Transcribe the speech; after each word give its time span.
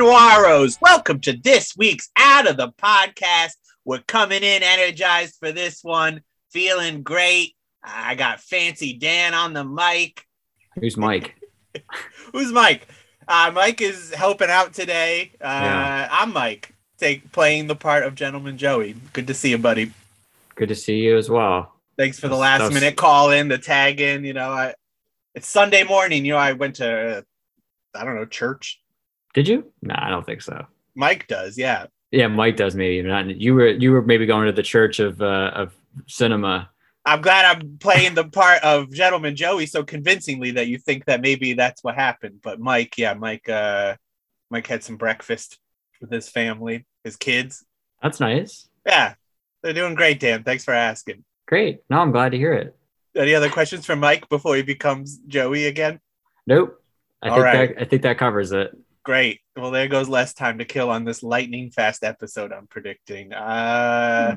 Noiros. 0.00 0.78
Welcome 0.80 1.20
to 1.20 1.36
this 1.36 1.76
week's 1.76 2.08
Out 2.16 2.48
of 2.48 2.56
the 2.56 2.72
Podcast. 2.82 3.52
We're 3.84 3.98
coming 3.98 4.42
in 4.42 4.62
energized 4.62 5.36
for 5.38 5.52
this 5.52 5.84
one, 5.84 6.22
feeling 6.50 7.02
great. 7.02 7.54
I 7.84 8.14
got 8.14 8.40
Fancy 8.40 8.94
Dan 8.96 9.34
on 9.34 9.52
the 9.52 9.62
mic. 9.62 10.24
Who's 10.76 10.96
Mike? 10.96 11.34
Who's 12.32 12.50
Mike? 12.50 12.88
Uh, 13.28 13.50
Mike 13.54 13.82
is 13.82 14.10
helping 14.14 14.48
out 14.48 14.72
today. 14.72 15.32
Uh, 15.38 15.44
Yeah. 15.44 16.08
I'm 16.10 16.32
Mike, 16.32 16.74
take, 16.96 17.30
playing 17.30 17.66
the 17.66 17.76
part 17.76 18.02
of 18.04 18.14
Gentleman 18.14 18.56
Joey. 18.56 18.96
Good 19.12 19.26
to 19.26 19.34
see 19.34 19.50
you, 19.50 19.58
buddy. 19.58 19.92
Good 20.54 20.70
to 20.70 20.74
see 20.74 20.96
you 21.00 21.18
as 21.18 21.28
well. 21.28 21.74
Thanks 21.98 22.18
for 22.18 22.28
the 22.28 22.36
last 22.36 22.60
that's- 22.60 22.72
minute 22.72 22.96
call 22.96 23.32
in, 23.32 23.48
the 23.48 23.58
tag 23.58 24.00
in. 24.00 24.24
You 24.24 24.32
know, 24.32 24.48
I, 24.50 24.74
it's 25.34 25.46
Sunday 25.46 25.84
morning. 25.84 26.24
You 26.24 26.32
know, 26.32 26.38
I 26.38 26.52
went 26.52 26.76
to, 26.76 27.22
I 27.94 28.04
don't 28.04 28.14
know, 28.14 28.24
church. 28.24 28.79
Did 29.34 29.48
you? 29.48 29.72
No, 29.82 29.94
I 29.96 30.10
don't 30.10 30.26
think 30.26 30.42
so. 30.42 30.66
Mike 30.94 31.26
does, 31.28 31.56
yeah. 31.56 31.86
Yeah, 32.10 32.26
Mike 32.26 32.56
does 32.56 32.74
maybe. 32.74 33.06
Not 33.06 33.40
you 33.40 33.54
were 33.54 33.68
you 33.68 33.92
were 33.92 34.02
maybe 34.02 34.26
going 34.26 34.46
to 34.46 34.52
the 34.52 34.62
church 34.62 34.98
of 34.98 35.22
uh, 35.22 35.52
of 35.54 35.74
cinema. 36.08 36.70
I'm 37.06 37.22
glad 37.22 37.44
I'm 37.44 37.78
playing 37.78 38.14
the 38.14 38.24
part 38.24 38.62
of 38.62 38.92
Gentleman 38.92 39.34
Joey 39.34 39.66
so 39.66 39.82
convincingly 39.84 40.50
that 40.52 40.66
you 40.66 40.78
think 40.78 41.06
that 41.06 41.20
maybe 41.20 41.54
that's 41.54 41.82
what 41.82 41.94
happened. 41.94 42.40
But 42.42 42.60
Mike, 42.60 42.98
yeah, 42.98 43.14
Mike, 43.14 43.48
uh, 43.48 43.96
Mike 44.50 44.66
had 44.66 44.84
some 44.84 44.96
breakfast 44.96 45.58
with 46.00 46.10
his 46.10 46.28
family, 46.28 46.84
his 47.04 47.16
kids. 47.16 47.64
That's 48.02 48.20
nice. 48.20 48.68
Yeah, 48.84 49.14
they're 49.62 49.72
doing 49.72 49.94
great, 49.94 50.20
Dan. 50.20 50.42
Thanks 50.42 50.64
for 50.64 50.74
asking. 50.74 51.24
Great. 51.46 51.80
No, 51.88 52.00
I'm 52.00 52.12
glad 52.12 52.32
to 52.32 52.38
hear 52.38 52.52
it. 52.52 52.76
Any 53.16 53.34
other 53.34 53.50
questions 53.50 53.86
for 53.86 53.96
Mike 53.96 54.28
before 54.28 54.56
he 54.56 54.62
becomes 54.62 55.18
Joey 55.26 55.66
again? 55.66 56.00
Nope. 56.46 56.80
I 57.22 57.28
All 57.28 57.36
think 57.36 57.44
right. 57.44 57.74
that 57.74 57.82
I 57.82 57.84
think 57.84 58.02
that 58.02 58.18
covers 58.18 58.52
it. 58.52 58.76
Great. 59.10 59.40
Well, 59.56 59.72
there 59.72 59.88
goes 59.88 60.08
less 60.08 60.34
time 60.34 60.58
to 60.58 60.64
kill 60.64 60.88
on 60.88 61.02
this 61.02 61.24
lightning 61.24 61.72
fast 61.72 62.04
episode. 62.04 62.52
I'm 62.52 62.68
predicting. 62.68 63.32
Uh, 63.32 64.36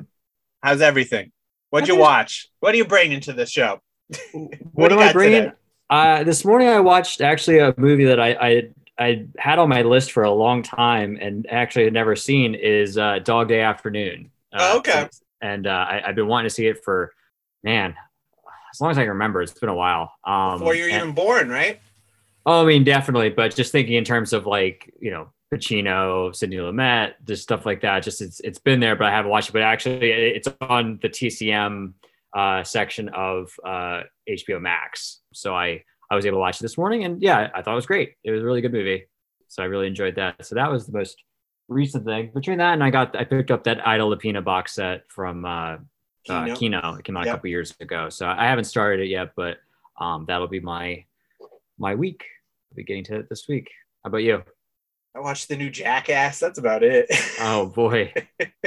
how's 0.64 0.80
everything? 0.80 1.30
What'd 1.70 1.88
you 1.88 1.94
watch? 1.94 2.48
What 2.58 2.74
are 2.74 2.76
you 2.76 2.84
bringing 2.84 3.20
to 3.20 3.32
the 3.32 3.46
show? 3.46 3.80
What, 4.72 4.88
do 4.88 4.96
am 4.96 5.08
I 5.08 5.12
bringing? 5.12 5.52
Uh, 5.88 6.24
this 6.24 6.44
morning 6.44 6.66
I 6.66 6.80
watched 6.80 7.20
actually 7.20 7.60
a 7.60 7.72
movie 7.76 8.06
that 8.06 8.18
I, 8.18 8.32
I 8.32 8.62
I 8.98 9.26
had 9.38 9.60
on 9.60 9.68
my 9.68 9.82
list 9.82 10.10
for 10.10 10.24
a 10.24 10.32
long 10.32 10.64
time 10.64 11.18
and 11.20 11.46
actually 11.48 11.84
had 11.84 11.92
never 11.92 12.16
seen 12.16 12.56
is 12.56 12.98
uh, 12.98 13.20
Dog 13.20 13.46
Day 13.46 13.60
Afternoon. 13.60 14.32
Uh, 14.52 14.70
Oh, 14.72 14.78
okay. 14.78 15.08
And 15.40 15.68
uh, 15.68 15.70
I, 15.70 16.02
I've 16.04 16.16
been 16.16 16.26
wanting 16.26 16.48
to 16.48 16.54
see 16.54 16.66
it 16.66 16.82
for 16.82 17.12
man 17.62 17.94
as 18.72 18.80
long 18.80 18.90
as 18.90 18.98
I 18.98 19.02
can 19.02 19.10
remember. 19.10 19.40
It's 19.40 19.52
been 19.52 19.68
a 19.68 19.74
while. 19.76 20.10
Um, 20.24 20.58
Before 20.58 20.74
you're 20.74 20.88
and- 20.88 20.96
even 20.96 21.12
born, 21.14 21.48
right? 21.48 21.78
Oh, 22.46 22.62
I 22.62 22.66
mean, 22.66 22.84
definitely, 22.84 23.30
but 23.30 23.54
just 23.54 23.72
thinking 23.72 23.94
in 23.94 24.04
terms 24.04 24.32
of 24.32 24.46
like 24.46 24.92
you 25.00 25.10
know 25.10 25.32
Pacino, 25.52 26.34
Sidney 26.34 26.56
Lumet, 26.56 27.14
just 27.26 27.42
stuff 27.42 27.64
like 27.64 27.80
that. 27.82 28.02
Just 28.02 28.20
it's 28.20 28.40
it's 28.40 28.58
been 28.58 28.80
there, 28.80 28.96
but 28.96 29.06
I 29.06 29.10
haven't 29.10 29.30
watched 29.30 29.48
it. 29.50 29.52
But 29.52 29.62
actually, 29.62 30.10
it's 30.10 30.48
on 30.60 30.98
the 31.00 31.08
TCM 31.08 31.94
uh, 32.36 32.64
section 32.64 33.08
of 33.10 33.50
uh, 33.64 34.02
HBO 34.28 34.60
Max, 34.60 35.20
so 35.32 35.54
I 35.54 35.84
I 36.10 36.16
was 36.16 36.26
able 36.26 36.36
to 36.36 36.40
watch 36.40 36.58
it 36.58 36.62
this 36.62 36.76
morning, 36.76 37.04
and 37.04 37.22
yeah, 37.22 37.50
I 37.54 37.62
thought 37.62 37.72
it 37.72 37.76
was 37.76 37.86
great. 37.86 38.14
It 38.24 38.30
was 38.30 38.42
a 38.42 38.44
really 38.44 38.60
good 38.60 38.72
movie, 38.72 39.06
so 39.48 39.62
I 39.62 39.66
really 39.66 39.86
enjoyed 39.86 40.16
that. 40.16 40.44
So 40.44 40.54
that 40.56 40.70
was 40.70 40.86
the 40.86 40.92
most 40.96 41.22
recent 41.68 42.04
thing. 42.04 42.30
Between 42.34 42.58
that 42.58 42.74
and 42.74 42.84
I 42.84 42.90
got 42.90 43.16
I 43.16 43.24
picked 43.24 43.50
up 43.50 43.64
that 43.64 43.86
Ida 43.86 44.02
Lupino 44.04 44.44
box 44.44 44.74
set 44.74 45.04
from 45.08 45.44
uh, 45.46 45.76
uh, 46.28 46.44
Kino. 46.44 46.56
Kino. 46.56 46.94
It 46.98 47.04
came 47.04 47.16
out 47.16 47.24
Yep. 47.24 47.32
a 47.32 47.36
couple 47.36 47.50
years 47.50 47.74
ago, 47.80 48.10
so 48.10 48.26
I 48.26 48.44
haven't 48.46 48.64
started 48.64 49.02
it 49.02 49.08
yet, 49.08 49.32
but 49.34 49.58
um, 49.98 50.26
that'll 50.26 50.48
be 50.48 50.60
my 50.60 51.04
my 51.78 51.94
week. 51.94 52.24
I'll 52.74 52.76
be 52.76 52.84
getting 52.84 53.04
to 53.04 53.20
it 53.20 53.28
this 53.28 53.46
week. 53.48 53.70
How 54.02 54.08
about 54.08 54.24
you? 54.24 54.42
I 55.14 55.20
watched 55.20 55.48
the 55.48 55.56
new 55.56 55.70
Jackass. 55.70 56.40
That's 56.40 56.58
about 56.58 56.82
it. 56.82 57.06
Oh 57.40 57.66
boy, 57.66 58.12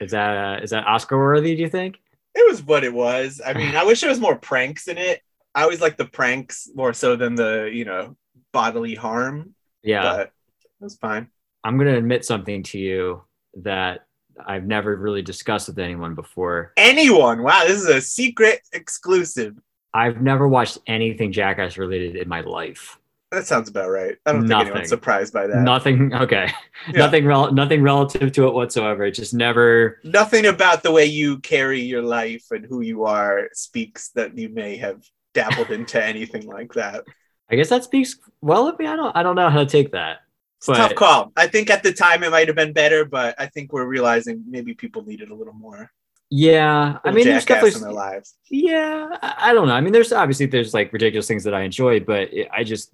is 0.00 0.10
that 0.10 0.36
uh, 0.36 0.62
is 0.64 0.70
that 0.70 0.84
Oscar 0.86 1.16
worthy? 1.16 1.54
Do 1.54 1.62
you 1.62 1.68
think? 1.68 1.96
it 2.34 2.50
was 2.50 2.62
what 2.62 2.82
it 2.84 2.92
was. 2.92 3.40
I 3.44 3.54
mean, 3.54 3.76
I 3.76 3.84
wish 3.84 4.00
there 4.00 4.10
was 4.10 4.20
more 4.20 4.36
pranks 4.36 4.88
in 4.88 4.98
it. 4.98 5.22
I 5.54 5.62
always 5.62 5.80
like 5.80 5.96
the 5.96 6.04
pranks 6.04 6.68
more 6.74 6.92
so 6.92 7.16
than 7.16 7.34
the, 7.34 7.70
you 7.72 7.86
know, 7.86 8.14
bodily 8.52 8.94
harm, 8.94 9.54
Yeah, 9.82 10.02
but 10.02 10.20
it 10.20 10.84
was 10.84 10.96
fine. 10.96 11.28
I'm 11.64 11.78
gonna 11.78 11.96
admit 11.96 12.26
something 12.26 12.62
to 12.64 12.78
you 12.78 13.22
that 13.62 14.00
I've 14.44 14.66
never 14.66 14.94
really 14.96 15.22
discussed 15.22 15.68
with 15.68 15.78
anyone 15.78 16.14
before. 16.14 16.72
Anyone. 16.76 17.42
Wow, 17.42 17.64
this 17.66 17.80
is 17.80 17.88
a 17.88 18.00
secret 18.02 18.60
exclusive. 18.72 19.54
I've 19.96 20.20
never 20.22 20.46
watched 20.46 20.78
anything 20.86 21.32
Jackass 21.32 21.78
related 21.78 22.16
in 22.16 22.28
my 22.28 22.40
life. 22.42 22.98
That 23.32 23.46
sounds 23.46 23.68
about 23.68 23.90
right. 23.90 24.16
I 24.24 24.32
don't 24.32 24.46
think 24.46 24.60
anyone's 24.60 24.88
surprised 24.88 25.32
by 25.32 25.46
that. 25.48 25.56
Nothing. 25.62 26.14
Okay, 26.14 26.48
Yeah. 26.88 26.98
nothing. 26.98 27.26
Rel- 27.26 27.52
nothing 27.52 27.82
relative 27.82 28.30
to 28.32 28.46
it 28.46 28.54
whatsoever. 28.54 29.04
It 29.04 29.12
just 29.12 29.34
never. 29.34 29.98
Nothing 30.04 30.46
about 30.46 30.82
the 30.84 30.92
way 30.92 31.06
you 31.06 31.38
carry 31.40 31.80
your 31.80 32.02
life 32.02 32.44
and 32.52 32.64
who 32.64 32.82
you 32.82 33.04
are 33.04 33.48
speaks 33.52 34.10
that 34.10 34.38
you 34.38 34.48
may 34.50 34.76
have 34.76 35.02
dabbled 35.34 35.70
into 35.78 36.02
anything 36.02 36.46
like 36.46 36.72
that. 36.74 37.02
I 37.50 37.56
guess 37.56 37.68
that 37.70 37.82
speaks 37.84 38.16
well 38.42 38.68
of 38.68 38.78
me. 38.78 38.86
I 38.86 38.94
don't. 38.96 39.16
I 39.16 39.22
don't 39.24 39.34
know 39.36 39.50
how 39.50 39.58
to 39.60 39.66
take 39.66 39.90
that. 39.92 40.18
It's 40.58 40.68
a 40.68 40.72
But- 40.72 40.76
tough 40.78 40.94
call. 40.94 41.32
I 41.36 41.48
think 41.48 41.68
at 41.68 41.82
the 41.82 41.92
time 41.92 42.22
it 42.22 42.30
might 42.30 42.46
have 42.46 42.56
been 42.56 42.72
better, 42.72 43.04
but 43.04 43.34
I 43.38 43.46
think 43.46 43.72
we're 43.72 43.86
realizing 43.86 44.44
maybe 44.48 44.72
people 44.74 45.04
needed 45.04 45.30
a 45.30 45.34
little 45.34 45.52
more. 45.52 45.90
Yeah, 46.28 46.98
I 47.04 47.12
mean, 47.12 47.24
there's 47.24 47.44
definitely 47.44 47.76
in 47.76 47.82
their 47.82 47.92
lives. 47.92 48.34
yeah 48.50 49.16
i 49.22 49.50
I 49.50 49.54
don't 49.54 49.68
know 49.68 49.74
i 49.74 49.80
mean 49.80 49.92
there's 49.92 50.12
obviously 50.12 50.46
there's 50.46 50.74
like 50.74 50.92
ridiculous 50.92 51.28
things 51.28 51.44
that 51.44 51.54
i 51.54 51.62
enjoy 51.62 52.00
but 52.00 52.32
it, 52.32 52.48
i 52.52 52.64
just 52.64 52.90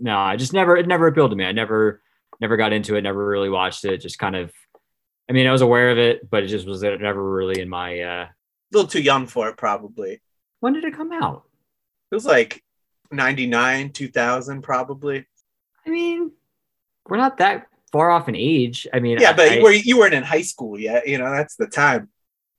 no 0.00 0.18
i 0.18 0.36
just 0.36 0.52
never 0.52 0.76
it 0.76 0.86
never 0.86 1.06
appealed 1.06 1.30
to 1.30 1.36
me 1.36 1.44
i 1.44 1.52
never 1.52 2.02
never 2.40 2.56
got 2.58 2.72
into 2.74 2.94
it 2.96 3.02
never 3.02 3.24
really 3.26 3.48
watched 3.48 3.84
it 3.86 3.98
just 3.98 4.18
kind 4.18 4.36
of 4.36 4.52
i 5.30 5.32
mean 5.32 5.46
i 5.46 5.52
was 5.52 5.62
aware 5.62 5.90
of 5.90 5.98
it 5.98 6.28
but 6.28 6.42
it 6.42 6.48
just 6.48 6.66
was 6.66 6.82
never 6.82 7.22
really 7.22 7.60
in 7.60 7.68
my 7.68 8.00
uh 8.00 8.24
A 8.24 8.30
little 8.72 8.88
too 8.90 9.00
young 9.00 9.26
for 9.26 9.48
it, 9.48 9.56
probably. 9.56 10.20
when 10.60 10.72
did 10.74 10.84
it 10.84 10.94
come 10.94 11.12
out 11.12 11.44
It 12.10 12.14
was 12.14 12.26
like 12.26 12.62
99, 13.10 13.90
2000, 13.92 14.62
probably. 14.62 15.26
i 15.86 15.90
mean 15.90 16.32
we're 17.08 17.16
not 17.18 17.38
that 17.38 17.66
far 17.92 18.10
off 18.10 18.28
in 18.28 18.34
age 18.36 18.86
i 18.92 18.98
mean 19.00 19.18
Yeah, 19.20 19.32
but 19.32 19.48
I, 19.48 19.54
you, 19.56 19.62
were, 19.62 19.72
you 19.72 19.98
weren't 19.98 20.14
in 20.14 20.22
high 20.24 20.42
school 20.42 20.78
yet. 20.78 21.06
You 21.08 21.18
know, 21.18 21.30
that's 21.30 21.56
the 21.56 21.66
time. 21.66 22.08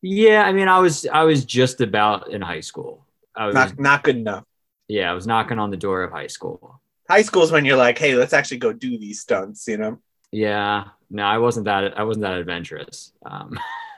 Yeah 0.06 0.44
i 0.44 0.52
mean 0.54 0.68
i 0.68 0.78
was 0.78 1.08
i 1.12 1.24
was 1.24 1.44
just 1.46 1.82
about 1.82 2.32
in 2.32 2.40
high 2.42 2.60
school 2.60 3.04
i 3.36 3.48
was 3.48 3.56
Not, 3.56 3.80
not 3.80 4.04
good 4.04 4.18
enough. 4.18 4.44
yeah 4.88 5.10
i 5.10 5.14
was 5.16 5.26
knocking 5.26 5.58
on 5.58 5.72
the 5.72 5.78
door 5.78 6.04
of 6.04 6.12
high 6.12 6.28
school 6.28 6.80
High 7.10 7.22
school 7.22 7.44
is 7.44 7.52
when 7.52 7.66
you're 7.66 7.78
like, 7.78 8.00
hey, 8.00 8.16
let's 8.16 8.34
actually 8.34 8.58
go 8.58 8.74
do 8.74 8.98
these 8.98 9.20
stunts, 9.22 9.68
you 9.68 9.78
know? 9.78 10.00
yeah 10.32 10.86
no 11.10 11.24
i 11.24 11.38
wasn't 11.38 11.66
that 11.66 11.98
i 11.98 12.04
wasn't 12.04 12.22
that 12.24 12.38
adventurous 12.38 13.14
um 13.26 13.58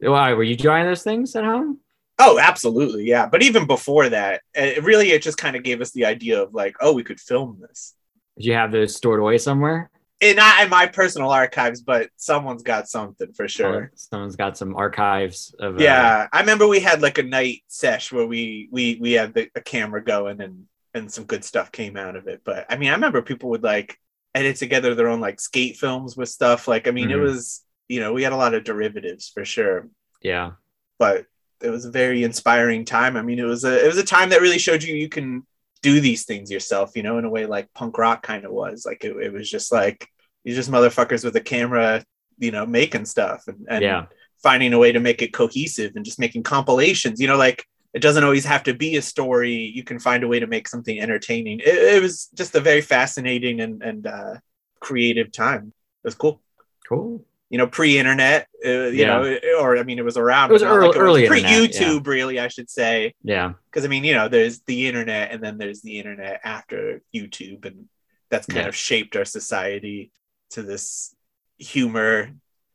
why 0.00 0.32
were 0.32 0.42
you 0.42 0.56
trying 0.56 0.86
those 0.86 1.02
things 1.02 1.34
at 1.36 1.44
home 1.44 1.80
Oh, 2.16 2.38
absolutely, 2.38 3.06
yeah. 3.06 3.26
But 3.26 3.42
even 3.42 3.66
before 3.66 4.08
that, 4.08 4.42
it 4.54 4.84
really 4.84 5.10
it 5.10 5.20
just 5.20 5.36
kind 5.36 5.56
of 5.56 5.64
gave 5.64 5.80
us 5.80 5.90
the 5.90 6.04
idea 6.04 6.40
of 6.40 6.54
like, 6.54 6.76
oh, 6.80 6.92
we 6.92 7.02
could 7.02 7.18
film 7.18 7.58
this. 7.60 7.92
Did 8.36 8.46
you 8.46 8.52
have 8.52 8.70
those 8.70 8.94
stored 8.94 9.18
away 9.18 9.36
somewhere? 9.36 9.90
And 10.20 10.36
not 10.36 10.62
in 10.62 10.70
my 10.70 10.86
personal 10.86 11.30
archives, 11.30 11.82
but 11.82 12.08
someone's 12.16 12.62
got 12.62 12.88
something 12.88 13.32
for 13.34 13.46
sure. 13.48 13.90
Someone's 13.94 14.36
got 14.36 14.56
some 14.56 14.74
archives 14.76 15.54
of. 15.58 15.76
uh, 15.76 15.82
Yeah, 15.82 16.28
I 16.32 16.40
remember 16.40 16.66
we 16.66 16.80
had 16.80 17.02
like 17.02 17.18
a 17.18 17.22
night 17.22 17.62
sesh 17.68 18.12
where 18.12 18.26
we 18.26 18.68
we 18.70 18.96
we 19.00 19.12
had 19.12 19.34
the, 19.34 19.48
a 19.54 19.60
camera 19.60 20.02
going 20.02 20.40
and 20.40 20.64
and 20.94 21.12
some 21.12 21.24
good 21.24 21.44
stuff 21.44 21.72
came 21.72 21.96
out 21.96 22.16
of 22.16 22.28
it. 22.28 22.42
But 22.44 22.66
I 22.70 22.76
mean, 22.76 22.90
I 22.90 22.94
remember 22.94 23.20
people 23.22 23.50
would 23.50 23.64
like 23.64 23.98
edit 24.34 24.56
together 24.56 24.94
their 24.94 25.08
own 25.08 25.20
like 25.20 25.40
skate 25.40 25.76
films 25.76 26.16
with 26.16 26.28
stuff. 26.28 26.68
Like, 26.68 26.88
I 26.88 26.92
mean, 26.92 27.10
it 27.10 27.18
Mhm. 27.18 27.22
was 27.22 27.62
you 27.88 28.00
know 28.00 28.12
we 28.14 28.22
had 28.22 28.32
a 28.32 28.36
lot 28.36 28.54
of 28.54 28.64
derivatives 28.64 29.28
for 29.34 29.44
sure. 29.44 29.88
yeah, 30.22 30.52
but 30.98 31.26
it 31.60 31.70
was 31.70 31.84
a 31.84 31.90
very 31.90 32.22
inspiring 32.24 32.84
time. 32.84 33.16
I 33.16 33.22
mean, 33.22 33.38
it 33.38 33.44
was 33.44 33.64
a 33.64 33.84
it 33.84 33.86
was 33.88 33.98
a 33.98 34.04
time 34.04 34.30
that 34.30 34.40
really 34.40 34.58
showed 34.58 34.82
you 34.82 34.94
you 34.94 35.08
can 35.08 35.44
do 35.84 36.00
these 36.00 36.24
things 36.24 36.50
yourself, 36.50 36.96
you 36.96 37.02
know, 37.02 37.18
in 37.18 37.26
a 37.26 37.30
way 37.30 37.44
like 37.44 37.72
punk 37.74 37.98
rock 37.98 38.22
kind 38.22 38.46
of 38.46 38.52
was. 38.52 38.86
Like 38.86 39.04
it, 39.04 39.14
it 39.18 39.32
was 39.34 39.50
just 39.50 39.70
like 39.70 40.08
you're 40.42 40.56
just 40.56 40.70
motherfuckers 40.70 41.24
with 41.24 41.36
a 41.36 41.42
camera, 41.42 42.02
you 42.38 42.50
know, 42.50 42.64
making 42.64 43.04
stuff 43.04 43.42
and, 43.46 43.66
and 43.68 43.82
yeah, 43.82 44.06
finding 44.42 44.72
a 44.72 44.78
way 44.78 44.92
to 44.92 44.98
make 44.98 45.20
it 45.20 45.34
cohesive 45.34 45.92
and 45.94 46.04
just 46.04 46.18
making 46.18 46.42
compilations. 46.42 47.20
You 47.20 47.26
know, 47.26 47.36
like 47.36 47.66
it 47.92 48.00
doesn't 48.00 48.24
always 48.24 48.46
have 48.46 48.62
to 48.62 48.72
be 48.72 48.96
a 48.96 49.02
story. 49.02 49.52
You 49.54 49.84
can 49.84 49.98
find 49.98 50.24
a 50.24 50.28
way 50.28 50.40
to 50.40 50.46
make 50.46 50.68
something 50.68 50.98
entertaining. 50.98 51.60
It, 51.60 51.96
it 51.96 52.02
was 52.02 52.30
just 52.34 52.54
a 52.54 52.60
very 52.60 52.80
fascinating 52.80 53.60
and 53.60 53.82
and 53.82 54.06
uh, 54.06 54.34
creative 54.80 55.32
time. 55.32 55.74
It 56.02 56.06
was 56.08 56.14
cool 56.14 56.40
cool. 56.88 57.24
You 57.50 57.58
know, 57.58 57.66
pre-internet, 57.66 58.48
uh, 58.64 58.68
you 58.68 58.90
Yeah. 59.02 59.18
know, 59.18 59.38
or 59.60 59.76
I 59.78 59.82
mean, 59.84 59.98
it 59.98 60.04
was 60.04 60.16
around. 60.16 60.50
It 60.50 60.54
was 60.54 60.62
early- 60.62 60.88
like 60.88 60.96
early 60.96 61.26
pre-YouTube, 61.28 62.06
really, 62.06 62.40
I 62.40 62.48
should 62.48 62.68
say, 62.70 63.14
Yeah, 63.22 63.52
because 63.70 63.84
I 63.84 63.88
mean, 63.88 64.02
you 64.04 64.14
know, 64.14 64.28
there's 64.28 64.60
the 64.62 64.88
internet, 64.88 65.30
and 65.32 65.42
then 65.42 65.58
there's 65.58 65.82
the 65.82 65.98
internet 65.98 66.40
after 66.44 67.00
YouTube, 67.14 67.64
and 67.66 67.88
that's 68.30 68.46
kind 68.46 68.62
Yeah. 68.62 68.68
of 68.68 68.74
shaped 68.76 69.14
our 69.16 69.24
society 69.24 70.10
to 70.50 70.62
this 70.62 71.14
humor 71.58 72.30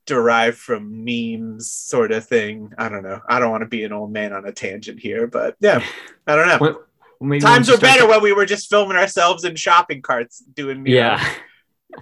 derived 0.05 0.57
from 0.57 1.03
memes, 1.03 1.69
sort 1.71 2.11
of 2.11 2.25
thing. 2.25 2.71
I 2.77 2.89
don't 2.89 3.03
know. 3.03 3.21
I 3.27 3.39
don't 3.39 3.51
want 3.51 3.61
to 3.61 3.67
be 3.67 3.83
an 3.83 3.91
old 3.93 4.11
man 4.11 4.33
on 4.33 4.45
a 4.45 4.51
tangent 4.51 4.99
here, 4.99 5.27
but 5.27 5.55
yeah, 5.59 5.83
I 6.25 6.35
don't 6.35 6.47
know. 6.47 6.81
maybe 7.21 7.41
Times 7.41 7.69
were 7.69 7.77
better 7.77 7.99
start- 7.99 8.09
when 8.11 8.21
we 8.21 8.33
were 8.33 8.45
just 8.45 8.69
filming 8.69 8.97
ourselves 8.97 9.43
in 9.43 9.55
shopping 9.55 10.01
carts 10.01 10.39
doing. 10.39 10.85
you 10.85 10.95
know, 10.95 11.17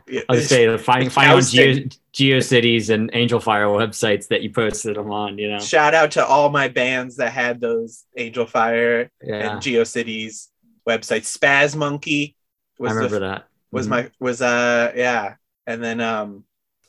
Yeah, 0.08 0.22
I 0.30 0.34
was 0.36 0.48
say 0.50 0.66
the 0.68 0.78
finding 0.78 1.08
Like 1.08 1.14
finding 1.14 1.36
on. 1.38 1.42
Geo, 1.44 1.88
GeoCities 2.14 2.90
and 2.90 3.10
Angel 3.14 3.40
Fire 3.40 3.68
websites 3.68 4.28
that 4.28 4.42
you 4.42 4.50
posted 4.50 4.96
them 4.98 5.12
on. 5.12 5.38
You 5.38 5.52
know, 5.52 5.60
Shout 5.60 5.94
out 5.94 6.12
to 6.12 6.26
all 6.26 6.50
my 6.50 6.68
bands 6.68 7.18
that 7.18 7.32
had 7.32 7.62
those 7.62 8.04
Angel 8.18 8.46
Fire 8.46 9.10
yeah, 9.22 9.52
and 9.54 9.62
GeoCities 9.62 10.48
websites. 10.88 11.38
Spaz 11.38 11.76
Monkey 11.76 12.36
I 12.80 12.84
was 12.84 12.94
remember 12.94 13.20
the, 13.20 13.28
that. 13.28 13.48
was 13.72 13.88
Mhm. 13.88 13.90
my 13.90 14.12
was 14.20 14.42
uh 14.42 14.92
yeah, 14.96 15.36
and 15.66 15.82
then 15.84 16.02
um 16.02 16.44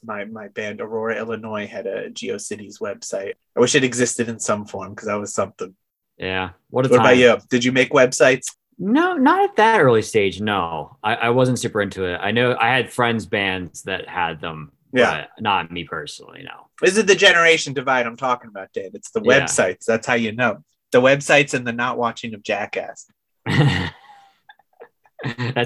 my 0.04 0.24
my 0.24 0.48
band 0.48 0.80
Aurora 0.80 1.16
Illinois 1.18 1.66
had 1.66 1.86
a 1.86 2.10
GeoCities 2.10 2.80
website. 2.80 3.34
I 3.56 3.60
wish 3.60 3.74
it 3.74 3.84
existed 3.84 4.28
in 4.28 4.38
some 4.40 4.66
form 4.66 4.90
because 4.94 5.06
that 5.08 5.18
was 5.20 5.32
something. 5.32 5.74
yeah. 6.16 6.50
What 6.70 6.90
What 6.90 7.00
about 7.00 7.16
you? 7.16 7.38
Did 7.48 7.64
you 7.64 7.72
make 7.72 7.90
websites? 7.90 8.54
No, 8.78 9.14
not 9.14 9.42
at 9.42 9.56
that 9.56 9.80
early 9.80 10.02
stage. 10.02 10.40
No, 10.40 10.96
I, 11.02 11.14
I 11.14 11.30
wasn't 11.30 11.58
super 11.58 11.80
into 11.80 12.04
it. 12.04 12.18
I 12.22 12.30
know 12.30 12.56
I 12.60 12.68
had 12.68 12.92
friends 12.92 13.26
bands 13.26 13.82
that 13.82 14.08
had 14.08 14.40
them. 14.40 14.72
Yeah. 14.92 15.26
but 15.36 15.42
not 15.42 15.70
me 15.70 15.84
personally. 15.84 16.42
No. 16.44 16.68
This 16.80 16.96
is 16.96 17.04
the 17.04 17.14
generation 17.14 17.74
divide 17.74 18.06
I'm 18.06 18.16
talking 18.16 18.48
about, 18.48 18.72
Dave. 18.72 18.92
It's 18.94 19.10
the 19.10 19.20
Yeah. 19.22 19.40
websites. 19.40 19.84
That's 19.84 20.06
how 20.06 20.14
you 20.14 20.32
know. 20.32 20.64
The 20.92 21.02
websites 21.02 21.52
and 21.52 21.66
the 21.66 21.72
not 21.72 21.98
watching 21.98 22.32
of 22.34 22.42
Jackass. 22.42 23.06
That's 23.46 23.92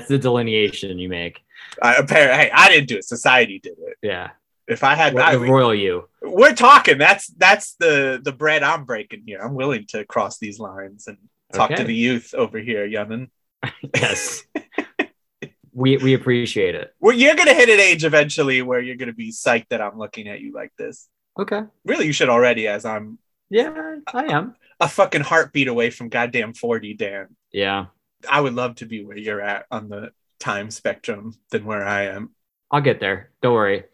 the 0.08 0.18
delineation 0.18 0.98
you 0.98 1.08
make. 1.08 1.40
I, 1.80 1.94
apparently, 1.96 2.46
hey, 2.46 2.50
I 2.52 2.68
didn't 2.70 2.88
do 2.88 2.96
it. 2.96 3.04
Society 3.04 3.58
did 3.58 3.74
it. 3.78 3.96
Yeah. 4.02 4.30
If 4.66 4.84
I 4.84 4.94
had, 4.94 5.16
I, 5.18 5.36
royal 5.36 5.74
you. 5.74 6.08
we're 6.22 6.54
talking. 6.54 6.96
That's 6.96 7.26
that's 7.28 7.74
the 7.74 8.20
the 8.22 8.32
bread 8.32 8.62
I'm 8.62 8.84
breaking 8.84 9.24
here. 9.26 9.40
I'm 9.42 9.54
willing 9.54 9.86
to 9.88 10.04
cross 10.04 10.38
these 10.38 10.58
lines 10.58 11.08
and 11.08 11.18
talk 11.52 11.74
to 11.74 11.84
the 11.84 11.94
youth 11.94 12.34
over 12.34 12.58
here, 12.58 12.86
Youngin. 12.88 13.28
Yes. 13.94 14.42
we 15.72 15.96
we 15.98 16.14
appreciate 16.14 16.74
it. 16.74 16.94
Well, 17.00 17.16
you're 17.16 17.34
gonna 17.36 17.54
hit 17.54 17.68
an 17.68 17.80
age 17.80 18.04
eventually 18.04 18.60
where 18.62 18.80
you're 18.80 18.96
gonna 18.96 19.12
be 19.12 19.30
psyched 19.30 19.68
that 19.70 19.80
I'm 19.80 19.96
looking 19.98 20.28
at 20.28 20.40
you 20.40 20.52
like 20.52 20.72
this. 20.76 21.08
Okay. 21.38 21.62
Really, 21.84 22.06
you 22.06 22.12
should 22.12 22.28
already, 22.28 22.66
as 22.68 22.84
I'm 22.84 23.18
Yeah, 23.50 23.96
I 24.12 24.24
am. 24.32 24.56
a 24.80 24.88
fucking 24.88 25.22
heartbeat 25.22 25.68
away 25.68 25.90
from 25.90 26.08
goddamn 26.08 26.54
40, 26.54 26.94
Dan. 26.94 27.36
Yeah. 27.52 27.86
I 28.28 28.40
would 28.40 28.54
love 28.54 28.76
to 28.76 28.86
be 28.86 29.04
where 29.04 29.16
you're 29.16 29.40
at 29.40 29.66
on 29.70 29.88
the 29.88 30.10
time 30.40 30.70
spectrum 30.70 31.34
than 31.50 31.64
where 31.64 31.84
I 31.86 32.02
am. 32.06 32.30
I'll 32.70 32.80
get 32.80 33.00
there. 33.00 33.30
Don't 33.42 33.54
worry. 33.54 33.84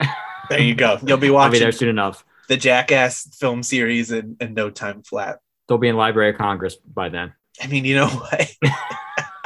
There 0.48 0.60
you 0.60 0.74
go. 0.74 0.98
You'll 1.06 1.18
be 1.18 1.26
I'll 1.28 1.30
be 1.30 1.30
watching 1.30 1.60
there 1.60 1.72
soon 1.72 1.88
enough. 1.90 2.24
the 2.48 2.56
Jackass 2.56 3.36
film 3.38 3.62
series 3.62 4.10
in, 4.10 4.36
in 4.40 4.54
no 4.54 4.70
time 4.70 5.02
flat. 5.02 5.38
They'll 5.68 5.78
be 5.78 5.88
in 5.88 5.96
Library 5.96 6.30
of 6.30 6.38
Congress 6.38 6.76
by 6.76 7.08
then. 7.10 7.34
I 7.60 7.66
mean, 7.66 7.84
you 7.84 7.96
know 7.96 8.08
what? 8.08 8.50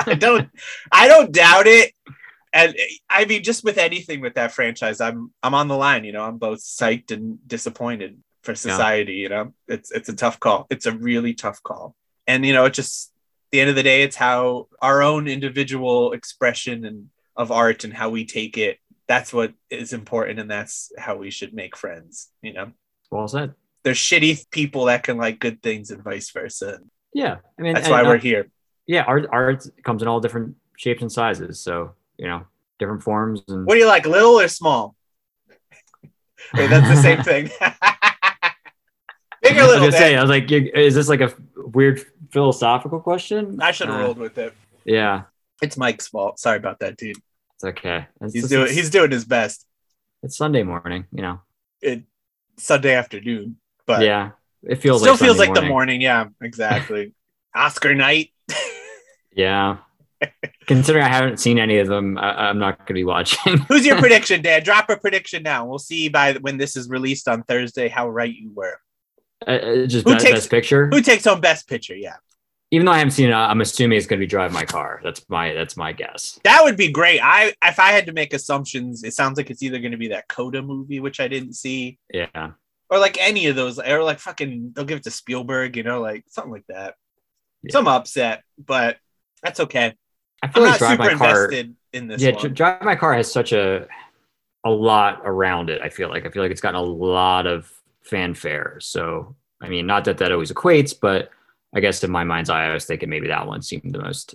I 0.07 0.15
don't 0.15 0.49
I 0.91 1.09
don't 1.09 1.33
doubt 1.33 1.67
it. 1.67 1.93
And 2.53 2.75
I 3.09 3.25
mean, 3.25 3.43
just 3.43 3.65
with 3.65 3.79
anything 3.79 4.21
with 4.21 4.35
that 4.35 4.53
franchise, 4.53 5.01
I'm 5.01 5.33
I'm 5.43 5.55
on 5.55 5.69
the 5.69 5.77
line, 5.77 6.05
you 6.05 6.13
know, 6.13 6.23
I'm 6.23 6.39
both 6.39 6.61
psyched 6.61 7.11
and 7.11 7.39
disappointed 7.47 8.19
for 8.43 8.55
society, 8.55 9.15
you 9.15 9.29
know. 9.29 9.55
It's 9.69 9.91
it's 9.91 10.09
a 10.09 10.15
tough 10.17 10.39
call. 10.41 10.67
It's 10.71 10.87
a 10.87 10.93
really 10.93 11.35
tough 11.35 11.63
call. 11.63 11.95
And 12.27 12.45
you 12.45 12.53
know, 12.53 12.65
it 12.67 12.75
just 12.75 13.11
the 13.53 13.61
end 13.61 13.71
of 13.71 13.77
the 13.77 13.83
day, 13.83 14.03
it's 14.03 14.17
how 14.17 14.69
our 14.81 15.03
own 15.03 15.29
individual 15.29 16.13
expression 16.13 16.85
and 16.85 17.09
of 17.37 17.51
art 17.51 17.85
and 17.85 17.95
how 17.95 18.11
we 18.11 18.25
take 18.27 18.59
it. 18.59 18.79
That's 19.09 19.33
what 19.33 19.53
is 19.71 19.93
important, 19.93 20.39
and 20.39 20.51
that's 20.51 20.93
how 20.99 21.17
we 21.17 21.31
should 21.31 21.55
make 21.55 21.77
friends. 21.77 22.29
You 22.43 22.53
know, 22.53 22.73
Well 23.11 23.29
said. 23.29 23.55
there's 23.83 23.99
shitty 23.99 24.49
people 24.51 24.87
that 24.87 25.03
can 25.05 25.17
like 25.17 25.39
good 25.39 25.63
things 25.63 25.91
and 25.91 26.03
vice 26.03 26.31
versa. 26.31 26.81
Yeah. 27.15 27.37
I 27.59 27.63
mean, 27.63 27.75
That's 27.75 27.87
and, 27.87 27.93
why 27.93 28.03
uh, 28.03 28.09
we're 28.09 28.19
here. 28.19 28.49
yeah, 28.87 29.03
art 29.03 29.27
art 29.31 29.67
comes 29.85 30.03
in 30.03 30.09
all 30.09 30.21
different 30.21 30.57
shapes 30.77 31.03
and 31.03 31.11
sizes. 31.13 31.61
So 31.61 31.93
you 32.19 32.27
know, 32.27 32.47
different 32.79 33.03
forms 33.03 33.43
and 33.49 33.67
What 33.67 33.75
do 33.75 33.81
you 33.81 33.87
like, 33.87 34.07
little 34.07 34.39
or 34.41 34.49
small? 34.49 34.95
Hey, 36.55 36.67
that's 36.67 36.89
the 36.89 37.01
same 37.03 37.23
thing. 37.31 37.45
Big 39.43 39.57
or 39.57 39.61
I 39.61 39.63
was 39.65 39.73
little? 39.75 39.93
say, 39.93 40.17
I 40.17 40.21
was 40.21 40.31
like, 40.31 40.51
is 40.51 40.95
this 40.95 41.09
like 41.09 41.21
a 41.21 41.33
weird 41.57 42.05
philosophical 42.31 43.01
question? 43.01 43.61
I 43.61 43.73
should 43.73 43.89
have 43.89 44.01
Uh, 44.01 44.03
rolled 44.05 44.19
with 44.19 44.39
it. 44.39 44.53
Yeah, 44.85 45.23
It's 45.63 45.77
Mike's 45.77 46.09
fault. 46.09 46.39
Sorry 46.39 46.57
about 46.57 46.81
that, 46.81 46.97
dude. 46.97 47.17
it's 47.55 47.65
okay. 47.65 48.07
It's, 48.21 48.35
He's 48.35 48.49
doing 48.49 48.73
he's 48.73 48.91
doing 48.91 49.11
his 49.11 49.25
best. 49.25 49.67
it's 50.23 50.37
Sunday 50.37 50.63
morning, 50.63 51.07
you 51.13 51.23
know. 51.23 51.41
It 51.81 52.03
Sunday 52.59 52.95
afternoon, 52.95 53.57
but 53.87 54.03
yeah, 54.03 54.31
it 54.65 54.77
feels 54.77 55.01
still 55.03 55.15
like 55.15 55.21
feels 55.21 55.37
Sunday 55.37 55.53
like 55.53 55.55
the 55.55 55.61
morning. 55.69 55.71
morning. 55.71 56.01
Yeah, 56.01 56.27
exactly. 56.41 57.15
Oscar 57.55 57.95
night. 57.95 58.31
Yeah. 59.35 59.79
Considering 60.67 61.05
I 61.05 61.09
haven't 61.09 61.39
seen 61.41 61.59
any 61.59 61.79
of 61.79 61.89
them, 61.89 62.19
I, 62.19 62.49
I'm 62.51 62.59
not 62.59 62.77
going 62.81 62.89
to 62.89 62.93
be 62.95 63.03
watching. 63.05 63.59
Who's 63.69 63.87
your 63.87 63.99
prediction, 63.99 64.43
Dan? 64.43 64.63
Drop 64.63 64.91
a 64.91 64.97
prediction 64.99 65.43
now. 65.43 65.65
We'll 65.67 65.79
see 65.79 66.11
by 66.11 66.35
when 66.35 66.59
this 66.59 66.77
is 66.77 66.91
released 66.91 67.27
on 67.29 67.43
Thursday 67.45 67.89
how 67.89 68.11
right 68.11 68.33
you 68.33 68.53
were. 68.55 68.79
Uh, 69.47 69.51
uh, 69.51 69.87
just 69.87 70.07
Who 70.07 70.13
best, 70.13 70.27
takes- 70.27 70.37
best 70.37 70.51
picture. 70.51 70.89
Who 70.89 71.01
takes 71.01 71.25
home 71.25 71.41
best 71.41 71.67
picture? 71.67 71.97
Yeah, 71.97 72.17
Even 72.71 72.85
though 72.85 72.93
I 72.93 72.99
haven't 72.99 73.13
seen 73.13 73.31
it, 73.31 73.33
I'm 73.33 73.63
assuming 73.63 73.97
it's 73.97 74.07
going 74.07 74.21
to 74.21 74.23
be 74.23 74.29
Drive 74.29 74.53
My 74.53 74.65
Car. 74.67 75.01
That's 75.03 75.25
my 75.31 75.55
that's 75.55 75.77
my 75.79 75.93
guess. 75.93 76.39
that 76.45 76.63
would 76.63 76.77
be 76.77 76.93
great. 76.93 77.19
I 77.21 77.55
if 77.65 77.81
I 77.81 77.91
had 77.93 78.05
to 78.07 78.13
make 78.13 78.35
assumptions, 78.35 79.03
it 79.05 79.15
sounds 79.15 79.39
like 79.39 79.51
it's 79.51 79.63
either 79.63 79.79
going 79.79 79.93
to 79.93 79.97
be 79.99 80.09
that 80.09 80.29
Coda 80.29 80.61
movie, 80.63 81.01
which 81.01 81.21
I 81.21 81.27
didn't 81.27 81.55
see, 81.55 81.99
Yeah. 82.13 82.51
Or 82.93 82.99
like 82.99 83.17
any 83.19 83.47
of 83.47 83.57
those, 83.57 83.79
or 83.79 84.05
like 84.05 84.19
fucking 84.19 84.73
they'll 84.77 84.85
give 84.85 84.99
it 84.99 85.05
to 85.05 85.11
Spielberg, 85.11 85.77
you 85.79 85.83
know, 85.83 86.01
like 86.03 86.25
something 86.29 86.53
like 86.53 86.67
that. 86.69 86.95
Yeah. 87.63 87.73
Some 87.73 87.89
upset, 87.89 88.43
but 88.59 88.99
that's 89.43 89.61
okay. 89.61 89.95
I 90.43 90.47
I'm 90.47 90.53
feel 90.53 90.63
like 90.65 90.73
not 90.73 90.79
Drive 90.79 90.91
super 90.99 91.03
My 91.05 91.15
Car. 91.15 91.45
invested 91.45 91.77
in 91.95 92.07
this 92.09 92.21
Yeah, 92.21 92.33
one. 92.33 92.53
Drive 92.55 92.83
My 92.83 92.97
Car 92.97 93.15
has 93.15 93.33
such 93.33 93.53
a 93.53 93.87
a 94.65 94.71
lot 94.71 95.23
around 95.25 95.71
it. 95.71 95.81
I 95.83 95.89
feel 95.89 96.09
like 96.11 96.27
I 96.27 96.31
feel 96.31 96.43
like 96.43 96.53
it's 96.53 96.61
gotten 96.61 96.79
a 96.79 96.83
lot 96.83 97.47
of 97.47 97.73
fanfare. 98.05 98.77
So 98.81 99.37
I 99.61 99.69
mean, 99.69 99.87
not 99.87 100.05
that 100.05 100.19
that 100.19 100.31
always 100.33 100.53
equates, 100.53 100.95
but 101.01 101.31
I 101.75 101.81
guess 101.81 102.05
in 102.05 102.11
my 102.11 102.25
mind's 102.25 102.51
eye, 102.51 102.67
I 102.67 102.75
was 102.75 102.85
thinking 102.85 103.09
maybe 103.09 103.29
that 103.29 103.47
one 103.47 103.63
seemed 103.63 103.95
the 103.95 104.03
most 104.03 104.35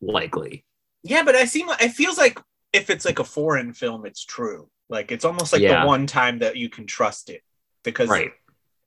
likely. 0.00 0.64
yeah, 1.02 1.22
but 1.24 1.34
I 1.36 1.44
seem 1.44 1.68
it 1.68 1.90
feels 1.90 2.16
like 2.16 2.40
if 2.72 2.90
it's 2.90 3.04
like 3.04 3.18
a 3.18 3.24
foreign 3.24 3.72
film, 3.72 4.06
it's 4.06 4.24
true. 4.24 4.70
Like 4.88 5.10
it's 5.12 5.24
almost 5.24 5.52
like 5.52 5.62
Yeah. 5.62 5.80
the 5.82 5.86
one 5.86 6.06
time 6.06 6.38
that 6.38 6.56
you 6.56 6.68
can 6.68 6.86
trust 6.86 7.28
it 7.28 7.42
because 7.90 8.08
Right. 8.08 8.32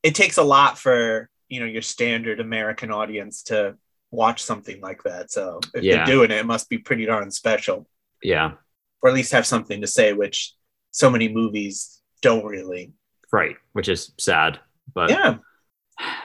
it 0.04 0.16
takes 0.16 0.38
a 0.38 0.44
lot 0.44 0.78
for 0.78 1.30
you 1.50 1.60
know 1.60 1.66
your 1.66 1.82
standard 1.82 2.40
American 2.40 2.92
audience 2.92 3.44
to 3.44 3.76
watch 4.10 4.42
something 4.44 4.80
like 4.82 5.04
that. 5.04 5.32
So 5.32 5.60
if 5.74 5.84
Yeah. 5.84 5.98
they're 5.98 6.16
doing 6.16 6.32
it, 6.32 6.38
it 6.40 6.46
must 6.46 6.70
be 6.70 6.78
pretty 6.78 7.06
darn 7.06 7.30
special, 7.32 7.88
Yeah. 8.24 8.54
or 9.02 9.10
at 9.10 9.16
least 9.16 9.32
have 9.34 9.46
something 9.46 9.82
to 9.82 9.88
say, 9.88 10.14
which 10.14 10.54
so 10.92 11.10
many 11.10 11.28
movies 11.30 12.02
don't 12.22 12.46
really. 12.46 12.94
Right. 13.32 13.56
Which 13.74 13.88
is 13.90 14.12
sad, 14.18 14.60
but 14.94 15.10
Yeah, 15.10 15.38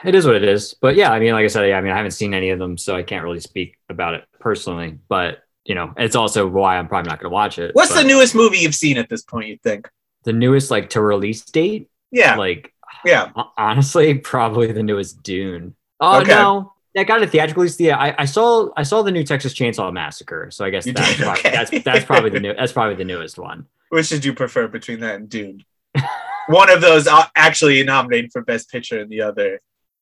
it 0.03 0.15
is 0.15 0.25
what 0.25 0.35
it 0.35 0.43
is. 0.43 0.73
But 0.81 0.95
yeah, 0.95 1.11
I 1.11 1.19
mean, 1.19 1.31
like 1.33 1.45
I 1.45 1.47
said, 1.47 1.67
yeah, 1.67 1.77
I 1.77 1.81
mean, 1.81 1.91
I 1.93 1.97
haven't 1.97 2.11
seen 2.11 2.33
any 2.33 2.49
of 2.49 2.59
them, 2.59 2.77
so 2.77 2.95
I 2.95 3.03
can't 3.03 3.23
really 3.23 3.39
speak 3.39 3.77
about 3.89 4.13
it 4.15 4.25
personally. 4.39 4.97
But 5.09 5.39
you 5.65 5.75
know, 5.75 5.93
it's 5.97 6.15
also 6.15 6.47
why 6.47 6.77
I'm 6.77 6.87
probably 6.87 7.09
not 7.09 7.19
going 7.19 7.29
to 7.29 7.33
watch 7.33 7.59
it. 7.59 7.75
what's 7.75 7.93
the 7.93 8.03
newest 8.03 8.33
movie 8.35 8.57
you've 8.59 8.75
seen 8.75 8.97
at 8.97 9.09
this 9.09 9.23
point? 9.23 9.47
You 9.49 9.57
think? 9.63 9.89
the 10.23 10.33
newest 10.33 10.71
like 10.71 10.89
to 10.89 11.01
release 11.01 11.41
date? 11.45 11.89
Yeah, 12.11 12.35
Like 12.35 12.73
yeah. 13.05 13.31
Honestly, 13.57 14.15
probably 14.15 14.71
the 14.71 14.83
newest 14.83 15.21
Dune. 15.23 15.75
Oh 15.99 16.21
Okay. 16.21 16.31
no, 16.31 16.73
I 16.97 17.03
got 17.03 17.21
a 17.21 17.27
theatrical 17.27 17.61
release. 17.63 17.79
Yeah, 17.79 17.97
I, 17.97 18.15
I 18.19 18.25
saw 18.25 18.69
I 18.77 18.83
saw 18.83 19.01
the 19.03 19.11
new 19.11 19.23
Texas 19.23 19.53
Chainsaw 19.53 19.91
Massacre, 19.93 20.49
so 20.51 20.63
I 20.65 20.69
guess 20.69 20.85
that's 20.85 21.15
did? 21.17 21.23
prob- 21.23 21.37
Okay. 21.39 21.51
that's 21.51 21.71
that's 21.83 22.05
probably 22.05 22.29
the 22.29 22.39
new 22.39 22.53
that's 22.53 22.71
probably 22.71 22.95
the 22.95 23.05
newest 23.05 23.37
one. 23.37 23.65
Which 23.89 24.09
did 24.09 24.25
you 24.25 24.33
prefer 24.33 24.67
between 24.67 24.99
that 25.01 25.15
and 25.15 25.29
Dune? 25.29 25.63
One 26.47 26.69
of 26.69 26.79
those 26.81 27.07
uh, 27.07 27.25
actually 27.35 27.83
nominated 27.83 28.31
for 28.31 28.41
Best 28.41 28.69
Picture, 28.71 28.99
and 29.01 29.09
the 29.09 29.21
other 29.21 29.59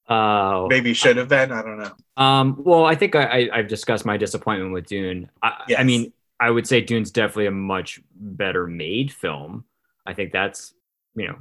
Uh, 0.08 0.68
maybe 0.70 0.94
should 0.94 1.18
have 1.18 1.28
been. 1.28 1.52
I 1.52 1.62
don't 1.64 1.80
know. 1.80 1.92
um, 2.18 2.62
well, 2.64 2.86
I 2.86 2.94
think 2.96 3.16
I, 3.16 3.24
I, 3.24 3.50
I've 3.54 3.68
discussed 3.68 4.06
my 4.06 4.18
disappointment 4.18 4.72
with 4.74 4.86
Dune. 4.86 5.30
I, 5.42 5.76
I 5.80 5.84
mean, 5.84 6.14
I 6.40 6.52
would 6.52 6.68
say 6.68 6.82
Dune's 6.82 7.10
definitely 7.12 7.48
a 7.48 7.52
much 7.52 8.00
better 8.16 8.68
made 8.68 9.12
film. 9.12 9.66
I 10.06 10.14
think 10.14 10.32
that's 10.32 10.74
you 11.16 11.28
know 11.30 11.38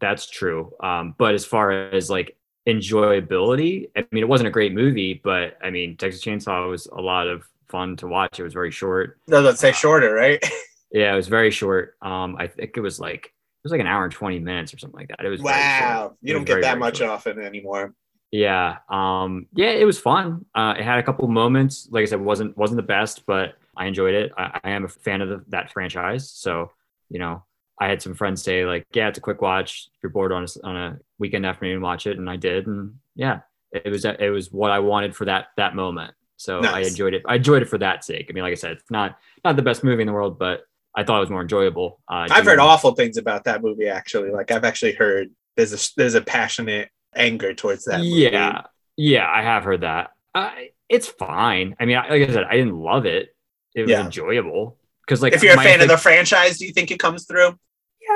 that's 0.00 0.28
true. 0.28 0.72
Um, 0.82 1.14
but 1.18 1.34
as 1.34 1.44
far 1.44 1.70
as 1.70 2.10
like 2.10 2.36
enjoyability, 2.68 3.90
I 3.96 4.06
mean, 4.10 4.22
it 4.22 4.28
wasn't 4.28 4.48
a 4.48 4.52
great 4.52 4.72
movie, 4.72 5.20
but 5.22 5.58
I 5.62 5.70
mean, 5.70 5.96
Texas 5.96 6.24
Chainsaw 6.24 6.68
was 6.68 6.86
a 6.86 7.00
lot 7.00 7.28
of 7.28 7.44
fun 7.68 7.96
to 7.96 8.06
watch. 8.06 8.40
It 8.40 8.42
was 8.42 8.52
very 8.52 8.70
short. 8.70 9.18
No, 9.28 9.40
let's 9.40 9.60
say 9.60 9.72
shorter, 9.72 10.12
right? 10.12 10.42
Yeah, 10.92 11.12
it 11.12 11.16
was 11.16 11.28
very 11.28 11.50
short. 11.50 11.94
Um, 12.02 12.36
I 12.36 12.48
think 12.48 12.76
it 12.76 12.80
was 12.80 12.98
like 12.98 13.26
it 13.26 13.62
was 13.62 13.72
like 13.72 13.80
an 13.80 13.86
hour 13.86 14.04
and 14.04 14.12
twenty 14.12 14.38
minutes 14.38 14.74
or 14.74 14.78
something 14.78 14.98
like 14.98 15.08
that. 15.08 15.24
It 15.24 15.28
was 15.28 15.40
wow, 15.40 16.16
you 16.20 16.32
don't 16.32 16.44
get 16.44 16.54
very, 16.54 16.62
that 16.62 16.70
very 16.70 16.80
much 16.80 16.98
short. 16.98 17.10
often 17.10 17.38
anymore. 17.38 17.94
Yeah, 18.32 18.78
um, 18.88 19.46
yeah, 19.54 19.70
it 19.70 19.84
was 19.84 19.98
fun. 19.98 20.46
Uh, 20.54 20.74
it 20.78 20.84
had 20.84 20.98
a 20.98 21.02
couple 21.02 21.26
moments. 21.28 21.88
Like 21.90 22.02
I 22.02 22.06
said, 22.06 22.20
wasn't 22.20 22.56
wasn't 22.56 22.78
the 22.78 22.82
best, 22.82 23.24
but 23.26 23.54
I 23.76 23.86
enjoyed 23.86 24.14
it. 24.14 24.32
I, 24.36 24.60
I 24.64 24.70
am 24.70 24.84
a 24.84 24.88
fan 24.88 25.20
of 25.20 25.28
the, 25.28 25.44
that 25.48 25.72
franchise, 25.72 26.30
so 26.30 26.72
you 27.08 27.18
know, 27.18 27.44
I 27.80 27.88
had 27.88 28.02
some 28.02 28.14
friends 28.14 28.42
say 28.42 28.64
like, 28.66 28.84
"Yeah, 28.92 29.08
it's 29.08 29.18
a 29.18 29.22
quick 29.22 29.40
watch. 29.40 29.88
If 29.96 30.02
you're 30.02 30.10
bored 30.10 30.32
on 30.32 30.44
a, 30.44 30.66
on 30.66 30.76
a 30.76 30.98
weekend 31.18 31.46
afternoon, 31.46 31.80
watch 31.80 32.06
it," 32.06 32.18
and 32.18 32.28
I 32.28 32.36
did, 32.36 32.66
and 32.66 32.96
yeah, 33.14 33.40
it 33.72 33.88
was 33.88 34.04
it 34.04 34.30
was 34.32 34.52
what 34.52 34.70
I 34.70 34.80
wanted 34.80 35.16
for 35.16 35.24
that 35.24 35.46
that 35.56 35.74
moment. 35.74 36.12
So 36.36 36.60
I 36.60 36.80
enjoyed 36.80 37.14
it. 37.14 37.22
I 37.26 37.36
enjoyed 37.36 37.62
it 37.62 37.68
for 37.68 37.78
that 37.78 38.04
sake. 38.04 38.26
I 38.28 38.32
mean, 38.32 38.42
like 38.44 38.52
I 38.52 38.56
said, 38.56 38.72
it's 38.72 38.90
not 38.90 39.18
not 39.44 39.56
the 39.56 39.62
best 39.62 39.82
movie 39.84 40.02
in 40.02 40.06
the 40.06 40.12
world, 40.12 40.38
but 40.38 40.62
I 40.94 41.04
thought 41.04 41.18
it 41.18 41.20
was 41.20 41.30
more 41.30 41.42
enjoyable. 41.42 42.00
Uh, 42.08 42.26
I've 42.30 42.44
heard 42.44 42.56
doing- 42.56 42.60
awful 42.68 42.92
things 42.94 43.16
about 43.16 43.44
that 43.44 43.62
movie. 43.62 43.88
Actually, 43.88 44.30
like 44.30 44.50
I've 44.50 44.64
actually 44.64 44.92
heard 44.92 45.30
there's 45.56 45.72
a 45.72 45.90
there's 45.96 46.14
a 46.14 46.20
passionate 46.22 46.90
anger 47.14 47.54
towards 47.54 47.84
that. 47.86 47.98
Movie. 48.00 48.10
Yeah, 48.10 48.62
yeah, 48.96 49.26
I 49.30 49.42
have 49.42 49.64
heard 49.64 49.80
that. 49.82 50.10
Uh, 50.34 50.50
it's 50.88 51.06
fine. 51.08 51.76
I 51.80 51.84
mean, 51.86 51.96
like 51.96 52.28
I 52.28 52.32
said, 52.32 52.44
I 52.44 52.56
didn't 52.56 52.76
love 52.76 53.06
it. 53.06 53.34
It 53.74 53.82
was 53.82 53.90
Yeah. 53.90 54.04
enjoyable 54.04 54.76
because, 55.06 55.22
like, 55.22 55.32
if 55.32 55.42
you're 55.42 55.54
a 55.54 55.62
fan 55.62 55.80
of 55.80 55.88
the 55.88 55.96
franchise, 55.96 56.58
do 56.58 56.66
you 56.66 56.72
think 56.72 56.90
it 56.90 56.98
comes 56.98 57.24
through? 57.26 57.58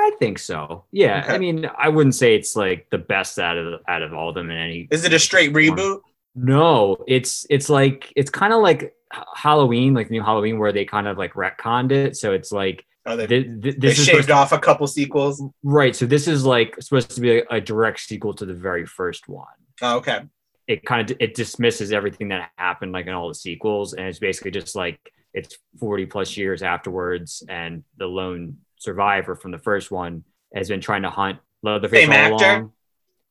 I 0.05 0.11
think 0.19 0.37
so. 0.39 0.85
Yeah, 0.91 1.21
Okay. 1.23 1.33
I 1.33 1.37
mean, 1.39 1.69
I 1.77 1.89
wouldn't 1.89 2.15
say 2.15 2.35
it's 2.35 2.55
like 2.55 2.87
the 2.91 2.97
best 2.97 3.39
out 3.39 3.57
of 3.57 3.81
out 3.87 4.01
of 4.03 4.13
all 4.13 4.29
of 4.29 4.35
them 4.35 4.49
in 4.51 4.57
any. 4.57 4.87
Is 4.91 5.03
it 5.05 5.13
a 5.13 5.19
straight 5.19 5.51
reboot? 5.53 6.01
No, 6.35 7.03
it's 7.07 7.45
it's 7.49 7.69
like 7.69 8.11
it's 8.15 8.29
kind 8.29 8.53
of 8.53 8.61
like 8.61 8.93
Halloween, 9.35 9.93
like 9.93 10.11
new 10.11 10.21
Halloween, 10.21 10.59
where 10.59 10.71
they 10.71 10.85
kind 10.85 11.07
of 11.07 11.17
like 11.17 11.33
retconned 11.33 11.91
it. 11.91 12.17
So 12.17 12.33
it's 12.33 12.51
like 12.51 12.85
Oh, 13.07 13.15
they, 13.15 13.27
thi- 13.27 13.43
thi- 13.61 13.71
they 13.77 13.87
is 13.89 14.03
shaved 14.03 14.31
off 14.31 14.51
a 14.51 14.57
couple 14.59 14.87
sequels. 14.87 15.41
right. 15.63 15.95
So 15.95 16.05
this 16.05 16.27
is 16.27 16.43
like 16.43 16.75
supposed 16.81 17.11
to 17.11 17.21
be 17.21 17.37
a, 17.39 17.43
a 17.51 17.61
direct 17.61 17.99
sequel 17.99 18.33
to 18.35 18.45
the 18.45 18.53
very 18.53 18.85
first 18.85 19.27
one. 19.29 19.45
Oh, 19.81 19.97
okay. 19.97 20.21
it 20.67 20.83
kind 20.85 21.09
of 21.11 21.17
it 21.19 21.35
dismisses 21.35 21.91
everything 21.91 22.29
that 22.29 22.49
happened 22.57 22.91
like 22.93 23.05
in 23.07 23.13
all 23.13 23.27
the 23.27 23.35
sequels 23.35 23.93
and 23.93 24.07
it's 24.07 24.19
basically 24.19 24.51
just 24.51 24.75
like 24.75 24.99
it's 25.33 25.57
40 25.79 26.05
plus 26.07 26.35
years 26.37 26.63
afterwards 26.63 27.43
and 27.49 27.83
the 27.97 28.07
lone 28.07 28.57
survivor 28.85 29.35
from 29.35 29.51
the 29.51 29.57
first 29.59 29.91
one 29.91 30.23
has 30.53 30.69
been 30.69 30.81
trying 30.81 31.01
to 31.01 31.09
hunt 31.09 31.39
Leatherface 31.63 32.05
Same 32.05 32.11
all 32.11 32.35
actor? 32.35 32.45
along. 32.45 32.71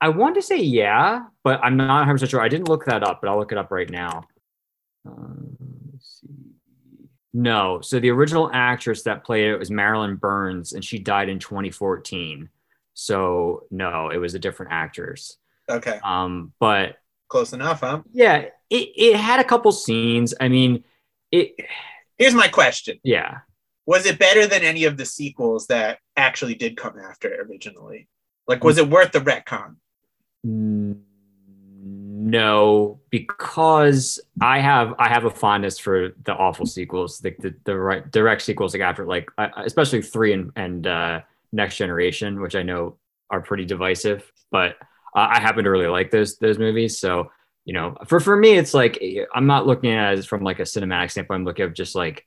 I 0.00 0.08
want 0.10 0.34
to 0.34 0.42
say 0.42 0.58
yeah, 0.58 1.22
but 1.42 1.60
I'm 1.62 1.76
not 1.78 2.06
100% 2.06 2.28
sure. 2.28 2.40
I 2.42 2.48
didn't 2.48 2.68
look 2.68 2.84
that 2.86 3.02
up, 3.02 3.20
but 3.22 3.30
I'll 3.30 3.38
look 3.38 3.52
it 3.52 3.58
up 3.58 3.70
right 3.70 3.88
now. 3.88 4.24
Um, 5.06 5.56
let's 5.92 6.20
see. 6.20 6.28
No, 7.32 7.80
so 7.80 7.98
the 8.00 8.10
original 8.10 8.50
actress 8.52 9.02
that 9.04 9.24
played 9.24 9.46
it 9.46 9.56
was 9.58 9.70
Marilyn 9.70 10.16
Burns, 10.16 10.72
and 10.72 10.84
she 10.84 10.98
died 10.98 11.28
in 11.30 11.38
2014. 11.38 12.48
So 12.92 13.64
no, 13.70 14.10
it 14.10 14.18
was 14.18 14.34
a 14.34 14.38
different 14.38 14.72
actress. 14.72 15.36
Okay. 15.70 15.98
Um, 16.04 16.52
but 16.60 16.96
Close 17.28 17.52
enough, 17.54 17.80
huh? 17.80 18.02
yeah, 18.12 18.36
it, 18.70 18.88
it 18.96 19.16
had 19.16 19.40
a 19.40 19.44
couple 19.44 19.72
scenes. 19.72 20.34
I 20.38 20.48
mean, 20.48 20.84
it 21.32 21.56
Here's 22.18 22.34
my 22.34 22.48
question. 22.48 22.98
yeah. 23.02 23.38
Was 23.86 24.06
it 24.06 24.18
better 24.18 24.46
than 24.46 24.62
any 24.62 24.84
of 24.84 24.96
the 24.96 25.04
sequels 25.04 25.66
that 25.66 25.98
actually 26.16 26.54
did 26.54 26.76
come 26.76 26.98
after 26.98 27.28
it 27.28 27.40
originally? 27.40 28.08
Like, 28.46 28.64
was 28.64 28.78
it 28.78 28.88
worth 28.88 29.12
the 29.12 29.20
retcon? 29.20 29.76
No, 32.26 33.00
because 33.10 34.18
I 34.40 34.60
have 34.60 34.94
I 34.98 35.08
have 35.08 35.24
a 35.24 35.30
fondness 35.30 35.78
for 35.78 36.12
the 36.24 36.34
awful 36.34 36.66
sequels, 36.66 37.22
like 37.22 37.36
the, 37.38 37.54
the 37.64 37.76
right 37.76 38.10
direct 38.10 38.42
sequels, 38.42 38.74
like 38.74 38.82
after 38.82 39.04
like 39.04 39.28
especially 39.38 40.00
three 40.02 40.32
and 40.32 40.50
and 40.56 40.86
uh, 40.86 41.20
Next 41.52 41.76
Generation, 41.76 42.40
which 42.40 42.54
I 42.54 42.62
know 42.62 42.96
are 43.30 43.40
pretty 43.40 43.64
divisive, 43.64 44.30
but 44.50 44.76
uh, 45.14 45.28
I 45.30 45.40
happen 45.40 45.64
to 45.64 45.70
really 45.70 45.86
like 45.86 46.10
those 46.10 46.38
those 46.38 46.58
movies. 46.58 46.98
So 46.98 47.30
you 47.64 47.72
know, 47.72 47.96
for 48.06 48.20
for 48.20 48.36
me, 48.36 48.56
it's 48.56 48.74
like 48.74 49.02
I'm 49.34 49.46
not 49.46 49.66
looking 49.66 49.92
at 49.92 50.18
it 50.18 50.26
from 50.26 50.42
like 50.42 50.60
a 50.60 50.64
cinematic 50.64 51.10
standpoint. 51.10 51.40
I'm 51.40 51.44
looking 51.44 51.66
at 51.66 51.74
just 51.74 51.94
like 51.94 52.24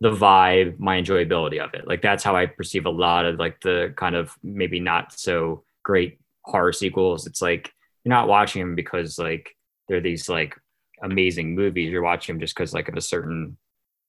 the 0.00 0.10
vibe, 0.10 0.78
my 0.78 1.00
enjoyability 1.00 1.58
of 1.62 1.74
it. 1.74 1.86
Like 1.86 2.02
that's 2.02 2.22
how 2.22 2.36
I 2.36 2.46
perceive 2.46 2.86
a 2.86 2.90
lot 2.90 3.24
of 3.24 3.38
like 3.38 3.60
the 3.60 3.92
kind 3.96 4.14
of 4.14 4.34
maybe 4.42 4.80
not 4.80 5.18
so 5.18 5.64
great 5.82 6.20
horror 6.42 6.72
sequels. 6.72 7.26
It's 7.26 7.42
like 7.42 7.72
you're 8.04 8.14
not 8.14 8.28
watching 8.28 8.62
them 8.62 8.74
because 8.74 9.18
like 9.18 9.56
they're 9.88 10.00
these 10.00 10.28
like 10.28 10.56
amazing 11.02 11.54
movies. 11.54 11.90
You're 11.90 12.02
watching 12.02 12.34
them 12.34 12.40
just 12.40 12.54
because 12.54 12.72
like 12.72 12.88
of 12.88 12.96
a 12.96 13.00
certain 13.00 13.56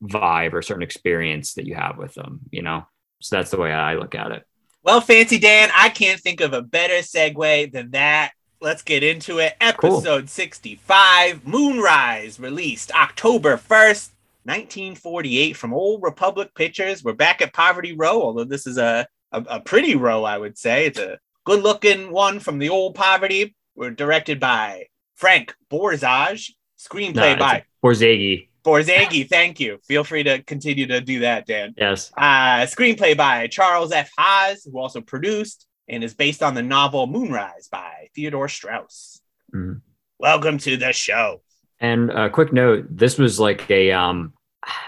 vibe 0.04 0.54
or 0.54 0.62
certain 0.62 0.84
experience 0.84 1.56
that 1.56 1.66
you 1.66 1.76
have 1.76 1.98
with 1.98 2.14
them, 2.14 2.42
you 2.52 2.62
know? 2.62 2.86
So 3.22 3.36
that's 3.36 3.52
the 3.52 3.58
way 3.58 3.72
I 3.72 3.96
look 3.96 4.16
at 4.16 4.32
it. 4.32 4.46
Well, 4.84 5.02
Fancy 5.02 5.40
Dan, 5.40 5.70
I 5.76 5.90
can't 5.90 6.22
think 6.22 6.40
of 6.40 6.54
a 6.54 6.62
better 6.62 6.96
segue 6.96 7.72
than 7.72 7.92
that. 7.92 8.32
Let's 8.62 8.82
get 8.82 9.04
into 9.04 9.40
it. 9.40 9.56
Cool. 9.78 9.98
Episode 9.98 10.30
65 10.30 11.46
Moonrise, 11.46 12.40
released 12.40 12.92
October 12.94 13.58
1st, 13.58 14.10
1948, 14.50 15.56
from 15.56 15.74
Old 15.76 16.02
Republic 16.02 16.50
Pictures. 16.56 17.04
We're 17.04 17.14
back 17.14 17.42
at 17.44 17.54
Poverty 17.54 17.94
Row, 17.94 18.20
although 18.22 18.46
this 18.46 18.66
is 18.66 18.80
a, 18.80 19.08
a, 19.32 19.44
a 19.48 19.60
pretty 19.60 19.96
row, 19.96 20.24
I 20.24 20.40
would 20.40 20.58
say. 20.58 20.88
It's 20.88 20.98
a 20.98 21.20
good 21.46 21.62
looking 21.62 22.12
one 22.12 22.40
from 22.40 22.58
the 22.58 22.70
old 22.70 22.96
Poverty. 22.96 23.56
We're 23.76 23.92
directed 23.92 24.40
by 24.40 24.86
Frank 25.16 25.54
Borzage, 25.72 26.50
screenplay 26.80 27.34
No, 27.34 27.38
by 27.38 27.64
Borzagi. 27.84 28.48
Borzagi. 28.66 29.30
Thank 29.30 29.60
you. 29.60 29.78
Feel 29.88 30.04
free 30.04 30.24
to 30.24 30.42
continue 30.44 30.88
to 30.88 31.00
do 31.00 31.20
that, 31.20 31.46
Dan. 31.46 31.76
Yes. 31.78 32.12
Uh, 32.18 32.62
screenplay 32.66 33.16
by 33.16 33.46
Charles 33.48 33.92
F. 33.92 34.10
Haas, 34.18 34.64
who 34.66 34.80
also 34.80 35.00
produced 35.00 35.68
and 35.88 36.04
is 36.04 36.16
based 36.16 36.42
on 36.42 36.56
the 36.56 36.64
novel 36.64 37.06
Moonrise 37.06 37.68
by 37.72 38.08
Theodore 38.16 38.50
Strauss. 38.50 39.22
Mhm. 39.54 39.82
Welcome 40.18 40.58
to 40.60 40.76
the 40.76 40.92
show. 40.92 41.44
And 41.80 42.10
a 42.10 42.30
quick 42.32 42.52
note, 42.52 42.88
this 42.90 43.18
was 43.20 43.40
like 43.40 43.70
a 43.70 43.92
um 43.92 44.34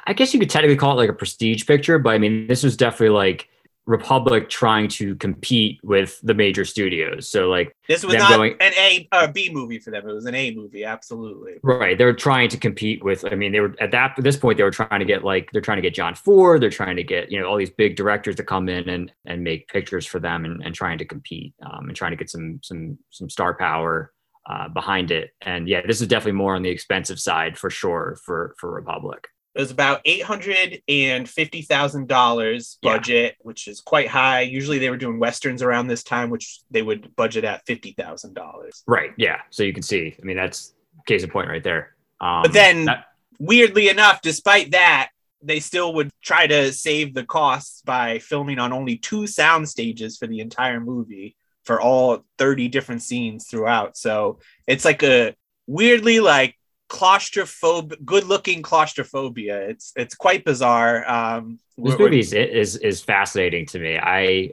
I 0.05 0.13
guess 0.13 0.33
you 0.33 0.39
could 0.39 0.49
technically 0.49 0.77
call 0.77 0.93
it 0.93 0.95
like 0.95 1.09
a 1.09 1.13
prestige 1.13 1.65
picture, 1.65 1.99
but 1.99 2.11
I 2.11 2.17
mean 2.17 2.47
this 2.47 2.63
was 2.63 2.75
definitely 2.77 3.15
like 3.15 3.47
Republic 3.87 4.47
trying 4.47 4.87
to 4.87 5.15
compete 5.15 5.79
with 5.83 6.19
the 6.21 6.35
major 6.35 6.63
studios. 6.65 7.27
So 7.27 7.49
like 7.49 7.75
This 7.87 8.03
was 8.03 8.15
not 8.15 8.29
going- 8.29 8.55
an 8.59 8.73
A 8.77 9.07
or 9.11 9.27
B 9.27 9.49
movie 9.51 9.79
for 9.79 9.89
them. 9.89 10.07
It 10.07 10.13
was 10.13 10.25
an 10.25 10.35
A 10.35 10.51
movie, 10.53 10.83
absolutely. 10.83 11.53
Right. 11.63 11.97
They're 11.97 12.13
trying 12.13 12.49
to 12.49 12.57
compete 12.57 13.03
with, 13.03 13.25
I 13.25 13.35
mean, 13.35 13.51
they 13.51 13.59
were 13.59 13.75
at 13.79 13.91
that 13.91 14.13
at 14.17 14.23
this 14.23 14.37
point, 14.37 14.57
they 14.57 14.63
were 14.63 14.71
trying 14.71 14.99
to 14.99 15.05
get 15.05 15.23
like 15.23 15.51
they're 15.51 15.61
trying 15.63 15.77
to 15.77 15.81
get 15.81 15.95
John 15.95 16.13
Ford, 16.13 16.61
they're 16.61 16.69
trying 16.69 16.95
to 16.95 17.03
get, 17.03 17.31
you 17.31 17.39
know, 17.39 17.47
all 17.47 17.57
these 17.57 17.71
big 17.71 17.95
directors 17.95 18.35
to 18.35 18.43
come 18.43 18.69
in 18.69 18.87
and 18.87 19.11
and 19.25 19.43
make 19.43 19.67
pictures 19.67 20.05
for 20.05 20.19
them 20.19 20.45
and, 20.45 20.63
and 20.63 20.75
trying 20.75 20.99
to 20.99 21.05
compete 21.05 21.53
um, 21.65 21.87
and 21.87 21.95
trying 21.95 22.11
to 22.11 22.17
get 22.17 22.29
some 22.29 22.59
some 22.63 22.99
some 23.09 23.29
star 23.29 23.55
power 23.55 24.13
uh, 24.47 24.69
behind 24.69 25.09
it. 25.11 25.31
And 25.41 25.67
yeah, 25.67 25.81
this 25.85 26.01
is 26.01 26.07
definitely 26.07 26.33
more 26.33 26.55
on 26.55 26.61
the 26.61 26.69
expensive 26.69 27.19
side 27.19 27.57
for 27.57 27.71
sure 27.71 28.17
for 28.23 28.55
for 28.59 28.71
Republic. 28.71 29.27
It 29.53 29.59
was 29.59 29.71
about 29.71 30.01
eight 30.05 30.23
hundred 30.23 30.81
and 30.87 31.27
fifty 31.29 31.61
thousand 31.61 32.07
dollars 32.07 32.77
Yeah. 32.81 32.93
budget, 32.93 33.35
which 33.41 33.67
is 33.67 33.81
quite 33.81 34.07
high. 34.07 34.41
Usually, 34.41 34.79
they 34.79 34.89
were 34.89 34.97
doing 34.97 35.19
westerns 35.19 35.61
around 35.61 35.87
this 35.87 36.03
time, 36.03 36.29
which 36.29 36.59
they 36.71 36.81
would 36.81 37.13
budget 37.17 37.43
at 37.43 37.65
fifty 37.65 37.91
thousand 37.91 38.33
dollars. 38.33 38.83
Right. 38.87 39.11
Yeah. 39.17 39.41
So 39.49 39.63
you 39.63 39.73
can 39.73 39.83
see, 39.83 40.15
I 40.21 40.25
mean, 40.25 40.37
that's 40.37 40.73
case 41.05 41.23
in 41.23 41.29
point 41.29 41.49
right 41.49 41.63
there. 41.63 41.95
Um, 42.21 42.43
But 42.43 42.53
then 42.53 42.85
that- 42.85 43.05
weirdly 43.39 43.89
enough, 43.89 44.21
despite 44.21 44.71
that, 44.71 45.09
they 45.43 45.59
still 45.59 45.93
would 45.95 46.11
try 46.21 46.47
to 46.47 46.71
save 46.71 47.13
the 47.13 47.25
costs 47.25 47.81
by 47.81 48.19
filming 48.19 48.59
on 48.59 48.71
only 48.71 48.95
two 48.95 49.25
sound 49.27 49.67
stages 49.67 50.17
for 50.17 50.27
the 50.27 50.39
entire 50.39 50.79
movie 50.79 51.35
for 51.65 51.81
all 51.81 52.23
30 52.37 52.67
different 52.69 53.01
scenes 53.01 53.47
throughout. 53.47 53.97
So 53.97 54.39
it's 54.67 54.85
like 54.85 55.01
a 55.03 55.35
weirdly 55.67 56.19
like 56.19 56.55
claustrophobic, 56.91 58.03
good 58.05 58.25
looking 58.25 58.61
claustrophobia. 58.61 59.69
It's 59.69 59.93
it's 59.95 60.15
quite 60.15 60.43
bizarre. 60.45 61.09
Um, 61.09 61.59
This 61.77 61.97
movie 61.97 62.19
is, 62.19 62.33
is 62.33 62.75
is 62.77 63.01
fascinating 63.01 63.65
to 63.67 63.79
me. 63.79 63.97
I 63.97 64.51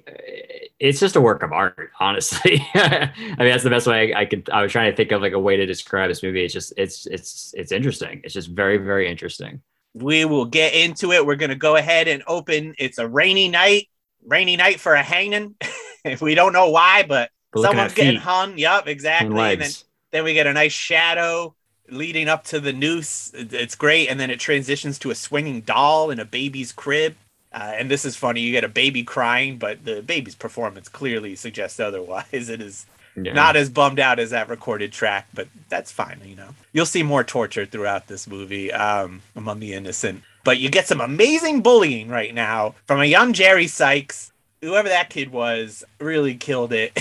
it's 0.80 1.00
just 1.00 1.16
a 1.16 1.20
work 1.20 1.42
of 1.42 1.52
art, 1.52 1.90
honestly. 2.00 2.64
I 2.74 3.10
mean, 3.38 3.48
that's 3.50 3.64
the 3.64 3.70
best 3.70 3.86
way 3.86 4.14
I, 4.14 4.20
I 4.20 4.24
could. 4.26 4.48
I 4.50 4.62
was 4.62 4.72
trying 4.72 4.90
to 4.90 4.96
think 4.96 5.12
of 5.12 5.20
like 5.20 5.32
a 5.32 5.38
way 5.38 5.56
to 5.56 5.66
describe 5.66 6.08
this 6.10 6.22
movie. 6.22 6.44
It's 6.44 6.54
just 6.54 6.72
it's 6.76 7.06
it's 7.06 7.52
it's 7.56 7.72
interesting. 7.72 8.20
It's 8.24 8.34
just 8.34 8.48
very 8.48 8.78
very 8.78 9.08
interesting. 9.10 9.62
we 9.94 10.24
will 10.24 10.44
get 10.44 10.74
into 10.74 11.12
it. 11.12 11.24
We're 11.26 11.36
gonna 11.36 11.54
go 11.56 11.76
ahead 11.76 12.08
and 12.08 12.22
open. 12.26 12.74
It's 12.78 12.98
a 12.98 13.08
rainy 13.08 13.48
night, 13.48 13.88
rainy 14.26 14.56
night 14.56 14.80
for 14.80 14.94
a 14.94 15.02
hanging. 15.02 15.56
if 16.04 16.20
we 16.22 16.34
don't 16.34 16.52
know 16.52 16.70
why, 16.70 17.04
but 17.04 17.30
But 17.52 17.62
someone's 17.62 17.94
getting 17.94 18.16
hung. 18.16 18.58
Yup, 18.58 18.86
exactly. 18.88 19.52
and 19.52 19.52
And 19.52 19.60
then 19.60 19.70
then 20.12 20.24
we 20.24 20.34
get 20.34 20.46
a 20.46 20.52
nice 20.52 20.72
shadow 20.72 21.54
leading 21.90 22.28
up 22.28 22.44
to 22.44 22.60
the 22.60 22.72
noose. 22.72 23.30
It's 23.34 23.74
great, 23.74 24.08
and 24.08 24.18
then 24.20 24.30
it 24.30 24.40
transitions 24.40 24.98
to 25.00 25.10
a 25.10 25.14
swinging 25.14 25.62
doll 25.62 26.10
in 26.10 26.18
a 26.18 26.24
baby's 26.24 26.72
crib. 26.72 27.16
Uh, 27.52 27.72
and 27.76 27.90
this 27.90 28.04
is 28.04 28.14
funny. 28.16 28.40
You 28.42 28.52
get 28.52 28.64
a 28.64 28.68
baby 28.68 29.02
crying, 29.02 29.56
but 29.58 29.84
the 29.84 30.02
baby's 30.02 30.34
performance 30.34 30.88
clearly 30.88 31.34
suggests 31.34 31.80
otherwise. 31.80 32.26
It 32.50 32.60
is 32.60 32.86
Yeah. 33.16 33.32
not 33.32 33.56
as 33.56 33.70
bummed 33.70 33.98
out 33.98 34.18
as 34.18 34.30
that 34.30 34.48
recorded 34.48 34.92
track, 34.92 35.28
but 35.32 35.48
that's 35.68 35.90
fine. 35.90 36.20
You 36.24 36.36
know, 36.36 36.50
you'll 36.72 36.86
see 36.86 37.02
more 37.02 37.24
torture 37.24 37.64
throughout 37.66 38.06
this 38.06 38.28
movie 38.28 38.70
um, 38.72 39.22
among 39.34 39.60
the 39.60 39.72
innocent. 39.72 40.22
But 40.44 40.58
you 40.58 40.68
get 40.70 40.86
some 40.86 41.00
amazing 41.00 41.62
bullying 41.62 42.08
right 42.08 42.34
now 42.34 42.74
from 42.86 43.00
a 43.00 43.04
young 43.06 43.32
Jerry 43.32 43.66
Sykes. 43.66 44.30
Whoever 44.62 44.88
that 44.88 45.08
kid 45.10 45.30
was 45.32 45.84
really 45.98 46.34
killed 46.36 46.72
it. 46.72 46.98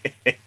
it 0.24 0.38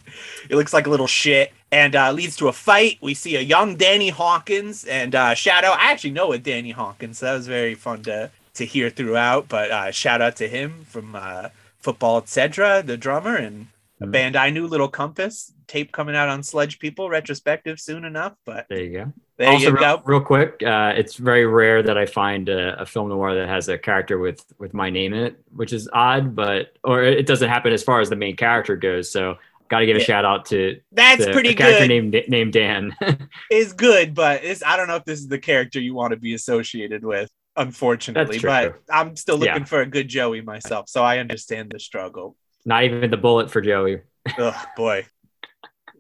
looks 0.52 0.74
like 0.74 0.88
a 0.88 0.90
little 0.90 1.08
shit 1.08 1.52
and 1.72 1.96
uh, 1.96 2.12
leads 2.12 2.36
to 2.38 2.48
a 2.48 2.54
fight. 2.54 2.98
We 3.02 3.14
see 3.14 3.36
a 3.36 3.42
young 3.42 3.76
Danny 3.76 4.10
Hawkins 4.10 4.86
and 4.86 5.16
uh, 5.16 5.34
Shadow. 5.34 5.70
I 5.70 5.92
actually 5.92 6.12
know 6.12 6.32
a 6.32 6.38
Danny 6.38 6.72
Hawkins. 6.72 7.20
So 7.20 7.28
that 7.28 7.34
was 7.34 7.48
very 7.48 7.76
fun 7.76 8.04
to 8.04 8.32
to 8.56 8.66
hear 8.66 8.90
throughout. 8.90 9.48
But 9.48 9.72
uh, 9.72 9.92
shout 9.92 10.22
out 10.22 10.36
to 10.38 10.48
him 10.48 10.86
from 10.86 11.16
uh, 11.16 11.50
Football 11.80 12.18
Etc., 12.18 12.84
the 12.86 12.98
drummer, 12.98 13.36
and 13.36 13.68
a 14.02 14.08
band 14.08 14.36
I 14.36 14.50
knew, 14.50 14.68
Little 14.68 14.88
Compass. 14.88 15.54
Tape 15.68 15.92
coming 15.92 16.16
out 16.16 16.30
on 16.30 16.42
Sledge 16.42 16.80
People 16.80 17.10
retrospective 17.10 17.80
soon 17.80 18.04
enough. 18.04 18.34
But 18.46 18.66
There 18.70 18.82
you 18.82 18.98
go. 18.98 19.14
There 19.38 19.50
also, 19.50 19.68
you 19.68 19.72
real, 19.72 19.98
go. 19.98 20.02
real 20.04 20.22
quick, 20.22 20.62
uh, 20.64 20.94
it's 20.98 21.16
very 21.16 21.46
rare 21.46 21.82
that 21.84 21.98
I 21.98 22.06
find 22.06 22.50
a, 22.50 22.82
a 22.82 22.86
film 22.86 23.08
noir 23.08 23.36
that 23.36 23.48
has 23.48 23.70
a 23.70 23.78
character 23.78 24.18
with 24.18 24.44
with 24.58 24.74
my 24.74 24.90
name 24.90 25.14
in 25.14 25.24
it, 25.24 25.40
which 25.56 25.72
is 25.72 25.90
odd, 25.94 26.36
but 26.36 26.74
or 26.84 27.04
it 27.04 27.26
doesn't 27.26 27.48
happen 27.48 27.72
as 27.72 27.82
far 27.82 28.02
as 28.02 28.10
the 28.10 28.18
main 28.18 28.36
character 28.36 28.76
goes. 28.76 29.10
So, 29.10 29.38
got 29.70 29.80
to 29.80 29.86
give 29.86 29.96
a 29.96 30.00
Yeah. 30.00 30.06
shout 30.06 30.26
out 30.26 30.46
to 30.48 30.80
That's 30.92 31.26
the, 31.26 31.32
pretty 31.32 31.50
a 31.50 31.56
character 31.56 31.88
good. 31.88 31.88
named 31.88 32.24
named 32.28 32.54
Dan. 32.54 32.96
is 33.52 33.74
good, 33.74 34.14
but 34.16 34.44
it's, 34.44 34.64
I 34.64 34.76
don't 34.78 34.88
know 34.88 34.96
if 34.96 35.06
this 35.06 35.20
is 35.20 35.28
the 35.28 35.40
character 35.40 35.80
you 35.80 35.94
want 35.94 36.12
to 36.12 36.18
be 36.18 36.34
associated 36.34 37.04
with, 37.06 37.30
unfortunately. 37.56 38.40
But 38.40 38.80
I'm 38.90 39.16
still 39.16 39.38
looking 39.38 39.56
Yeah. 39.58 39.64
for 39.66 39.82
a 39.82 39.86
good 39.86 40.08
Joey 40.08 40.42
myself, 40.42 40.90
so 40.90 41.04
I 41.04 41.20
understand 41.20 41.72
the 41.72 41.80
struggle. 41.80 42.36
Not 42.66 42.84
even 42.84 43.10
the 43.10 43.18
bullet 43.18 43.50
for 43.52 43.62
Joey. 43.62 44.02
Oh 44.38 44.64
boy, 44.78 45.06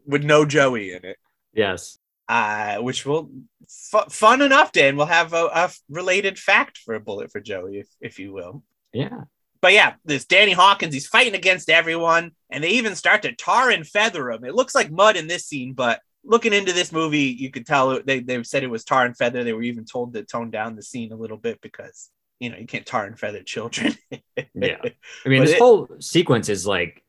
with 0.05 0.23
no 0.23 0.45
Joey 0.45 0.91
in 0.93 1.05
it. 1.05 1.17
Yes. 1.53 1.97
Uh, 2.27 2.77
which 2.77 3.05
will 3.07 3.31
fu- 3.67 4.09
fun 4.09 4.41
enough, 4.43 4.71
Dan. 4.71 4.95
We'll 4.97 5.07
have 5.07 5.33
a, 5.33 5.45
a 5.45 5.71
related 5.89 6.38
fact 6.38 6.77
for 6.77 6.93
a 6.93 6.99
bullet 6.99 7.31
for 7.31 7.39
Joey, 7.39 7.79
if 7.79 7.88
if 8.01 8.19
you 8.19 8.31
will. 8.33 8.61
Yeah. 8.93 9.21
But 9.62 9.74
yeah, 9.74 9.94
this 10.06 10.25
Danny 10.25 10.54
Hawkins, 10.54 10.94
he's 10.94 11.08
fighting 11.08 11.36
against 11.36 11.70
everyone, 11.70 12.32
and 12.50 12.63
they 12.63 12.70
even 12.72 12.96
start 12.96 13.24
to 13.24 13.34
tar 13.36 13.70
and 13.70 13.86
feather 13.86 14.32
him. 14.32 14.44
It 14.46 14.56
looks 14.56 14.74
like 14.74 14.89
mud 14.92 15.18
in 15.18 15.28
this 15.28 15.46
scene, 15.46 15.74
but 15.74 16.00
looking 16.24 16.54
into 16.54 16.72
this 16.74 16.92
movie, 16.92 17.36
you 17.38 17.51
could 17.51 17.66
tell 17.66 18.01
they, 18.04 18.20
they 18.22 18.42
said 18.44 18.63
it 18.63 18.70
was 18.70 18.84
tar 18.86 19.06
and 19.06 19.18
feather. 19.18 19.44
They 19.44 19.54
were 19.54 19.63
even 19.63 19.86
told 19.86 20.13
to 20.13 20.24
tone 20.24 20.50
down 20.50 20.75
the 20.75 20.84
scene 20.84 21.12
a 21.12 21.16
little 21.18 21.38
bit 21.38 21.60
because, 21.62 22.10
you 22.39 22.50
know, 22.50 22.58
you 22.58 22.68
can't 22.68 22.86
tar 22.86 23.06
and 23.06 23.20
feather 23.20 23.44
children. 23.44 23.96
Yeah. 24.54 24.78
I 25.25 25.30
mean, 25.30 25.42
But 25.42 25.46
this 25.48 25.51
it- 25.56 25.60
whole 25.60 25.89
sequence 26.00 26.48
is 26.50 26.66
like 26.66 27.04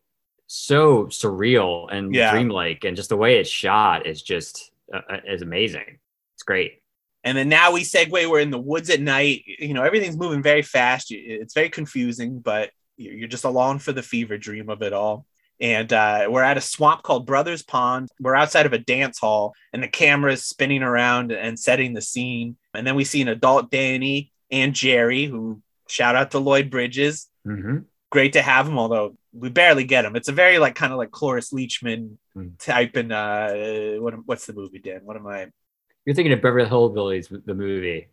so 0.49 1.07
surreal 1.07 1.87
and 1.93 2.13
Yeah. 2.13 2.33
dreamlike, 2.33 2.83
and 2.85 2.97
just 2.97 3.09
the 3.11 3.17
way 3.17 3.39
it's 3.39 3.49
shot 3.51 4.07
is 4.07 4.23
just 4.23 4.73
uh, 4.93 5.01
uh, 5.09 5.21
is 5.29 5.43
amazing. 5.43 5.99
It's 6.35 6.43
great. 6.43 6.80
And 7.25 7.37
then 7.37 7.49
now 7.49 7.73
we 7.73 7.83
segue. 7.83 8.11
We're 8.11 8.41
in 8.41 8.51
the 8.51 8.59
woods 8.59 8.89
at 8.91 9.01
night. 9.01 9.43
You 9.47 9.75
know, 9.75 9.83
everything's 9.83 10.17
moving 10.17 10.43
very 10.43 10.63
fast. 10.63 11.09
It's 11.11 11.55
very 11.55 11.69
confusing, 11.69 12.39
but 12.41 12.71
you're 12.97 13.29
just 13.29 13.45
along 13.45 13.81
for 13.81 13.93
the 13.93 14.03
fever 14.03 14.39
dream 14.39 14.69
of 14.71 14.83
it 14.83 14.93
all. 14.93 15.27
And 15.61 15.93
uh, 15.93 16.27
we're 16.31 16.43
at 16.43 16.57
a 16.57 16.61
swamp 16.63 17.03
called 17.03 17.27
Brothers 17.27 17.63
Pond. 17.63 18.09
We're 18.19 18.35
outside 18.35 18.65
of 18.65 18.73
a 18.73 18.79
dance 18.79 19.19
hall, 19.19 19.55
and 19.75 19.83
the 19.83 19.89
camera 19.89 20.33
is 20.33 20.43
spinning 20.45 20.83
around 20.83 21.33
and 21.33 21.59
setting 21.59 21.93
the 21.93 22.01
scene. 22.01 22.57
And 22.73 22.87
then 22.87 22.95
we 22.97 23.05
see 23.05 23.21
an 23.21 23.29
adult 23.29 23.71
Danny 23.71 24.33
and 24.51 24.75
Jerry, 24.75 25.27
who 25.27 25.61
shout 25.89 26.17
out 26.17 26.31
to 26.31 26.39
Lloyd 26.39 26.71
Bridges. 26.71 27.29
hmm 27.45 27.79
Great 28.11 28.33
to 28.33 28.43
have 28.43 28.67
him, 28.67 28.77
although 28.79 29.17
we 29.33 29.51
barely 29.51 29.85
get 29.85 30.05
him. 30.05 30.17
It's 30.17 30.29
a 30.29 30.33
very 30.33 30.59
like 30.59 30.75
kind 30.75 30.93
of 30.93 30.99
like 30.99 31.11
Cloris 31.13 31.53
Leachman 31.53 32.17
Mm. 32.37 32.59
type. 32.59 32.97
And 32.97 33.13
uh, 33.13 33.53
what 34.01 34.15
what's 34.27 34.47
the 34.47 34.53
movie, 34.53 34.79
Dan? 34.79 35.01
What 35.05 35.17
am 35.17 35.27
I? 35.27 35.49
You're 36.07 36.15
thinking 36.15 36.33
of 36.33 36.41
Beverly 36.43 36.69
Hillbillies, 36.69 37.45
the 37.45 37.55
movie. 37.55 38.09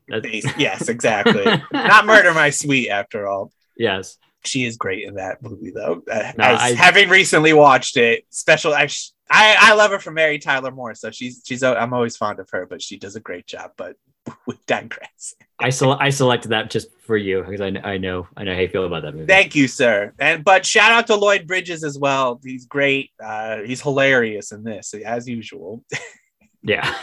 Yes, 0.58 0.90
exactly. 0.90 1.46
Not 1.74 2.06
Murder 2.06 2.34
My 2.34 2.50
Sweet, 2.50 2.90
after 2.90 3.28
all. 3.28 3.52
yes. 3.78 4.18
She 4.44 4.66
is 4.66 4.78
great 4.78 5.04
in 5.06 5.16
that 5.16 5.42
movie, 5.42 5.72
though. 5.72 6.04
Uh, 6.10 6.32
No, 6.38 6.44
I- 6.46 6.74
having 6.74 7.10
recently 7.10 7.52
watched 7.54 7.98
it, 7.98 8.24
special. 8.30 8.74
I, 8.74 8.88
I 9.30 9.56
I 9.60 9.74
love 9.74 9.92
her 9.92 10.00
from 10.00 10.14
Mary 10.14 10.40
Tyler 10.40 10.72
Moore, 10.72 10.94
so 10.96 11.12
she's 11.12 11.42
she's. 11.46 11.64
I'm 11.64 11.92
always 11.94 12.16
fond 12.16 12.40
of 12.40 12.48
her, 12.52 12.66
but 12.66 12.82
she 12.82 12.98
does 12.98 13.16
a 13.18 13.20
great 13.20 13.46
job. 13.46 13.72
But 13.76 13.96
we 14.48 14.54
digress. 14.68 15.34
I 15.60 15.70
sele- 15.70 15.98
I 16.00 16.12
selected 16.12 16.50
that 16.50 16.70
just 16.70 16.88
for 17.02 17.18
you 17.18 17.44
because 17.44 17.60
I, 17.60 17.68
I 17.84 17.98
know 17.98 18.28
I 18.38 18.44
know 18.46 18.54
how 18.54 18.62
you 18.62 18.70
feel 18.70 18.86
about 18.86 19.02
that 19.02 19.16
movie. 19.16 19.26
Thank 19.26 19.54
you, 19.56 19.68
sir. 19.68 20.14
And 20.20 20.46
but 20.46 20.66
shout 20.66 20.92
out 20.94 21.08
to 21.08 21.16
Lloyd 21.16 21.46
Bridges 21.46 21.84
as 21.84 21.98
well. 22.00 22.40
He's 22.42 22.68
great. 22.68 23.10
Uh, 23.22 23.58
he's 23.66 23.82
hilarious 23.82 24.54
in 24.54 24.64
this, 24.64 24.94
as 24.94 25.28
usual. 25.28 25.84
yeah. 26.64 26.96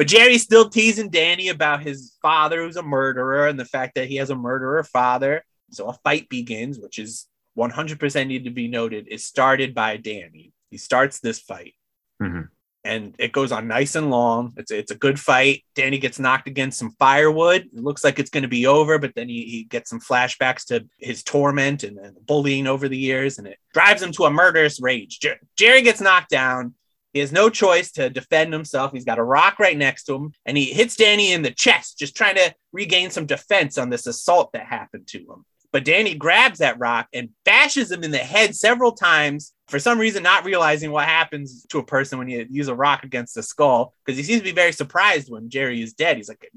But 0.00 0.06
Jerry's 0.06 0.42
still 0.42 0.70
teasing 0.70 1.10
Danny 1.10 1.48
about 1.48 1.82
his 1.82 2.16
father, 2.22 2.62
who's 2.62 2.78
a 2.78 2.82
murderer, 2.82 3.48
and 3.48 3.60
the 3.60 3.66
fact 3.66 3.96
that 3.96 4.08
he 4.08 4.16
has 4.16 4.30
a 4.30 4.34
murderer 4.34 4.82
father. 4.82 5.44
So 5.72 5.88
a 5.88 5.92
fight 5.92 6.26
begins, 6.30 6.78
which 6.78 6.98
is 6.98 7.26
100% 7.58 8.26
need 8.26 8.44
to 8.44 8.50
be 8.50 8.66
noted, 8.66 9.08
is 9.08 9.26
started 9.26 9.74
by 9.74 9.98
Danny. 9.98 10.54
He 10.70 10.78
starts 10.78 11.20
this 11.20 11.40
fight. 11.40 11.74
Mhm. 12.18 12.48
And 12.82 13.14
it 13.18 13.32
goes 13.32 13.52
on 13.52 13.68
nice 13.68 13.94
and 13.94 14.08
long. 14.10 14.54
It's, 14.56 14.70
it's 14.70 14.90
a 14.90 14.94
good 14.94 15.20
fight. 15.20 15.64
Danny 15.74 15.98
gets 15.98 16.18
knocked 16.18 16.48
against 16.48 16.78
some 16.78 16.92
firewood. 16.92 17.68
It 17.70 17.84
looks 17.84 18.02
like 18.02 18.18
it's 18.18 18.30
going 18.30 18.44
to 18.44 18.48
be 18.48 18.66
over, 18.66 18.98
but 18.98 19.14
then 19.14 19.28
he, 19.28 19.44
he 19.44 19.64
gets 19.64 19.90
some 19.90 20.00
flashbacks 20.00 20.64
to 20.68 20.86
his 20.96 21.22
torment 21.22 21.82
and, 21.84 21.98
and 21.98 22.16
bullying 22.24 22.66
over 22.66 22.88
the 22.88 22.96
years, 22.96 23.36
and 23.36 23.46
it 23.46 23.58
drives 23.74 24.00
him 24.00 24.12
to 24.12 24.24
a 24.24 24.30
murderous 24.30 24.80
rage. 24.80 25.20
Jer- 25.20 25.40
Jerry 25.58 25.82
gets 25.82 26.00
knocked 26.00 26.30
down. 26.30 26.74
He 27.12 27.20
has 27.20 27.32
no 27.32 27.50
choice 27.50 27.90
to 27.92 28.10
defend 28.10 28.52
himself. 28.52 28.92
He's 28.92 29.04
got 29.04 29.18
a 29.18 29.22
rock 29.24 29.58
right 29.58 29.76
next 29.76 30.04
to 30.04 30.14
him, 30.14 30.32
and 30.46 30.56
he 30.56 30.66
hits 30.66 30.96
Danny 30.96 31.32
in 31.32 31.42
the 31.42 31.50
chest, 31.50 31.98
just 31.98 32.16
trying 32.16 32.36
to 32.36 32.54
regain 32.72 33.10
some 33.10 33.26
defense 33.26 33.78
on 33.78 33.90
this 33.90 34.06
assault 34.06 34.52
that 34.52 34.66
happened 34.66 35.06
to 35.08 35.18
him. 35.18 35.44
But 35.72 35.84
Danny 35.84 36.14
grabs 36.14 36.58
that 36.58 36.80
rock 36.80 37.06
and 37.12 37.30
bashes 37.44 37.92
him 37.92 38.02
in 38.02 38.10
the 38.10 38.18
head 38.18 38.56
several 38.56 38.92
times, 38.92 39.52
for 39.68 39.78
some 39.78 39.98
reason, 39.98 40.22
not 40.22 40.44
realizing 40.44 40.90
what 40.90 41.06
happens 41.06 41.64
to 41.70 41.78
a 41.78 41.84
person 41.84 42.18
when 42.18 42.28
you 42.28 42.44
use 42.50 42.66
a 42.66 42.74
rock 42.74 43.04
against 43.04 43.36
the 43.36 43.42
skull, 43.42 43.94
because 44.04 44.16
he 44.16 44.24
seems 44.24 44.40
to 44.40 44.44
be 44.44 44.52
very 44.52 44.72
surprised 44.72 45.30
when 45.30 45.48
Jerry 45.48 45.80
is 45.80 45.92
dead. 45.92 46.16
He's 46.16 46.28
like, 46.28 46.50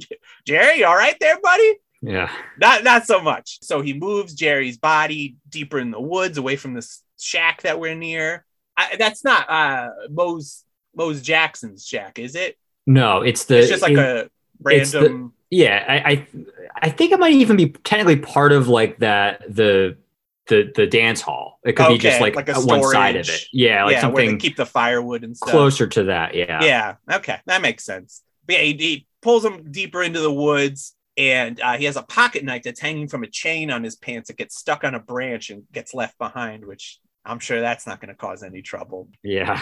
Jerry, 0.48 0.84
all 0.84 0.96
right 0.96 1.16
there, 1.20 1.40
buddy? 1.40 1.76
Yeah. 2.02 2.32
Not 2.58 2.84
not 2.84 3.06
so 3.06 3.22
much. 3.22 3.60
So 3.62 3.82
he 3.82 3.94
moves 3.94 4.34
Jerry's 4.34 4.78
body 4.78 5.38
deeper 5.48 5.80
in 5.80 5.92
the 5.92 6.02
woods, 6.02 6.38
away 6.38 6.56
from 6.56 6.74
this 6.74 7.02
shack 7.20 7.62
that 7.62 7.80
we're 7.80 7.96
near. 7.96 8.46
I, 8.78 8.96
that's 8.98 9.24
not 9.24 9.50
uh 9.50 9.90
Mose 10.10 10.64
Mose 10.96 11.22
Jackson's 11.22 11.86
shack, 11.86 12.20
is 12.20 12.36
it? 12.36 12.58
No, 12.86 13.22
it's 13.22 13.46
the 13.46 13.60
It's 13.60 13.70
just 13.70 13.82
like 13.82 13.94
it- 13.94 13.98
a 14.00 14.30
it's 14.70 14.92
the- 14.92 15.00
random. 15.02 15.34
yeah. 15.50 15.86
I, 15.88 16.12
I 16.12 16.28
I 16.84 16.90
think 16.90 17.12
it 17.12 17.20
might 17.20 17.34
even 17.34 17.58
be 17.58 17.70
technically 17.70 18.18
part 18.18 18.52
of 18.52 18.68
like 18.68 19.00
that 19.00 19.42
the 19.54 19.98
the 20.48 20.72
the 20.76 20.88
dance 20.88 21.22
hall. 21.22 21.60
It 21.64 21.74
could 21.74 21.88
be 21.88 21.98
just 21.98 22.20
like, 22.20 22.36
like 22.36 22.50
a 22.50 22.56
one 22.56 22.84
side 22.84 23.16
of 23.16 23.30
it. 23.30 23.46
Yeah, 23.54 23.86
like 23.86 23.94
yeah, 23.94 24.02
something 24.02 24.38
keep 24.40 24.58
the 24.58 24.66
firewood 24.66 25.24
and 25.24 25.36
stuff. 25.38 25.50
closer 25.52 25.88
to 25.88 26.04
that. 26.06 26.36
Yeah. 26.36 26.62
Yeah. 26.64 26.96
Okay, 27.18 27.38
that 27.46 27.62
makes 27.62 27.86
sense. 27.86 28.22
But 28.46 28.56
yeah, 28.58 28.62
he, 28.64 28.74
he 28.74 29.08
pulls 29.22 29.46
him 29.46 29.72
deeper 29.72 30.04
into 30.04 30.20
the 30.20 30.32
woods, 30.34 30.96
and 31.16 31.62
uh, 31.62 31.78
he 31.78 31.86
has 31.86 31.96
a 31.96 32.04
pocket 32.04 32.44
knife 32.44 32.64
that's 32.64 32.82
hanging 32.82 33.08
from 33.08 33.24
a 33.24 33.28
chain 33.28 33.72
on 33.72 33.84
his 33.86 33.96
pants. 33.96 34.30
It 34.30 34.36
gets 34.38 34.58
stuck 34.58 34.84
on 34.84 34.96
a 34.96 35.00
branch 35.00 35.50
and 35.50 35.64
gets 35.72 35.94
left 35.94 36.18
behind, 36.18 36.66
which 36.66 37.00
I'm 37.26 37.40
sure 37.40 37.62
that's 37.62 37.88
not 37.88 38.00
going 38.02 38.10
to 38.10 38.16
cause 38.16 38.44
any 38.44 38.62
trouble. 38.62 39.10
Yeah. 39.24 39.62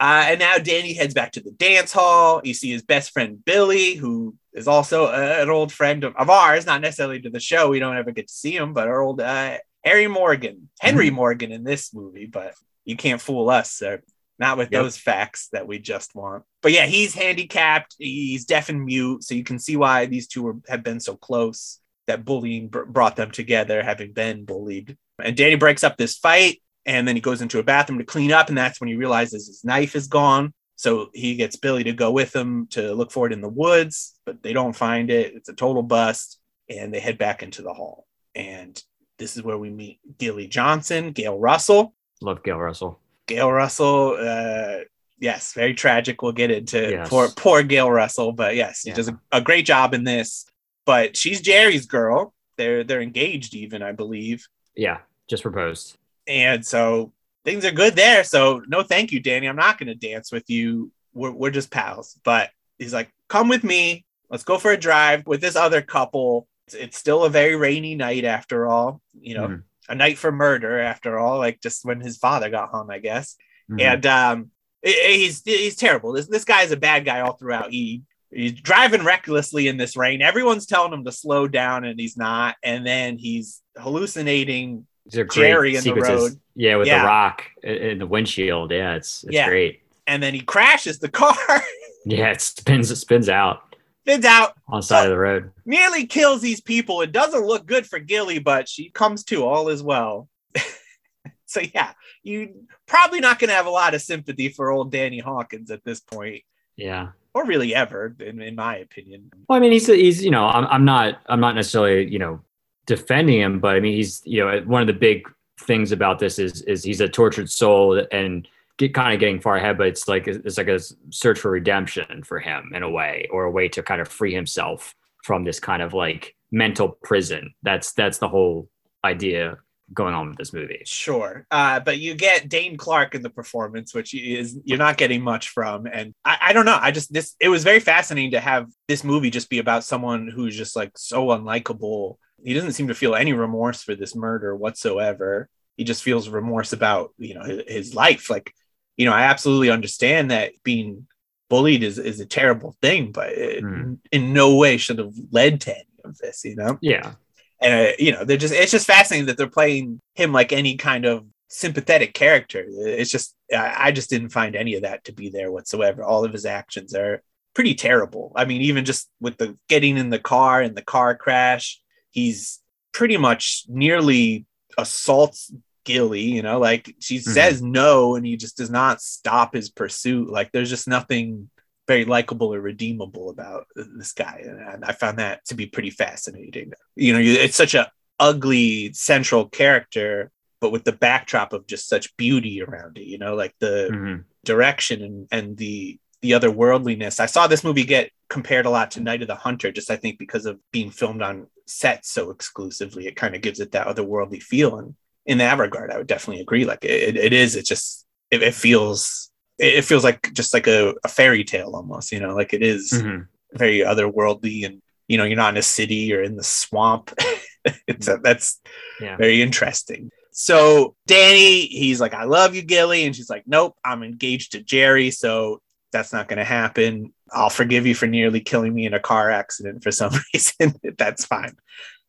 Uh, 0.00 0.24
and 0.28 0.40
now 0.40 0.56
Danny 0.58 0.94
heads 0.94 1.14
back 1.14 1.32
to 1.32 1.40
the 1.40 1.52
dance 1.52 1.92
hall. 1.92 2.40
You 2.42 2.54
see 2.54 2.70
his 2.72 2.82
best 2.82 3.12
friend 3.12 3.44
Billy, 3.44 3.94
who 3.94 4.34
is 4.52 4.66
also 4.66 5.06
uh, 5.06 5.36
an 5.40 5.48
old 5.50 5.72
friend 5.72 6.02
of, 6.04 6.16
of 6.16 6.28
ours, 6.28 6.66
not 6.66 6.80
necessarily 6.80 7.20
to 7.20 7.30
the 7.30 7.38
show. 7.38 7.68
We 7.68 7.78
don't 7.78 7.96
ever 7.96 8.10
get 8.10 8.26
to 8.28 8.34
see 8.34 8.56
him, 8.56 8.72
but 8.72 8.88
our 8.88 9.00
old 9.00 9.20
uh, 9.20 9.58
Harry 9.84 10.08
Morgan, 10.08 10.70
Henry 10.80 11.10
Morgan 11.10 11.52
in 11.52 11.62
this 11.62 11.94
movie. 11.94 12.26
But 12.26 12.54
you 12.84 12.96
can't 12.96 13.20
fool 13.20 13.48
us, 13.50 13.70
sir. 13.70 14.02
Not 14.38 14.58
with 14.58 14.72
Yep. 14.72 14.82
those 14.82 14.96
facts 14.96 15.48
that 15.52 15.68
we 15.68 15.78
just 15.78 16.16
want. 16.16 16.42
But 16.62 16.72
yeah, 16.72 16.86
he's 16.86 17.14
handicapped. 17.14 17.94
He's 17.98 18.44
deaf 18.44 18.70
and 18.70 18.84
mute, 18.84 19.22
so 19.22 19.34
you 19.36 19.44
can 19.44 19.60
see 19.60 19.76
why 19.76 20.06
these 20.06 20.26
two 20.26 20.62
have 20.68 20.82
been 20.82 20.98
so 20.98 21.14
close. 21.14 21.78
That 22.08 22.24
bullying 22.24 22.66
br- 22.66 22.82
brought 22.82 23.14
them 23.14 23.30
together, 23.30 23.84
having 23.84 24.12
been 24.12 24.44
bullied. 24.44 24.96
And 25.22 25.36
Danny 25.36 25.54
breaks 25.54 25.84
up 25.84 25.96
this 25.96 26.18
fight 26.18 26.60
and 26.86 27.06
then 27.06 27.14
he 27.16 27.20
goes 27.22 27.40
into 27.42 27.58
a 27.58 27.62
bathroom 27.62 27.98
to 27.98 28.04
clean 28.04 28.32
up 28.32 28.48
and 28.48 28.58
that's 28.58 28.80
when 28.80 28.88
he 28.88 28.96
realizes 28.96 29.46
his 29.46 29.64
knife 29.64 29.94
is 29.94 30.06
gone 30.08 30.52
so 30.76 31.10
he 31.14 31.34
gets 31.36 31.56
billy 31.56 31.84
to 31.84 31.92
go 31.92 32.10
with 32.10 32.34
him 32.34 32.66
to 32.68 32.92
look 32.94 33.10
for 33.12 33.26
it 33.26 33.32
in 33.32 33.40
the 33.40 33.48
woods 33.48 34.18
but 34.26 34.42
they 34.42 34.52
don't 34.52 34.74
find 34.74 35.10
it 35.10 35.34
it's 35.34 35.48
a 35.48 35.54
total 35.54 35.82
bust 35.82 36.38
and 36.68 36.92
they 36.92 37.00
head 37.00 37.18
back 37.18 37.42
into 37.42 37.62
the 37.62 37.72
hall 37.72 38.06
and 38.34 38.82
this 39.18 39.36
is 39.36 39.42
where 39.42 39.58
we 39.58 39.70
meet 39.70 40.00
gilly 40.18 40.46
johnson 40.46 41.12
gail 41.12 41.38
russell 41.38 41.94
Love 42.20 42.42
Gail 42.42 42.58
Russell. 42.58 42.98
gail 43.26 43.50
russell 43.52 44.16
uh 44.18 44.78
yes 45.18 45.52
very 45.52 45.74
tragic 45.74 46.22
we'll 46.22 46.32
get 46.32 46.50
into 46.50 46.90
Yes. 46.90 47.08
poor 47.08 47.28
poor 47.36 47.62
gail 47.62 47.90
russell 47.90 48.32
but 48.32 48.56
yes 48.56 48.80
she 48.80 48.88
Yeah. 48.88 48.94
does 48.94 49.08
a, 49.08 49.18
a 49.30 49.40
great 49.40 49.66
job 49.66 49.94
in 49.94 50.04
this 50.04 50.46
but 50.86 51.16
she's 51.16 51.40
jerry's 51.40 51.86
girl 51.86 52.32
they're 52.56 52.82
they're 52.84 53.00
engaged 53.02 53.54
even 53.54 53.82
i 53.82 53.92
believe 53.92 54.46
Yeah. 54.74 54.98
Just 55.28 55.42
proposed. 55.44 55.96
And 56.26 56.64
so 56.64 57.12
things 57.44 57.64
are 57.64 57.70
good 57.72 57.94
there. 57.96 58.24
So 58.24 58.62
no, 58.68 58.82
thank 58.82 59.12
you, 59.12 59.20
Danny. 59.20 59.46
I'm 59.48 59.56
not 59.56 59.78
going 59.78 59.88
to 59.88 59.94
dance 59.94 60.30
with 60.32 60.48
you. 60.48 60.92
We're, 61.12 61.30
we're 61.32 61.50
just 61.50 61.70
pals. 61.70 62.18
But 62.24 62.50
he's 62.78 62.92
like, 62.92 63.10
come 63.28 63.48
with 63.48 63.64
me. 63.64 64.04
Let's 64.30 64.44
go 64.44 64.58
for 64.58 64.70
a 64.72 64.76
drive 64.76 65.26
with 65.26 65.40
this 65.40 65.56
other 65.56 65.82
couple. 65.82 66.48
It's, 66.66 66.74
it's 66.76 66.98
still 66.98 67.24
a 67.24 67.30
very 67.30 67.56
rainy 67.56 67.94
night 67.94 68.24
after 68.24 68.66
all. 68.66 69.00
You 69.20 69.34
know, 69.34 69.48
Mhm. 69.48 69.62
a 69.88 69.94
night 69.94 70.18
for 70.18 70.32
murder 70.32 70.78
after 70.80 71.18
all. 71.18 71.38
Like 71.38 71.60
just 71.60 71.84
when 71.84 72.00
his 72.00 72.16
father 72.16 72.48
got 72.48 72.70
home, 72.70 72.90
I 72.90 72.98
guess. 72.98 73.36
Mhm. 73.70 73.80
And 73.80 74.06
um, 74.06 74.50
he's 74.82 75.42
he's 75.44 75.76
terrible. 75.76 76.12
This 76.12 76.28
this 76.28 76.44
guy 76.44 76.62
is 76.62 76.72
a 76.72 76.76
bad 76.76 77.04
guy 77.04 77.20
all 77.20 77.34
throughout. 77.34 77.70
He 77.72 78.02
he's 78.30 78.52
driving 78.52 79.04
recklessly 79.04 79.68
in 79.68 79.76
this 79.76 79.96
rain. 79.96 80.22
Everyone's 80.22 80.66
telling 80.66 80.92
him 80.92 81.04
to 81.04 81.12
slow 81.12 81.46
down, 81.48 81.84
and 81.84 81.98
he's 82.00 82.16
not. 82.16 82.56
And 82.62 82.86
then 82.86 83.18
he's 83.18 83.60
hallucinating 83.76 84.68
These 84.68 84.76
are 84.76 84.80
great 84.80 84.91
Jerry 85.10 85.70
in 85.70 85.76
the 85.76 85.82
sequences. 85.82 86.30
road. 86.30 86.40
Yeah, 86.54 86.76
with 86.76 86.86
Yeah. 86.86 87.00
the 87.02 87.06
rock 87.06 87.44
in 87.62 87.98
the 87.98 88.06
windshield. 88.06 88.70
Yeah, 88.70 88.94
it's 88.94 89.24
it's 89.24 89.32
Yeah. 89.34 89.48
great. 89.48 89.80
and 90.08 90.20
then 90.22 90.34
he 90.34 90.40
crashes 90.40 90.98
the 90.98 91.08
car. 91.08 91.34
Yeah, 92.04 92.30
it 92.32 92.40
spins 92.40 92.90
it 92.90 92.96
spins 92.96 93.28
out. 93.28 93.76
spins 94.00 94.24
out 94.24 94.54
on 94.66 94.80
the 94.80 94.82
side 94.82 95.04
of 95.04 95.10
the 95.10 95.16
road. 95.18 95.52
nearly 95.64 96.04
kills 96.04 96.40
these 96.40 96.60
people. 96.60 97.00
It 97.00 97.12
doesn't 97.12 97.46
look 97.46 97.64
good 97.64 97.86
for 97.86 98.00
Gilly, 98.00 98.40
but 98.40 98.68
she 98.68 98.90
comes 98.90 99.22
to 99.26 99.44
all 99.44 99.68
is 99.68 99.84
well. 99.84 100.28
so 101.46 101.60
yeah, 101.72 101.92
you 102.24 102.66
probably 102.86 103.20
not 103.20 103.38
going 103.38 103.50
to 103.50 103.54
have 103.54 103.66
a 103.66 103.70
lot 103.70 103.94
of 103.94 104.02
sympathy 104.02 104.48
for 104.48 104.72
old 104.72 104.90
Danny 104.90 105.20
Hawkins 105.20 105.70
at 105.70 105.84
this 105.84 106.00
point, 106.00 106.42
Yeah. 106.76 107.10
or 107.34 107.46
really 107.46 107.72
ever, 107.72 108.16
in, 108.18 108.42
in 108.42 108.56
my 108.56 108.78
opinion. 108.78 109.30
Well, 109.48 109.56
I 109.58 109.60
mean, 109.60 109.70
he's 109.70 109.86
he's 109.86 110.24
you 110.24 110.32
know, 110.32 110.46
I'm 110.46 110.66
I'm 110.66 110.84
not 110.84 111.20
I'm 111.26 111.38
not 111.38 111.54
necessarily 111.54 112.10
you 112.10 112.18
know 112.18 112.40
defending 112.86 113.40
him, 113.40 113.60
but 113.60 113.76
I 113.76 113.80
mean, 113.80 113.94
he's 113.94 114.22
you 114.24 114.44
know 114.44 114.60
one 114.64 114.80
of 114.80 114.86
the 114.86 114.92
big 114.92 115.28
things 115.60 115.92
about 115.92 116.18
this 116.18 116.38
is 116.38 116.62
is 116.62 116.82
he's 116.82 117.00
a 117.00 117.08
tortured 117.08 117.50
soul 117.50 118.04
and 118.10 118.48
get 118.78 118.94
kind 118.94 119.14
of 119.14 119.20
getting 119.20 119.40
far 119.40 119.56
ahead, 119.56 119.78
but 119.78 119.86
it's 119.86 120.08
like 120.08 120.26
it's 120.26 120.58
like 120.58 120.68
a 120.68 120.80
search 121.10 121.38
for 121.38 121.50
redemption 121.50 122.22
for 122.24 122.38
him 122.38 122.72
in 122.74 122.82
a 122.82 122.90
way, 122.90 123.28
or 123.30 123.44
a 123.44 123.50
way 123.50 123.68
to 123.68 123.82
kind 123.82 124.00
of 124.00 124.08
free 124.08 124.34
himself 124.34 124.94
from 125.22 125.44
this 125.44 125.60
kind 125.60 125.82
of 125.82 125.94
like 125.94 126.34
mental 126.50 126.88
prison. 127.02 127.54
That's 127.62 127.92
that's 127.92 128.18
the 128.18 128.28
whole 128.28 128.68
idea 129.04 129.58
going 129.94 130.14
on 130.14 130.28
with 130.28 130.38
this 130.38 130.52
movie. 130.52 130.82
Sure, 130.84 131.46
uh, 131.50 131.80
but 131.80 131.98
you 131.98 132.14
get 132.14 132.48
Dane 132.48 132.76
Clark 132.76 133.14
in 133.14 133.22
the 133.22 133.30
performance, 133.30 133.94
which 133.94 134.14
is 134.14 134.58
you're 134.64 134.78
not 134.78 134.96
getting 134.96 135.22
much 135.22 135.50
from, 135.50 135.86
and 135.86 136.14
I, 136.24 136.38
I 136.40 136.52
don't 136.52 136.66
know. 136.66 136.78
I 136.80 136.90
just 136.90 137.12
this 137.12 137.34
it 137.40 137.48
was 137.48 137.64
very 137.64 137.80
fascinating 137.80 138.32
to 138.32 138.40
have 138.40 138.68
this 138.88 139.04
movie 139.04 139.30
just 139.30 139.50
be 139.50 139.58
about 139.58 139.84
someone 139.84 140.28
who's 140.28 140.56
just 140.56 140.76
like 140.76 140.92
so 140.96 141.26
unlikable. 141.26 142.16
He 142.44 142.54
doesn't 142.54 142.72
seem 142.72 142.88
to 142.88 142.94
feel 142.94 143.14
any 143.14 143.32
remorse 143.32 143.82
for 143.82 143.94
this 143.94 144.14
murder 144.16 144.54
whatsoever. 144.56 145.48
He 145.76 145.84
just 145.84 146.02
feels 146.02 146.28
remorse 146.28 146.72
about 146.72 147.10
you 147.18 147.34
know 147.34 147.42
his, 147.42 147.62
his 147.68 147.94
life. 147.94 148.28
Like 148.30 148.52
you 148.96 149.06
know, 149.06 149.12
I 149.12 149.22
absolutely 149.22 149.70
understand 149.70 150.30
that 150.30 150.52
being 150.64 151.06
bullied 151.48 151.82
is 151.82 151.98
is 151.98 152.20
a 152.20 152.26
terrible 152.26 152.76
thing, 152.82 153.12
but 153.12 153.30
it 153.32 153.62
Mm. 153.64 153.98
in 154.10 154.32
no 154.32 154.56
way 154.56 154.76
should 154.76 154.98
have 154.98 155.14
led 155.30 155.60
to 155.62 155.74
any 155.74 155.84
of 156.04 156.18
this. 156.18 156.44
You 156.44 156.56
know 156.56 156.78
Yeah. 156.80 157.12
and 157.60 157.88
uh, 157.88 157.92
you 157.98 158.12
know 158.12 158.24
they're 158.24 158.36
just 158.36 158.54
it's 158.54 158.72
just 158.72 158.86
fascinating 158.86 159.26
that 159.26 159.36
they're 159.36 159.48
playing 159.48 160.00
him 160.14 160.32
like 160.32 160.52
any 160.52 160.76
kind 160.76 161.04
of 161.06 161.24
sympathetic 161.48 162.14
character 162.14 162.64
it's 162.66 163.10
just 163.10 163.36
I, 163.52 163.74
I 163.88 163.92
just 163.92 164.08
didn't 164.08 164.30
find 164.30 164.56
any 164.56 164.74
of 164.74 164.82
that 164.82 165.04
to 165.04 165.12
be 165.12 165.28
there 165.28 165.52
whatsoever 165.52 166.02
all 166.02 166.24
of 166.24 166.32
his 166.32 166.46
actions 166.46 166.94
are 166.94 167.22
pretty 167.52 167.74
terrible 167.74 168.32
i 168.34 168.46
mean 168.46 168.62
even 168.62 168.86
just 168.86 169.10
with 169.20 169.36
the 169.36 169.54
getting 169.68 169.98
in 169.98 170.08
the 170.08 170.18
car 170.18 170.62
and 170.62 170.74
the 170.74 170.80
car 170.82 171.14
crash 171.14 171.78
he's 172.12 172.60
pretty 172.92 173.16
much 173.16 173.64
nearly 173.68 174.46
assaults 174.78 175.52
gilly 175.84 176.20
you 176.22 176.42
know 176.42 176.60
like 176.60 176.94
she 177.00 177.16
Mhm. 177.18 177.22
says 177.22 177.60
no 177.60 178.14
and 178.14 178.24
he 178.24 178.36
just 178.36 178.56
does 178.56 178.70
not 178.70 179.02
stop 179.02 179.54
his 179.54 179.68
pursuit 179.70 180.30
like 180.30 180.52
there's 180.52 180.70
just 180.70 180.86
nothing 180.86 181.50
very 181.88 182.04
likable 182.04 182.54
or 182.54 182.60
redeemable 182.60 183.28
about 183.30 183.66
this 183.74 184.12
guy 184.12 184.44
and 184.46 184.84
i 184.84 184.92
found 184.92 185.18
that 185.18 185.44
to 185.46 185.54
be 185.56 185.66
pretty 185.66 185.90
fascinating 185.90 186.72
you 186.94 187.12
know 187.12 187.18
it's 187.18 187.56
such 187.56 187.74
a 187.74 187.90
ugly 188.20 188.92
central 188.92 189.48
character 189.48 190.30
but 190.60 190.70
with 190.70 190.84
the 190.84 190.92
backdrop 190.92 191.52
of 191.52 191.66
just 191.66 191.88
such 191.88 192.16
beauty 192.16 192.62
around 192.62 192.96
it 192.96 193.04
you 193.06 193.18
know 193.18 193.34
like 193.34 193.54
the 193.58 193.88
Mhm. 193.92 194.24
direction 194.44 195.02
and, 195.02 195.28
and 195.32 195.56
the 195.56 195.98
the 196.20 196.30
otherworldliness 196.30 197.18
i 197.18 197.26
saw 197.26 197.48
this 197.48 197.64
movie 197.64 197.82
get 197.84 198.10
compared 198.28 198.66
a 198.66 198.70
lot 198.70 198.92
to 198.92 199.00
night 199.00 199.22
of 199.22 199.28
the 199.28 199.34
hunter 199.34 199.72
just 199.72 199.90
i 199.90 199.96
think 199.96 200.16
because 200.20 200.46
of 200.46 200.60
being 200.70 200.90
filmed 200.90 201.20
on 201.22 201.48
set 201.66 202.04
so 202.04 202.30
exclusively 202.30 203.06
it 203.06 203.16
kind 203.16 203.34
of 203.34 203.42
gives 203.42 203.60
it 203.60 203.72
that 203.72 203.86
otherworldly 203.86 204.42
feel 204.42 204.78
and 204.78 204.94
in 205.26 205.38
that 205.38 205.58
regard 205.58 205.90
i 205.90 205.96
would 205.98 206.06
definitely 206.06 206.42
agree 206.42 206.64
like 206.64 206.84
it, 206.84 207.16
it 207.16 207.32
is 207.32 207.56
it 207.56 207.64
just 207.64 208.06
it, 208.30 208.42
it 208.42 208.54
feels 208.54 209.30
it 209.58 209.82
feels 209.82 210.02
like 210.04 210.32
just 210.32 210.52
like 210.54 210.66
a, 210.66 210.94
a 211.04 211.08
fairy 211.08 211.44
tale 211.44 211.72
almost 211.74 212.12
you 212.12 212.20
know 212.20 212.34
like 212.34 212.52
it 212.52 212.62
is 212.62 212.92
Mhm. 212.92 213.26
very 213.54 213.80
otherworldly 213.80 214.64
and 214.66 214.80
you 215.08 215.18
know 215.18 215.24
you're 215.24 215.36
not 215.36 215.54
in 215.54 215.58
a 215.58 215.62
city 215.62 216.12
or 216.14 216.22
in 216.22 216.36
the 216.36 216.44
swamp 216.44 217.12
it's 217.86 218.08
a, 218.08 218.18
that's 218.22 218.60
Yeah. 219.00 219.16
very 219.16 219.42
interesting 219.42 220.10
so 220.32 220.96
danny 221.06 221.66
he's 221.66 222.00
like 222.00 222.14
i 222.14 222.24
love 222.24 222.54
you 222.54 222.62
gilly 222.62 223.04
and 223.04 223.14
she's 223.14 223.28
like 223.30 223.44
nope 223.46 223.76
i'm 223.84 224.02
engaged 224.02 224.52
to 224.52 224.62
jerry 224.62 225.10
so 225.10 225.60
that's 225.92 226.12
not 226.12 226.26
going 226.26 226.38
to 226.38 226.44
happen 226.44 227.12
i'll 227.32 227.50
forgive 227.50 227.86
you 227.86 227.94
for 227.94 228.06
nearly 228.06 228.40
killing 228.40 228.74
me 228.74 228.86
in 228.86 228.94
a 228.94 229.00
car 229.00 229.30
accident 229.30 229.82
for 229.82 229.90
some 229.90 230.12
reason 230.34 230.74
that's 230.98 231.24
fine 231.24 231.54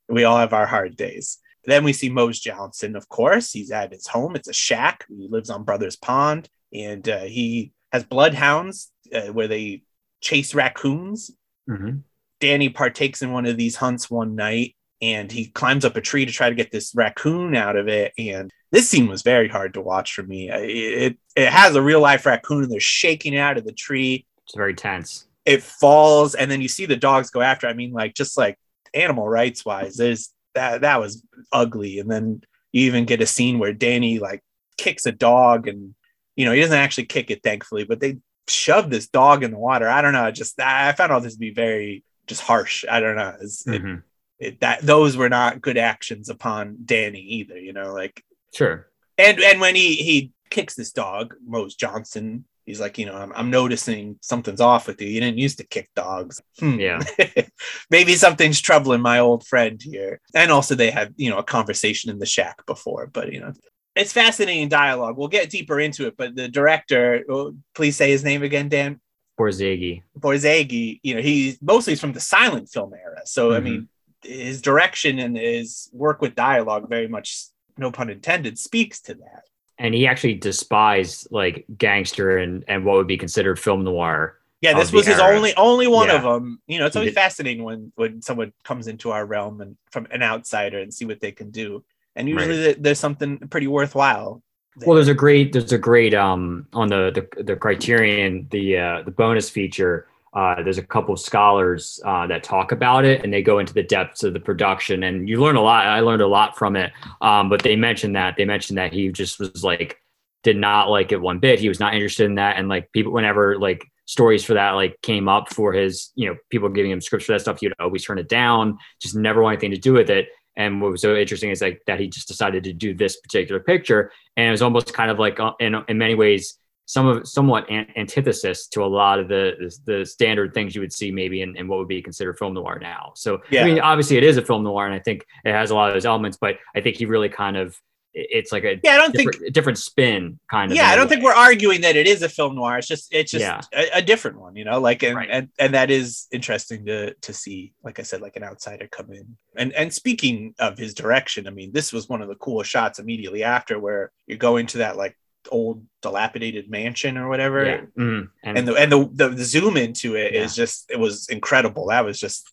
we 0.10 0.24
all 0.24 0.38
have 0.38 0.54
our 0.54 0.66
hard 0.66 0.96
days 0.96 1.40
then 1.66 1.86
we 1.86 1.94
see 1.94 2.10
Mose 2.10 2.42
Johnson, 2.42 2.98
of 2.98 3.08
course. 3.08 3.54
He's 3.54 3.72
at 3.72 3.94
his 3.94 4.06
home. 4.06 4.36
It's 4.36 4.50
a 4.50 4.54
shack. 4.54 5.06
He 5.08 5.30
lives 5.32 5.50
on 5.50 5.64
Brothers 5.64 5.96
Pond, 5.96 6.50
and 6.74 7.08
uh, 7.08 7.22
he 7.22 7.72
has 7.94 8.04
bloodhounds 8.04 8.92
uh, 9.16 9.28
where 9.32 9.48
they 9.48 9.84
chase 10.20 10.54
raccoons. 10.54 11.32
Mhm. 11.70 12.02
Danny 12.42 12.68
partakes 12.68 13.22
in 13.22 13.32
one 13.32 13.46
of 13.46 13.56
these 13.56 13.78
hunts 13.78 14.12
one 14.12 14.36
night, 14.36 14.76
and 15.02 15.32
he 15.32 15.46
climbs 15.46 15.86
up 15.86 15.96
a 15.96 16.02
tree 16.02 16.26
to 16.26 16.34
try 16.34 16.50
to 16.50 16.56
get 16.56 16.70
this 16.70 16.92
raccoon 16.96 17.56
out 17.56 17.78
of 17.78 17.88
it. 17.88 18.12
And 18.18 18.52
this 18.74 18.90
scene 18.90 19.08
was 19.08 19.22
very 19.22 19.48
hard 19.48 19.76
to 19.76 19.82
watch 19.82 20.14
for 20.14 20.24
me. 20.24 20.52
I- 20.52 20.58
It 20.58 21.18
it 21.38 21.48
has 21.48 21.78
a 21.78 21.82
real 21.82 22.02
life 22.02 22.26
raccoon, 22.26 22.64
and 22.64 22.72
they're 22.74 22.82
shaking 22.82 23.34
it 23.36 23.38
out 23.38 23.58
of 23.58 23.64
the 23.64 23.72
tree. 23.72 24.26
It's 24.46 24.56
very 24.56 24.74
tense. 24.74 25.28
It 25.46 25.62
falls, 25.64 26.36
and 26.36 26.50
then 26.50 26.62
you 26.62 26.68
see 26.68 26.86
the 26.86 26.96
dogs 26.96 27.30
go 27.30 27.42
after. 27.42 27.68
I 27.68 27.74
mean, 27.74 27.92
like 27.92 28.14
just 28.14 28.38
like 28.38 28.58
animal 28.94 29.28
rights 29.28 29.66
wise, 29.66 29.96
there's 29.98 30.34
that 30.56 30.82
that 30.82 31.00
was 31.00 31.24
ugly. 31.52 32.00
And 32.00 32.10
then 32.10 32.42
you 32.72 32.86
even 32.88 33.06
get 33.06 33.22
a 33.22 33.26
scene 33.26 33.60
where 33.60 33.74
Danny 33.74 34.20
like 34.20 34.42
kicks 34.78 35.06
a 35.06 35.12
dog, 35.12 35.68
and 35.68 35.96
you 36.36 36.46
know 36.46 36.52
he 36.54 36.62
doesn't 36.62 36.78
actually 36.78 37.06
kick 37.06 37.30
it, 37.32 37.44
thankfully, 37.44 37.84
but 37.84 38.00
they 38.00 38.18
shove 38.48 38.90
this 38.90 39.08
dog 39.08 39.44
in 39.44 39.52
the 39.52 39.58
water. 39.60 39.88
I 39.90 40.02
don't 40.02 40.14
know. 40.14 40.32
Just 40.32 40.60
I 40.60 40.92
found 40.94 41.12
all 41.12 41.22
this 41.22 41.34
to 41.34 41.40
be 41.40 41.54
very 41.54 42.04
just 42.28 42.42
harsh. 42.42 42.86
I 42.90 43.00
don't 43.02 43.16
know. 43.18 43.30
It's- 43.36 43.68
it- 43.68 43.82
Mhm. 43.84 44.04
it, 44.40 44.60
that 44.62 44.82
those 44.82 45.16
were 45.18 45.30
not 45.30 45.62
good 45.62 45.78
actions 45.78 46.30
upon 46.30 46.78
Danny 46.86 47.20
either. 47.22 47.58
You 47.58 47.74
know, 47.74 47.94
like 47.94 48.24
Sure. 48.54 48.88
and 49.18 49.40
and 49.42 49.60
when 49.62 49.76
he 49.76 49.96
he 49.96 50.32
kicks 50.50 50.76
this 50.76 50.92
dog, 50.92 51.36
Mose 51.46 51.76
Johnson, 51.76 52.46
he's 52.66 52.80
like, 52.80 52.98
you 52.98 53.06
know, 53.06 53.16
I'm, 53.16 53.32
I'm 53.36 53.50
noticing 53.50 54.18
something's 54.22 54.62
off 54.62 54.88
with 54.88 55.02
you. 55.02 55.08
You 55.08 55.20
didn't 55.22 55.38
used 55.38 55.58
to 55.60 55.66
kick 55.68 55.90
dogs. 55.96 56.42
Hmm. 56.60 56.80
Yeah. 56.80 57.00
Maybe 57.90 58.16
something's 58.16 58.62
troubling 58.62 59.02
my 59.02 59.20
old 59.20 59.46
friend 59.46 59.82
here. 59.82 60.22
And 60.34 60.52
also 60.52 60.76
they 60.76 60.92
had, 60.92 61.14
you 61.18 61.30
know, 61.30 61.38
a 61.38 61.44
conversation 61.44 62.10
in 62.12 62.20
the 62.20 62.26
shack 62.26 62.66
before, 62.66 63.08
but 63.08 63.32
you 63.32 63.40
know, 63.42 63.54
it's 63.96 64.14
fascinating 64.14 64.70
dialogue. 64.70 65.18
We'll 65.18 65.28
get 65.28 65.50
deeper 65.50 65.80
into 65.80 66.08
it, 66.08 66.16
but 66.18 66.36
the 66.36 66.48
director, 66.48 67.24
oh, 67.30 67.56
please 67.76 67.96
say 67.96 68.10
his 68.10 68.24
name 68.24 68.42
again, 68.44 68.70
Dan. 68.70 69.00
Poor 69.38 69.50
Ziggy. 69.50 70.04
Borzage, 70.20 71.00
you 71.04 71.16
know, 71.16 71.22
he's 71.22 71.62
mostly 71.62 71.94
is 71.94 72.00
from 72.00 72.14
the 72.14 72.20
silent 72.20 72.70
film 72.70 72.94
era. 72.94 73.22
So 73.26 73.54
I 73.54 73.60
Mhm. 73.60 73.64
mean, 73.64 73.90
his 74.24 74.62
direction 74.62 75.20
and 75.20 75.36
his 75.36 75.90
work 75.92 76.22
with 76.22 76.34
dialogue 76.36 76.88
very 76.88 77.08
much, 77.08 77.46
no 77.78 77.92
pun 77.92 78.10
intended, 78.10 78.58
speaks 78.58 79.02
to 79.02 79.16
that. 79.16 79.44
And 79.80 79.94
he 79.94 80.06
actually 80.08 80.36
despised 80.36 81.28
like 81.32 81.66
gangster 81.78 82.38
and, 82.38 82.64
and 82.68 82.86
what 82.86 82.96
would 82.98 83.08
be 83.08 83.18
considered 83.18 83.58
film 83.60 83.84
noir. 83.84 84.38
Yeah, 84.62 84.74
this 84.80 84.94
was 84.94 85.06
his 85.06 85.20
era. 85.20 85.36
only 85.36 85.54
only 85.56 85.88
one 85.88 86.08
Yeah. 86.08 86.16
of 86.18 86.24
them. 86.24 86.62
You 86.68 86.80
know, 86.80 86.86
it's 86.86 86.96
always 86.96 87.14
fascinating 87.14 87.64
when 87.64 87.92
when 87.96 88.22
someone 88.22 88.54
comes 88.64 88.88
into 88.88 89.12
our 89.12 89.26
realm 89.26 89.60
and 89.62 89.76
from 89.92 90.08
an 90.12 90.24
outsider 90.24 90.80
and 90.80 90.94
see 90.94 91.04
what 91.06 91.20
they 91.20 91.32
can 91.34 91.50
do. 91.52 91.84
And 92.16 92.30
usually 92.30 92.58
there- 92.58 92.74
there's 92.76 93.00
something 93.00 93.40
pretty 93.50 93.68
worthwhile. 93.68 94.42
there. 94.78 94.88
Well, 94.88 94.96
there's 94.96 95.10
a 95.10 95.14
great 95.14 95.52
there's 95.54 95.74
a 95.74 95.78
great 95.78 96.14
um 96.14 96.68
on 96.74 96.88
the 96.88 97.12
the, 97.36 97.44
the 97.44 97.56
criterion 97.58 98.48
the 98.52 98.78
uh, 98.78 99.02
the 99.04 99.12
bonus 99.12 99.50
feature. 99.50 100.08
Uh, 100.34 100.64
there's 100.64 100.80
a 100.80 100.84
couple 100.84 101.14
of 101.14 101.20
scholars 101.20 102.00
uh, 102.06 102.26
that 102.26 102.44
talk 102.44 102.72
about 102.72 103.06
it, 103.06 103.24
and 103.24 103.32
they 103.32 103.42
go 103.42 103.60
into 103.60 103.74
the 103.74 103.84
depths 103.84 104.24
of 104.24 104.34
the 104.34 104.40
production, 104.40 105.04
and 105.04 105.30
you 105.30 105.40
learn 105.40 105.56
a 105.56 105.62
lot. 105.62 105.86
I 105.86 106.00
learned 106.00 106.24
a 106.24 106.28
lot 106.28 106.58
from 106.58 106.76
it. 106.76 106.92
Um, 107.22 107.50
but 107.50 107.62
they 107.62 107.76
mentioned 107.76 108.16
that 108.16 108.36
they 108.38 108.46
mentioned 108.46 108.78
that 108.78 108.92
he 108.92 109.10
just 109.10 109.40
was 109.40 109.64
like 109.64 110.00
did 110.44 110.58
not 110.58 110.90
like 110.90 111.12
it 111.12 111.22
one 111.22 111.40
bit. 111.40 111.60
He 111.60 111.70
was 111.70 111.80
not 111.80 111.94
interested 111.94 112.26
in 112.26 112.36
that, 112.36 112.58
and 112.58 112.68
like 112.68 112.92
people 112.92 113.14
whenever 113.14 113.60
like 113.60 113.86
stories 114.06 114.44
for 114.44 114.56
that 114.56 114.72
like 114.72 115.00
came 115.02 115.30
up 115.30 115.54
for 115.54 115.72
his 115.72 116.12
you 116.16 116.28
know 116.28 116.36
people 116.50 116.68
giving 116.68 116.92
him 116.92 117.02
scripts 117.02 117.28
for 117.28 117.34
that 117.34 117.42
stuff, 117.42 117.60
he'd 117.60 117.74
always 117.80 118.04
turn 118.04 118.18
it 118.18 118.28
down. 118.30 118.78
Just 119.00 119.16
never 119.16 119.42
want 119.42 119.54
anything 119.54 119.72
to 119.72 119.78
do 119.78 119.94
with 119.94 120.10
it. 120.10 120.30
And 120.56 120.82
what 120.82 120.92
was 120.92 121.02
so 121.02 121.16
interesting 121.16 121.52
is 121.52 121.62
like 121.62 121.82
that 121.88 122.00
he 122.00 122.08
just 122.08 122.28
decided 122.28 122.64
to 122.66 122.74
do 122.74 122.96
this 122.96 123.20
particular 123.20 123.62
picture, 123.62 124.12
and 124.36 124.48
it 124.48 124.52
was 124.52 124.64
almost 124.64 124.94
kind 124.94 125.12
of 125.12 125.20
like 125.20 125.40
uh, 125.40 125.54
in 125.60 125.76
in 125.88 126.00
many 126.00 126.16
ways 126.16 126.58
some 126.94 127.08
of 127.08 127.28
somewhat 127.28 127.64
an- 127.70 127.88
antithesis 127.96 128.68
to 128.68 128.84
a 128.84 128.92
lot 129.02 129.18
of 129.20 129.28
the 129.28 129.44
the 129.86 130.06
standard 130.06 130.54
things 130.54 130.76
you 130.76 130.82
would 130.82 130.94
see 130.94 131.12
maybe 131.12 131.42
in, 131.42 131.56
in 131.58 131.68
what 131.68 131.80
would 131.80 131.88
be 131.88 132.02
considered 132.02 132.38
film 132.38 132.54
noir 132.54 132.78
now. 132.80 133.12
So 133.16 133.42
Yeah. 133.50 133.62
I 133.62 133.66
mean, 133.66 133.80
obviously 133.80 134.18
it 134.18 134.24
is 134.24 134.38
a 134.38 134.46
film 134.50 134.64
noir, 134.64 134.86
and 134.86 134.94
I 134.94 135.00
think 135.00 135.26
it 135.44 135.52
has 135.54 135.72
a 135.72 135.76
lot 135.76 135.88
of 135.90 135.96
those 135.96 136.06
elements, 136.06 136.38
but 136.40 136.58
I 136.76 136.82
think 136.82 136.98
he 136.98 137.06
really 137.06 137.30
kind 137.30 137.58
of 137.58 137.76
it's 138.16 138.52
like 138.52 138.64
a 138.64 138.80
yeah, 138.84 138.92
I 138.92 138.98
don't 138.98 139.12
think 139.16 139.32
different, 139.32 139.54
different 139.56 139.78
spin 139.80 140.40
kind 140.52 140.72
of. 140.72 140.76
yeah, 140.78 140.90
I 140.90 140.96
don't 140.96 141.08
think 141.10 141.24
we're 141.24 141.34
arguing 141.34 141.82
that 141.82 141.96
it 141.96 142.06
is 142.06 142.22
a 142.22 142.30
film 142.30 142.54
noir. 142.54 142.78
It's 142.78 142.88
just 142.88 143.12
it's 143.12 143.32
just 143.32 143.42
Yeah. 143.42 143.60
a, 143.74 143.98
a 143.98 144.02
different 144.04 144.40
one, 144.40 144.56
you 144.56 144.66
know, 144.66 144.80
like 144.80 145.02
and, 145.02 145.16
Right. 145.16 145.30
and 145.32 145.50
and 145.58 145.74
that 145.74 145.90
is 145.90 146.28
interesting 146.32 146.86
to 146.86 147.16
to 147.16 147.34
see, 147.34 147.74
like 147.84 147.98
I 148.00 148.04
said, 148.04 148.22
like 148.22 148.36
an 148.36 148.44
outsider 148.44 148.88
come 148.88 149.12
in. 149.12 149.36
And 149.58 149.74
and 149.74 149.92
speaking 149.92 150.54
of 150.60 150.78
his 150.78 150.94
direction, 150.94 151.48
I 151.48 151.50
mean, 151.60 151.72
this 151.72 151.92
was 151.92 152.08
one 152.08 152.22
of 152.22 152.28
the 152.30 152.36
coolest 152.36 152.70
shots 152.70 153.00
immediately 153.00 153.42
after 153.44 153.80
where 153.80 154.12
you 154.28 154.38
go 154.38 154.58
into 154.58 154.78
that 154.78 154.96
like 154.96 155.18
old 155.52 155.86
dilapidated 156.02 156.70
mansion 156.70 157.18
or 157.18 157.28
whatever. 157.28 157.66
Yeah. 157.66 157.82
Mhm. 157.98 158.30
And 158.44 158.68
the 158.68 158.76
and 158.76 158.92
the, 158.92 159.10
the, 159.14 159.30
the 159.30 159.44
zoom 159.44 159.78
into 159.78 160.16
it 160.16 160.34
is 160.34 160.58
Yeah. 160.58 160.64
just 160.64 160.92
it 160.92 161.00
was 161.00 161.28
incredible. 161.30 161.88
That 161.88 162.06
was 162.06 162.20
just 162.20 162.50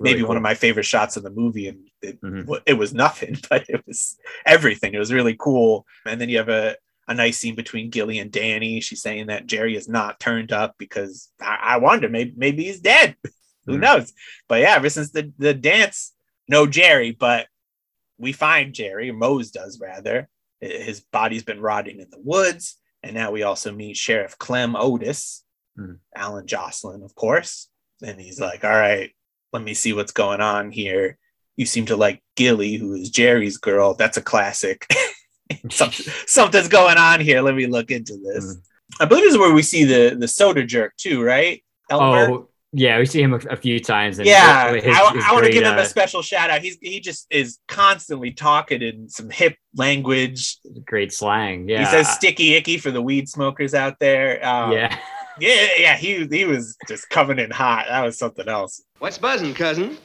really 0.00 0.14
maybe 0.16 0.26
one 0.26 0.36
of 0.36 0.42
my 0.42 0.54
favorite 0.54 0.84
shots 0.84 1.16
in 1.16 1.22
the 1.22 1.30
movie 1.30 1.68
and 1.68 1.78
it, 2.02 2.20
Mhm. 2.20 2.60
it 2.66 2.74
was 2.74 2.92
nothing 2.92 3.36
but 3.48 3.64
it 3.68 3.86
was 3.86 4.16
everything 4.44 4.92
it 4.92 4.98
was 4.98 5.12
really 5.12 5.36
cool 5.38 5.86
and 6.04 6.20
then 6.20 6.28
you 6.28 6.38
have 6.38 6.48
a, 6.48 6.76
a 7.06 7.14
nice 7.14 7.38
scene 7.38 7.54
between 7.54 7.90
gilly 7.90 8.18
and 8.18 8.32
danny 8.32 8.80
she's 8.80 9.00
saying 9.00 9.28
that 9.28 9.46
jerry 9.46 9.76
is 9.76 9.88
not 9.88 10.18
turned 10.18 10.50
up 10.50 10.74
because 10.78 11.30
i, 11.40 11.58
I 11.62 11.76
wonder 11.76 12.08
maybe 12.08 12.34
maybe 12.36 12.64
he's 12.64 12.80
dead 12.80 13.14
who 13.66 13.76
Mhm. 13.76 13.80
knows 13.82 14.12
but 14.48 14.60
yeah 14.60 14.74
ever 14.74 14.90
since 14.90 15.12
the, 15.12 15.32
the 15.38 15.54
dance 15.54 16.12
no 16.48 16.66
jerry 16.66 17.12
but 17.12 17.46
we 18.18 18.32
find 18.32 18.74
jerry 18.74 19.12
mose 19.12 19.52
does 19.52 19.78
rather 19.80 20.28
his 20.64 21.00
body's 21.00 21.42
been 21.44 21.60
rotting 21.60 22.00
in 22.00 22.08
the 22.10 22.20
woods 22.22 22.76
and 23.02 23.14
now 23.14 23.30
we 23.30 23.42
also 23.42 23.72
meet 23.72 23.96
sheriff 23.96 24.36
clem 24.38 24.74
otis 24.76 25.42
Mhm. 25.78 25.98
allyn 26.14 26.46
joslyn 26.46 27.02
of 27.02 27.14
course 27.16 27.68
and 28.02 28.20
he's 28.20 28.38
like 28.40 28.64
all 28.64 28.70
right 28.70 29.10
let 29.52 29.62
me 29.62 29.74
see 29.74 29.92
what's 29.92 30.10
going 30.12 30.40
on 30.40 30.72
here. 30.72 31.16
You 31.56 31.64
seem 31.64 31.86
to 31.86 31.94
like 31.96 32.20
Gilly, 32.34 32.74
who 32.74 32.94
is 32.94 33.08
Jerry's 33.08 33.56
girl. 33.56 33.94
That's 33.94 34.16
a 34.16 34.20
classic. 34.22 34.84
Something, 35.70 36.12
something's 36.26 36.66
going 36.66 36.98
on 36.98 37.20
here. 37.20 37.40
Let 37.40 37.54
me 37.54 37.66
look 37.66 37.92
into 37.92 38.16
this. 38.16 38.44
Mhm. 38.44 38.62
I 39.00 39.04
believe 39.04 39.22
this 39.22 39.34
is 39.34 39.38
where 39.38 39.54
we 39.54 39.62
see 39.62 39.84
the 39.84 40.16
the 40.18 40.26
soda 40.26 40.64
jerk 40.64 40.96
too, 40.96 41.22
right? 41.22 41.62
Elmer? 41.88 42.30
Oh, 42.32 42.48
yeah, 42.76 42.98
we 42.98 43.06
see 43.06 43.22
him 43.22 43.32
a, 43.34 43.38
a 43.50 43.56
few 43.56 43.78
times. 43.78 44.18
And 44.18 44.26
yeah. 44.26 44.72
his- 44.74 44.84
I, 44.84 44.88
his 44.88 44.96
I 44.96 45.02
want 45.02 45.14
to 45.16 45.50
great, 45.50 45.52
give 45.52 45.62
him 45.62 45.78
uh, 45.78 45.82
a 45.82 45.86
special 45.86 46.22
shout 46.22 46.50
out. 46.50 46.60
He's 46.60 46.76
he 46.80 46.98
just 46.98 47.26
is 47.30 47.58
constantly 47.68 48.32
talking 48.32 48.82
in 48.82 49.08
some 49.08 49.30
hip 49.30 49.56
language. 49.76 50.58
great 50.84 51.12
slang. 51.12 51.68
Yeah, 51.68 51.80
He 51.80 51.84
says 51.86 52.08
sticky 52.08 52.54
icky 52.54 52.78
for 52.78 52.90
the 52.90 53.00
weed 53.00 53.28
smokers 53.28 53.74
out 53.74 54.00
there. 54.00 54.44
Um, 54.44 54.72
yeah, 54.72 54.98
yeah, 55.38 55.66
yeah. 55.78 55.96
He 55.96 56.26
he 56.26 56.44
was 56.44 56.76
just 56.88 57.08
coming 57.10 57.38
in 57.38 57.50
hot. 57.52 57.86
That 57.88 58.02
was 58.02 58.18
something 58.18 58.48
else. 58.48 58.82
What's 58.98 59.18
buzzing, 59.18 59.54
cousin? 59.54 59.96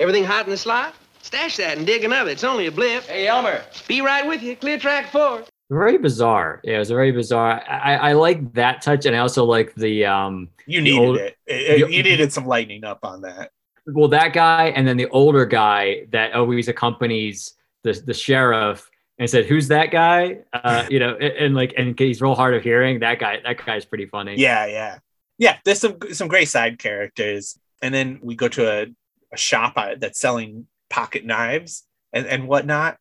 Everything 0.00 0.24
hot 0.24 0.44
in 0.46 0.50
the 0.50 0.56
slot? 0.56 0.94
Stash 1.22 1.56
that 1.58 1.78
and 1.78 1.86
dig 1.86 2.04
another. 2.04 2.30
It's 2.30 2.44
only 2.44 2.66
a 2.66 2.72
blip. 2.72 3.04
Hey, 3.04 3.28
Elmer. 3.28 3.62
Be 3.88 4.00
right 4.00 4.26
with 4.26 4.42
you. 4.42 4.56
Clear 4.56 4.78
track 4.78 5.10
four. 5.10 5.44
Very 5.70 5.98
bizarre. 5.98 6.60
Yeah, 6.64 6.76
it 6.76 6.78
was 6.80 6.90
very 6.90 7.12
bizarre. 7.12 7.62
I, 7.68 7.96
I 7.96 8.12
like 8.12 8.52
that 8.54 8.82
touch, 8.82 9.06
and 9.06 9.14
I 9.16 9.20
also 9.20 9.44
like 9.44 9.74
the 9.74 10.04
um, 10.06 10.48
You 10.66 10.80
needed 10.80 10.98
old- 10.98 11.16
it. 11.18 11.36
It- 11.46 11.80
it- 11.82 11.90
You 11.90 12.02
needed 12.02 12.32
some 12.32 12.46
lightening 12.46 12.84
up 12.84 13.00
on 13.02 13.22
that. 13.22 13.50
well 13.86 14.08
that 14.08 14.32
guy, 14.32 14.66
and 14.68 14.86
then 14.86 14.96
the 14.96 15.08
older 15.08 15.44
guy 15.46 16.06
that 16.12 16.32
always 16.32 16.68
accompanies 16.68 17.54
the 17.82 17.92
the 17.92 18.14
sheriff. 18.14 18.88
And 19.16 19.30
said, 19.30 19.46
"Who's 19.46 19.68
that 19.68 19.92
guy?" 19.92 20.38
Uh, 20.52 20.86
you 20.90 20.98
know, 20.98 21.14
and, 21.14 21.32
and 21.34 21.54
like, 21.54 21.72
and 21.76 21.96
he's 21.96 22.20
real 22.20 22.34
hard 22.34 22.52
of 22.54 22.64
hearing. 22.64 22.98
That 22.98 23.20
guy, 23.20 23.38
that 23.44 23.64
guy's 23.64 23.84
pretty 23.84 24.06
funny. 24.06 24.34
Yeah, 24.36 24.66
yeah, 24.66 24.98
yeah. 25.38 25.58
There's 25.64 25.78
some 25.78 25.98
some 26.10 26.26
great 26.26 26.48
side 26.48 26.80
characters, 26.80 27.56
and 27.80 27.94
then 27.94 28.18
we 28.24 28.34
go 28.34 28.48
to 28.48 28.68
a, 28.68 28.86
a 29.32 29.36
shop 29.36 29.74
uh, 29.76 29.94
that's 30.00 30.18
selling 30.18 30.66
pocket 30.90 31.24
knives 31.24 31.84
and, 32.12 32.26
and 32.26 32.48
whatnot. 32.48 32.96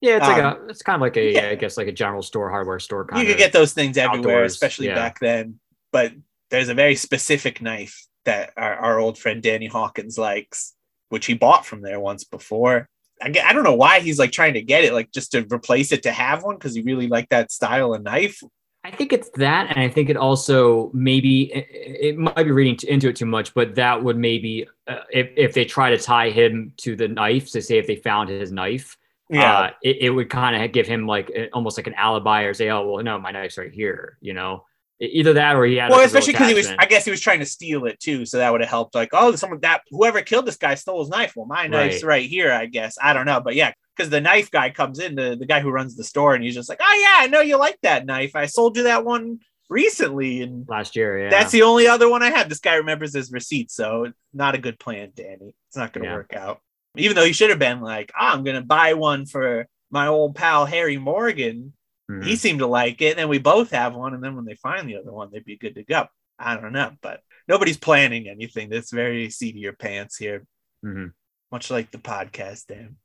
Yeah. 0.00 0.16
It's 0.16 0.26
like 0.26 0.42
Um, 0.42 0.56
a, 0.62 0.66
it's 0.66 0.82
kind 0.82 0.94
of 0.94 1.00
like 1.00 1.16
a, 1.16 1.32
yeah. 1.32 1.48
I 1.48 1.54
guess, 1.54 1.76
like 1.76 1.88
a 1.88 1.92
general 1.92 2.22
store, 2.22 2.50
hardware 2.50 2.78
store 2.78 3.04
kind 3.04 3.22
you 3.22 3.28
of. 3.28 3.36
could 3.36 3.38
get 3.38 3.52
those 3.52 3.72
things 3.72 3.96
everywhere, 3.96 4.44
especially 4.44 4.86
yeah. 4.86 4.94
back 4.94 5.20
then. 5.20 5.58
But 5.92 6.12
there's 6.50 6.68
a 6.68 6.74
very 6.74 6.94
specific 6.94 7.60
knife 7.60 8.06
that 8.24 8.52
our, 8.56 8.74
our 8.74 8.98
old 8.98 9.18
friend 9.18 9.42
Danny 9.42 9.66
Hawkins 9.66 10.18
likes, 10.18 10.74
which 11.08 11.26
he 11.26 11.34
bought 11.34 11.66
from 11.66 11.82
there 11.82 12.00
once 12.00 12.24
before. 12.24 12.88
I, 13.20 13.34
I 13.44 13.52
don't 13.52 13.64
know 13.64 13.74
why 13.74 14.00
he's 14.00 14.18
like 14.18 14.32
trying 14.32 14.54
to 14.54 14.62
get 14.62 14.84
it, 14.84 14.92
like 14.92 15.10
just 15.10 15.32
to 15.32 15.46
replace 15.52 15.92
it 15.92 16.02
to 16.04 16.12
have 16.12 16.42
one 16.42 16.56
because 16.56 16.74
he 16.74 16.82
really 16.82 17.08
liked 17.08 17.30
that 17.30 17.50
style 17.50 17.94
of 17.94 18.02
knife. 18.02 18.42
I 18.84 18.90
think 18.92 19.12
it's 19.12 19.28
that, 19.34 19.68
and 19.68 19.78
I 19.78 19.88
think 19.88 20.08
it 20.08 20.16
also 20.16 20.90
maybe 20.94 21.52
it, 21.52 22.16
might 22.16 22.44
be 22.44 22.52
reading 22.52 22.78
into 22.88 23.08
it 23.08 23.16
too 23.16 23.26
much, 23.26 23.52
but 23.52 23.74
that 23.74 24.02
would 24.02 24.16
maybe 24.16 24.66
uh, 24.86 25.00
if 25.10 25.30
if 25.36 25.52
they 25.52 25.64
try 25.64 25.90
to 25.90 25.98
tie 25.98 26.30
him 26.30 26.72
to 26.78 26.96
the 26.96 27.08
knife, 27.08 27.50
to 27.52 27.60
say 27.60 27.78
if 27.78 27.86
they 27.86 27.96
found 27.96 28.30
his 28.30 28.52
knife, 28.52 28.96
uh, 29.32 29.70
it, 29.82 29.98
it 30.00 30.10
would 30.10 30.30
kind 30.30 30.62
of 30.62 30.72
give 30.72 30.86
him 30.86 31.06
like 31.06 31.30
almost 31.52 31.76
like 31.76 31.86
an 31.86 31.94
alibi 31.94 32.42
or 32.42 32.54
say, 32.54 32.70
oh 32.70 32.88
well, 32.90 33.04
no, 33.04 33.18
my 33.18 33.30
knife's 33.30 33.58
right 33.58 33.72
here, 33.72 34.16
you 34.20 34.32
know, 34.32 34.64
either 35.00 35.34
that 35.34 35.54
or 35.56 35.64
he 35.64 35.76
had 35.76 35.90
well, 35.90 36.00
especially 36.04 36.32
because 36.32 36.48
he 36.48 36.54
was. 36.54 36.66
I 36.78 36.86
guess 36.86 37.04
he 37.04 37.10
was 37.10 37.20
trying 37.20 37.40
to 37.40 37.46
steal 37.46 37.84
it 37.86 38.00
too, 38.00 38.24
so 38.26 38.38
that 38.38 38.50
would 38.50 38.60
have 38.60 38.70
helped. 38.70 38.94
Like, 38.94 39.10
oh, 39.12 39.34
someone 39.36 39.60
that 39.60 39.82
whoever 39.90 40.22
killed 40.22 40.46
this 40.46 40.56
guy 40.56 40.74
stole 40.74 41.00
his 41.00 41.08
knife. 41.08 41.34
Well, 41.36 41.46
my 41.46 41.66
knife's 41.66 42.02
Right. 42.02 42.20
right 42.20 42.28
here, 42.28 42.52
I 42.52 42.66
guess. 42.66 42.96
I 43.00 43.12
don't 43.12 43.26
know, 43.26 43.40
but 43.40 43.54
yeah, 43.54 43.72
because 43.96 44.10
the 44.10 44.20
knife 44.20 44.50
guy 44.50 44.70
comes 44.70 44.98
in, 44.98 45.14
the, 45.14 45.36
the 45.38 45.46
guy 45.46 45.60
who 45.60 45.70
runs 45.70 45.94
the 45.94 46.04
store, 46.04 46.34
and 46.34 46.42
he's 46.42 46.54
just 46.54 46.68
like, 46.68 46.80
oh 46.82 46.98
yeah, 47.00 47.24
I 47.24 47.28
know 47.28 47.40
you 47.40 47.58
like 47.58 47.78
that 47.82 48.06
knife. 48.06 48.34
I 48.34 48.46
sold 48.46 48.76
you 48.76 48.84
that 48.84 49.04
one 49.04 49.38
recently, 49.68 50.42
and 50.42 50.66
last 50.68 50.96
year. 50.96 51.24
Yeah, 51.24 51.30
that's 51.30 51.52
the 51.52 51.62
only 51.62 51.86
other 51.86 52.08
one 52.08 52.22
I 52.22 52.30
had. 52.30 52.48
This 52.48 52.60
guy 52.60 52.74
remembers 52.76 53.14
his 53.14 53.30
receipt, 53.30 53.70
so 53.70 54.10
not 54.32 54.54
a 54.54 54.58
good 54.58 54.78
plan, 54.80 55.12
Danny. 55.14 55.54
It's 55.68 55.76
not 55.76 55.92
going 55.92 56.04
to 56.04 56.10
Yeah. 56.10 56.16
work 56.16 56.32
out. 56.34 56.60
Even 56.96 57.14
though 57.16 57.24
he 57.24 57.32
should 57.32 57.50
have 57.50 57.58
been 57.58 57.80
like, 57.80 58.10
oh, 58.18 58.26
I'm 58.26 58.44
going 58.44 58.56
to 58.56 58.62
buy 58.66 58.94
one 58.94 59.26
for 59.26 59.66
my 59.90 60.06
old 60.08 60.34
pal 60.34 60.66
Harry 60.66 60.96
Morgan. 60.96 61.72
Mhm. 62.10 62.24
He 62.24 62.36
seemed 62.36 62.60
to 62.60 62.66
like 62.66 63.00
it, 63.02 63.10
and 63.10 63.18
then 63.18 63.28
we 63.28 63.38
both 63.38 63.70
have 63.72 63.94
one. 63.94 64.14
And 64.14 64.22
then 64.24 64.34
when 64.34 64.44
they 64.46 64.54
find 64.56 64.88
the 64.88 64.96
other 64.96 65.12
one, 65.12 65.28
they'd 65.30 65.44
be 65.44 65.58
good 65.58 65.74
to 65.74 65.84
go. 65.84 66.06
I 66.38 66.56
don't 66.56 66.72
know, 66.72 66.92
but 67.02 67.20
nobody's 67.46 67.76
planning 67.76 68.28
anything. 68.28 68.70
That's 68.70 68.90
very 68.92 69.28
seat 69.30 69.56
your 69.56 69.74
pants 69.74 70.16
here, 70.16 70.46
Mhm. 70.84 71.12
much 71.52 71.70
like 71.70 71.90
the 71.90 71.98
podcast. 71.98 72.66
Dan, 72.68 72.96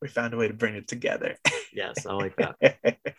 we 0.00 0.08
found 0.08 0.32
a 0.32 0.36
way 0.36 0.48
to 0.48 0.54
bring 0.54 0.74
it 0.76 0.88
together. 0.88 1.36
yes, 1.72 2.06
I 2.06 2.12
like 2.14 2.36
that. 2.36 2.96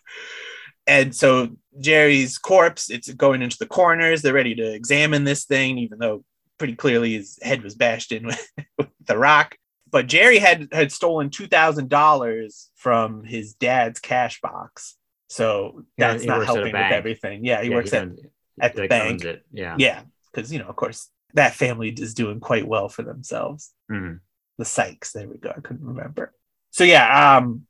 and 0.87 1.15
so 1.15 1.49
Jerry's 1.79 2.37
corpse, 2.37 2.89
it's 2.89 3.11
going 3.13 3.41
into 3.41 3.57
the 3.59 3.65
corners. 3.67 4.21
They're 4.21 4.33
ready 4.33 4.55
to 4.55 4.73
examine 4.73 5.23
this 5.23 5.45
thing, 5.45 5.77
even 5.77 5.99
though 5.99 6.23
pretty 6.57 6.75
clearly 6.75 7.13
his 7.13 7.37
head 7.41 7.63
was 7.63 7.75
bashed 7.75 8.11
in 8.11 8.25
with, 8.25 8.47
with 8.77 8.87
the 9.07 9.17
rock. 9.17 9.57
But 9.91 10.07
Jerry 10.07 10.39
had 10.39 10.67
had 10.71 10.91
stolen 10.91 11.29
two 11.29 11.47
thousand 11.47 11.89
dollars 11.89 12.69
from 12.75 13.23
his 13.23 13.53
dad's 13.53 13.99
cash 13.99 14.41
box, 14.41 14.97
so 15.29 15.83
that's 15.97 16.23
he 16.23 16.27
not 16.27 16.41
at 16.41 16.45
helping 16.47 16.73
with 16.73 16.91
everything. 16.91 17.45
Yeah, 17.45 17.61
he 17.61 17.69
Yeah, 17.69 17.75
works 17.75 17.93
at 17.93 18.03
owns- 18.03 18.19
at 18.59 18.73
the 18.75 18.81
like, 18.81 18.89
bank. 18.89 19.23
Yeah. 19.53 19.75
yeah, 19.77 20.01
because 20.33 20.51
you 20.51 20.59
know, 20.59 20.67
of 20.67 20.75
course, 20.75 21.09
that 21.33 21.53
family 21.55 21.89
is 21.89 22.13
doing 22.13 22.39
quite 22.39 22.67
well 22.67 22.89
for 22.89 23.03
themselves 23.03 23.71
Mhm. 23.91 24.19
the 24.57 24.65
Sykes. 24.65 25.11
There 25.13 25.27
we 25.29 25.37
go. 25.37 25.51
I 25.55 25.61
couldn't 25.61 25.85
remember. 25.85 26.33
So 26.71 26.83
yeah, 26.83 27.37
um, 27.37 27.65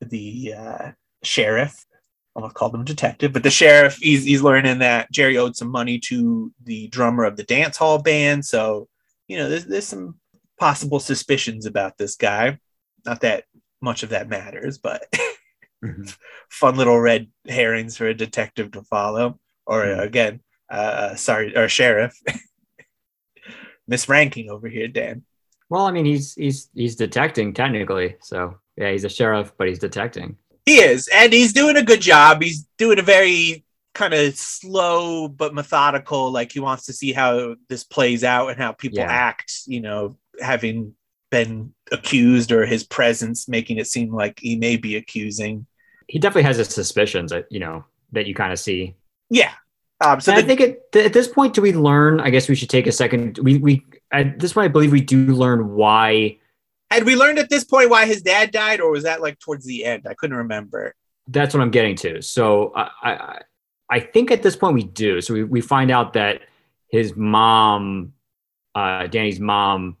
the 0.00 0.54
uh, 0.56 0.90
sheriff. 1.22 1.84
I 2.36 2.40
almost 2.40 2.54
called 2.54 2.74
him 2.74 2.84
detective, 2.84 3.32
but 3.32 3.42
the 3.42 3.50
sheriff. 3.50 3.96
He's 4.00 4.24
he's 4.24 4.42
learning 4.42 4.78
that 4.78 5.10
Jerry 5.10 5.36
owed 5.36 5.56
some 5.56 5.68
money 5.70 5.98
to 6.06 6.52
the 6.64 6.86
drummer 6.88 7.24
of 7.24 7.36
the 7.36 7.42
dance 7.42 7.76
hall 7.76 8.00
band. 8.00 8.46
So 8.46 8.88
you 9.26 9.36
know, 9.36 9.48
there's 9.50 9.66
there's 9.66 9.86
some 9.86 10.14
possible 10.58 11.00
suspicions 11.00 11.66
about 11.66 11.98
this 11.98 12.16
guy. 12.16 12.58
Not 13.04 13.20
that 13.22 13.44
much 13.80 14.02
of 14.02 14.10
that 14.10 14.28
matters, 14.28 14.78
but 14.78 15.04
Mhm. 15.84 16.16
fun 16.50 16.76
little 16.76 16.98
red 17.00 17.28
herrings 17.48 17.96
for 17.96 18.06
a 18.06 18.14
detective 18.14 18.72
to 18.72 18.82
follow. 18.82 19.38
Or 19.66 19.84
Mhm. 19.84 20.02
again, 20.02 20.40
uh, 20.70 21.14
sorry, 21.14 21.56
or 21.56 21.68
sheriff. 21.68 22.14
Misranking 23.90 24.48
over 24.48 24.68
here, 24.68 24.88
Dan. 24.88 25.24
Well, 25.70 25.86
I 25.86 25.92
mean, 25.92 26.04
he's 26.04 26.34
he's 26.34 26.68
he's 26.74 26.96
detecting 26.96 27.54
technically, 27.54 28.16
so 28.22 28.58
yeah, 28.76 28.90
he's 28.90 29.04
a 29.04 29.08
sheriff, 29.08 29.52
but 29.56 29.68
he's 29.68 29.78
detecting. 29.78 30.36
He 30.66 30.76
is, 30.78 31.08
and 31.08 31.32
he's 31.32 31.52
doing 31.54 31.76
a 31.76 31.82
good 31.82 32.00
job. 32.02 32.42
He's 32.42 32.66
doing 32.76 32.98
a 32.98 33.02
very 33.02 33.64
kind 33.94 34.12
of 34.14 34.36
slow 34.36 35.28
but 35.28 35.54
methodical. 35.54 36.30
Like 36.30 36.52
he 36.52 36.60
wants 36.60 36.86
to 36.86 36.92
see 36.92 37.12
how 37.12 37.56
this 37.68 37.84
plays 37.84 38.24
out 38.24 38.48
and 38.48 38.58
how 38.58 38.72
people 38.72 38.98
Yeah. 38.98 39.10
act. 39.10 39.52
You 39.66 39.80
know, 39.80 40.18
having 40.40 40.94
been 41.30 41.74
accused 41.92 42.52
or 42.52 42.64
his 42.64 42.84
presence 42.84 43.48
making 43.48 43.78
it 43.78 43.86
seem 43.86 44.12
like 44.14 44.38
he 44.40 44.56
may 44.56 44.76
be 44.76 44.96
accusing. 44.96 45.66
He 46.06 46.18
definitely 46.18 46.44
has 46.44 46.56
his 46.56 46.68
suspicions, 46.68 47.30
that 47.32 47.46
you 47.50 47.60
know, 47.60 47.84
that 48.12 48.26
you 48.26 48.34
kind 48.34 48.52
of 48.52 48.58
see. 48.58 48.96
Yeah. 49.30 49.52
Um, 50.00 50.20
so 50.20 50.32
So 50.32 50.38
I 50.38 50.42
think 50.42 50.60
at, 50.60 50.92
th- 50.92 51.06
at 51.06 51.12
this 51.12 51.28
point, 51.28 51.54
do 51.54 51.60
we 51.60 51.72
learn? 51.72 52.20
I 52.20 52.30
guess 52.30 52.48
we 52.48 52.54
should 52.54 52.70
take 52.70 52.86
a 52.86 52.92
second. 52.92 53.38
We 53.38 53.58
we 53.58 53.84
at 54.10 54.38
this 54.38 54.52
point, 54.52 54.64
I 54.66 54.68
believe 54.68 54.92
we 54.92 55.00
do 55.02 55.26
learn 55.26 55.74
why. 55.74 56.38
had 56.90 57.04
we 57.04 57.14
learned 57.14 57.38
at 57.38 57.50
this 57.50 57.64
point 57.64 57.90
why 57.90 58.06
his 58.06 58.22
dad 58.22 58.50
died, 58.52 58.80
or 58.80 58.90
was 58.90 59.02
that 59.02 59.20
like 59.20 59.38
towards 59.38 59.66
the 59.66 59.84
end? 59.84 60.06
I 60.08 60.14
couldn't 60.14 60.36
remember. 60.36 60.94
That's 61.26 61.52
what 61.54 61.62
I'm 61.62 61.70
getting 61.70 61.96
to. 61.96 62.22
So 62.22 62.72
I 62.74 62.90
I, 63.02 63.40
I 63.90 64.00
think 64.00 64.30
at 64.30 64.42
this 64.42 64.56
point 64.56 64.74
we 64.74 64.84
do. 64.84 65.20
So 65.20 65.34
we 65.34 65.44
we 65.44 65.60
find 65.60 65.90
out 65.90 66.14
that 66.14 66.42
his 66.90 67.14
mom, 67.16 68.14
uh, 68.74 69.08
Danny's 69.08 69.40
mom, 69.40 69.98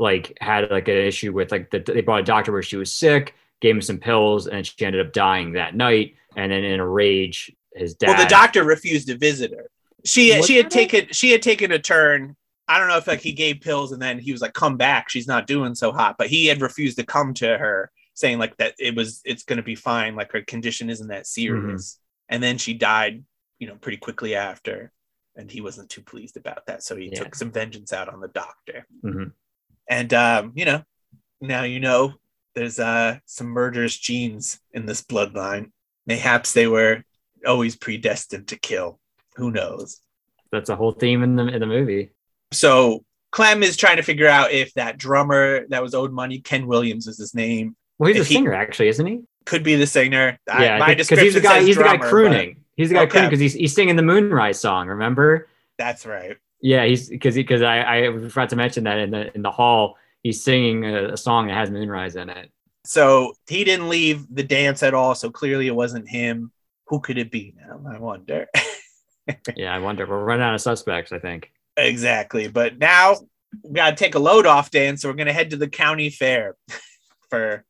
like 0.00 0.36
had 0.40 0.70
like 0.70 0.88
an 0.88 0.96
issue 0.96 1.32
with 1.32 1.52
like 1.52 1.70
the, 1.70 1.78
they 1.78 2.00
brought 2.00 2.20
a 2.20 2.24
doctor 2.24 2.50
where 2.52 2.62
she 2.62 2.76
was 2.76 2.92
sick, 2.92 3.34
gave 3.60 3.74
him 3.76 3.82
some 3.82 3.98
pills, 3.98 4.46
and 4.46 4.66
she 4.66 4.74
ended 4.84 5.06
up 5.06 5.12
dying 5.12 5.52
that 5.52 5.76
night. 5.76 6.16
And 6.36 6.50
then 6.50 6.64
in 6.64 6.80
a 6.80 6.86
rage, 6.86 7.52
his 7.74 7.94
dad. 7.94 8.08
Well, 8.08 8.22
the 8.22 8.28
doctor 8.28 8.64
refused 8.64 9.08
to 9.08 9.16
visit 9.18 9.52
her. 9.52 9.70
She 10.04 10.34
Was 10.36 10.46
she 10.46 10.56
had 10.56 10.70
taken 10.70 11.08
she 11.12 11.30
had 11.30 11.42
taken 11.42 11.70
a 11.70 11.78
turn. 11.78 12.34
I 12.66 12.78
don't 12.78 12.88
know 12.88 12.96
if 12.96 13.06
like 13.06 13.20
he 13.20 13.32
gave 13.32 13.60
pills 13.60 13.92
and 13.92 14.00
then 14.00 14.18
he 14.18 14.32
was 14.32 14.40
like, 14.40 14.54
"Come 14.54 14.76
back, 14.76 15.10
she's 15.10 15.26
not 15.28 15.46
doing 15.46 15.74
so 15.74 15.92
hot." 15.92 16.16
But 16.16 16.28
he 16.28 16.46
had 16.46 16.62
refused 16.62 16.98
to 16.98 17.04
come 17.04 17.34
to 17.34 17.58
her, 17.58 17.90
saying 18.14 18.38
like 18.38 18.56
that 18.56 18.74
it 18.78 18.94
was 18.96 19.20
it's 19.24 19.42
going 19.42 19.58
to 19.58 19.62
be 19.62 19.74
fine, 19.74 20.16
like 20.16 20.32
her 20.32 20.42
condition 20.42 20.88
isn't 20.88 21.08
that 21.08 21.26
serious. 21.26 21.98
And 22.28 22.42
then 22.42 22.56
she 22.58 22.72
died, 22.74 23.24
you 23.58 23.66
know, 23.66 23.74
pretty 23.74 23.98
quickly 23.98 24.36
after, 24.36 24.92
and 25.36 25.50
he 25.50 25.60
wasn't 25.60 25.90
too 25.90 26.00
pleased 26.00 26.36
about 26.36 26.64
that, 26.66 26.82
so 26.84 26.96
he 26.96 27.10
Yeah. 27.10 27.24
took 27.24 27.34
some 27.34 27.50
vengeance 27.50 27.92
out 27.92 28.08
on 28.08 28.20
the 28.20 28.28
doctor. 28.28 28.86
Mhm. 29.04 29.32
And 29.90 30.14
um, 30.14 30.52
you 30.54 30.64
know, 30.64 30.82
now 31.42 31.64
you 31.64 31.80
know 31.80 32.14
there's 32.54 32.78
uh 32.78 33.18
some 33.26 33.48
murderous 33.48 33.98
genes 33.98 34.58
in 34.72 34.86
this 34.86 35.02
bloodline. 35.02 35.72
Mayhaps 36.06 36.52
they 36.54 36.66
were 36.66 37.02
always 37.46 37.76
predestined 37.76 38.48
to 38.48 38.56
kill. 38.58 38.98
Who 39.36 39.50
knows? 39.50 40.00
That's 40.52 40.70
a 40.70 40.76
whole 40.76 40.92
theme 40.92 41.22
in 41.22 41.36
the 41.36 41.46
in 41.48 41.60
the 41.60 41.66
movie. 41.66 42.12
So 42.52 43.04
Clem 43.32 43.62
is 43.62 43.76
trying 43.76 43.96
to 43.98 44.02
figure 44.02 44.26
out 44.26 44.52
if 44.52 44.72
that 44.74 44.96
drummer 44.96 45.66
that 45.68 45.82
was 45.82 45.94
owed 45.94 46.12
money, 46.12 46.38
Ken 46.40 46.66
Williams 46.66 47.06
is 47.06 47.18
his 47.18 47.34
name, 47.34 47.76
Well, 47.98 48.08
he's 48.08 48.16
If 48.20 48.26
a 48.26 48.28
he- 48.28 48.34
singer, 48.36 48.54
actually, 48.54 48.88
isn't 48.88 49.06
he? 49.06 49.20
could 49.46 49.62
be 49.64 49.74
the 49.74 49.86
singer. 49.86 50.38
I- 50.48 50.64
Yeah, 50.64 50.78
my 50.78 50.86
because 50.94 51.08
description 51.08 51.24
he's 51.26 51.34
the 51.34 51.40
guy. 51.40 51.62
He's 51.62 51.76
the 51.76 51.82
guy 51.82 51.96
drummer, 51.96 52.04
but 52.04 52.10
crooning. 52.10 52.56
He's 52.76 52.88
the 52.90 52.94
guy 52.96 53.02
Okay. 53.02 53.10
crooning 53.10 53.30
because 53.30 53.40
he's 53.40 53.54
he's 53.54 53.74
singing 53.74 53.96
the 53.96 54.02
Moonrise 54.02 54.60
song. 54.60 54.88
Remember? 54.88 55.48
That's 55.78 56.04
right. 56.06 56.36
Yeah, 56.62 56.84
he's 56.84 57.08
because 57.08 57.34
because 57.34 57.62
I 57.62 58.06
I 58.06 58.12
forgot 58.12 58.50
to 58.50 58.56
mention 58.56 58.84
that 58.84 58.98
in 58.98 59.10
the 59.10 59.34
in 59.34 59.42
the 59.42 59.50
hall 59.50 59.96
he's 60.22 60.42
singing 60.42 60.84
a, 60.84 61.12
a 61.12 61.16
song 61.16 61.46
that 61.46 61.54
has 61.54 61.70
Moonrise 61.70 62.16
in 62.16 62.28
it. 62.28 62.50
So 62.84 63.34
he 63.48 63.64
didn't 63.64 63.88
leave 63.88 64.26
the 64.34 64.42
dance 64.42 64.82
at 64.82 64.94
all. 64.94 65.14
So 65.14 65.30
clearly 65.30 65.66
it 65.66 65.74
wasn't 65.74 66.08
him. 66.08 66.52
Who 66.86 67.00
could 67.00 67.18
it 67.18 67.30
be 67.30 67.54
now? 67.56 67.80
I 67.90 67.98
wonder. 67.98 68.48
Yeah, 69.54 69.72
I 69.72 69.78
wonder. 69.78 70.06
We're 70.06 70.24
running 70.24 70.42
out 70.42 70.54
of 70.54 70.60
suspects. 70.60 71.12
I 71.12 71.20
think. 71.20 71.52
exactly. 71.76 72.48
But 72.48 72.78
now 72.78 73.16
we 73.62 73.74
got 73.74 73.90
to 73.90 73.96
take 73.96 74.16
a 74.16 74.18
load 74.18 74.44
off, 74.44 74.72
Dan. 74.72 74.96
So 74.96 75.08
we're 75.08 75.14
going 75.14 75.28
to 75.28 75.32
head 75.32 75.50
to 75.50 75.56
the 75.56 75.68
county 75.68 76.10
fair 76.10 76.56
for 77.30 77.64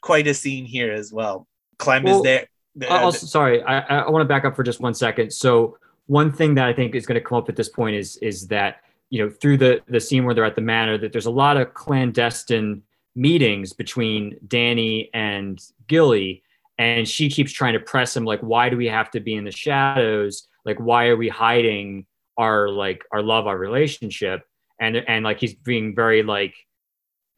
quite 0.00 0.28
a 0.28 0.34
scene 0.34 0.64
here 0.64 0.92
as 0.92 1.12
well. 1.12 1.48
Clem 1.78 2.04
Well, 2.04 2.18
is 2.18 2.22
there. 2.22 2.46
Uh, 2.88 3.04
also, 3.04 3.26
sorry, 3.26 3.62
I, 3.62 3.80
I 3.80 4.10
want 4.10 4.22
to 4.22 4.28
back 4.28 4.44
up 4.44 4.54
for 4.54 4.62
just 4.62 4.80
one 4.80 4.94
second. 4.94 5.32
So 5.32 5.76
one 6.12 6.30
thing 6.30 6.54
that 6.56 6.68
I 6.68 6.74
think 6.74 6.94
is 6.94 7.06
going 7.06 7.18
to 7.18 7.26
come 7.26 7.38
up 7.38 7.48
at 7.48 7.56
this 7.56 7.70
point 7.70 7.96
is 7.96 8.18
is 8.18 8.46
that 8.48 8.82
you 9.08 9.24
know 9.24 9.30
through 9.30 9.56
the 9.56 9.80
the 9.88 9.98
scene 9.98 10.24
where 10.24 10.34
they're 10.34 10.44
at 10.44 10.56
the 10.56 10.60
manor 10.60 10.98
that 10.98 11.10
there's 11.10 11.24
a 11.24 11.30
lot 11.30 11.56
of 11.56 11.72
clandestine 11.72 12.82
meetings 13.16 13.72
between 13.72 14.36
Danny 14.46 15.08
and 15.14 15.58
Gilly, 15.86 16.42
and 16.76 17.08
she 17.08 17.30
keeps 17.30 17.50
trying 17.50 17.72
to 17.72 17.80
press 17.80 18.14
him 18.14 18.24
like, 18.24 18.40
why 18.40 18.68
do 18.68 18.76
we 18.76 18.86
have 18.88 19.10
to 19.12 19.20
be 19.20 19.34
in 19.34 19.44
the 19.44 19.50
shadows? 19.50 20.48
Like, 20.66 20.78
why 20.78 21.06
are 21.06 21.16
we 21.16 21.30
hiding 21.30 22.04
our 22.36 22.68
like 22.68 23.02
our 23.10 23.22
love, 23.22 23.46
our 23.46 23.56
relationship? 23.56 24.42
And 24.78 24.96
and 25.08 25.24
like 25.24 25.40
he's 25.40 25.54
being 25.54 25.94
very 25.94 26.22
like 26.22 26.54